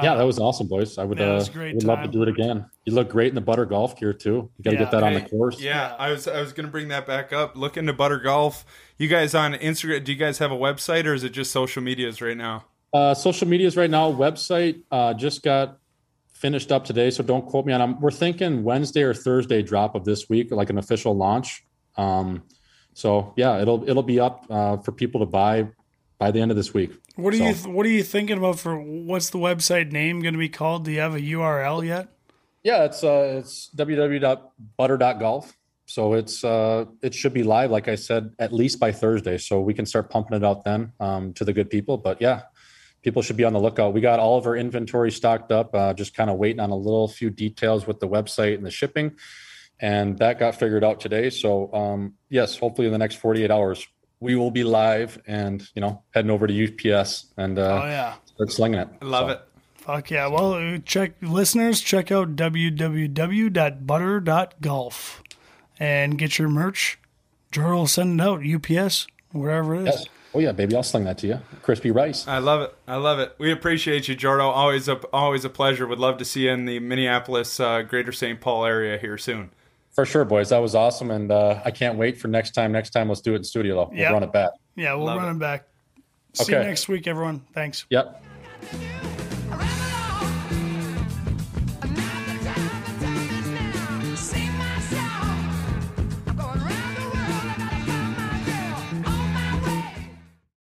[0.02, 0.97] Yeah, that was awesome, boys.
[0.97, 2.64] I would, yeah, uh, a great would love to do it again.
[2.86, 4.51] You look great in the butter golf gear too.
[4.56, 5.60] You got to Yeah, get that on the course.
[5.60, 7.56] Yeah, I was I was gonna bring that back up.
[7.56, 8.64] Look into Butter Golf.
[8.98, 10.05] You guys on Instagram?
[10.05, 12.64] Do you guys have a website or is it just social medias right now?
[12.93, 14.10] Uh, social medias right now.
[14.12, 15.78] Website uh, just got
[16.32, 17.81] finished up today, so don't quote me on.
[17.81, 18.01] them.
[18.01, 21.64] We're thinking Wednesday or Thursday drop of this week, like an official launch.
[21.97, 22.43] Um,
[22.94, 25.69] so yeah, it'll it'll be up uh, for people to buy
[26.23, 26.93] by the end of this week.
[27.16, 30.35] What are So- you What are you thinking about for what's the website name going
[30.35, 30.85] to be called?
[30.85, 32.11] Do you have a URL yet?
[32.62, 35.53] Yeah, it's uh, it's www.butter.golf.
[35.86, 39.61] So it's uh, it should be live, like I said, at least by Thursday, so
[39.61, 41.99] we can start pumping it out then um, to the good people.
[41.99, 42.43] But yeah,
[43.03, 43.93] people should be on the lookout.
[43.93, 46.77] We got all of our inventory stocked up, uh, just kind of waiting on a
[46.77, 49.16] little few details with the website and the shipping,
[49.81, 51.31] and that got figured out today.
[51.31, 53.85] So um, yes, hopefully in the next 48 hours
[54.23, 58.15] we will be live and you know heading over to UPS and uh, Oh yeah.
[58.24, 58.89] start slinging it.
[59.03, 59.40] I love So, it.
[59.77, 60.28] Fuck yeah.
[60.28, 65.23] Well, uh, check listeners, check out www.butter.golf
[65.81, 66.99] and get your merch.
[67.53, 69.86] Jordo will send it out, UPS, wherever it is.
[69.86, 70.05] Yes.
[70.35, 71.40] Oh yeah, baby, I'll sling that to you.
[71.61, 72.27] Crispy rice.
[72.27, 72.74] I love it.
[72.89, 73.35] I love it.
[73.39, 74.44] We appreciate you, Jordo.
[74.44, 75.86] Always a always a pleasure.
[75.86, 78.40] Would love to see you in the Minneapolis, uh, Greater St.
[78.40, 79.51] Paul area here soon.
[79.94, 80.48] For sure, boys.
[80.48, 82.73] That was awesome, and uh, I can't wait for next time.
[82.73, 83.89] Next time, let's do it in studio though.
[83.90, 84.12] We'll Yeah.
[84.12, 84.51] run it back.
[84.74, 85.32] Yeah, we'll Love run it.
[85.32, 85.66] it back.
[86.35, 87.43] See you next week, everyone.
[87.52, 87.85] Thanks.
[87.90, 88.23] Yep.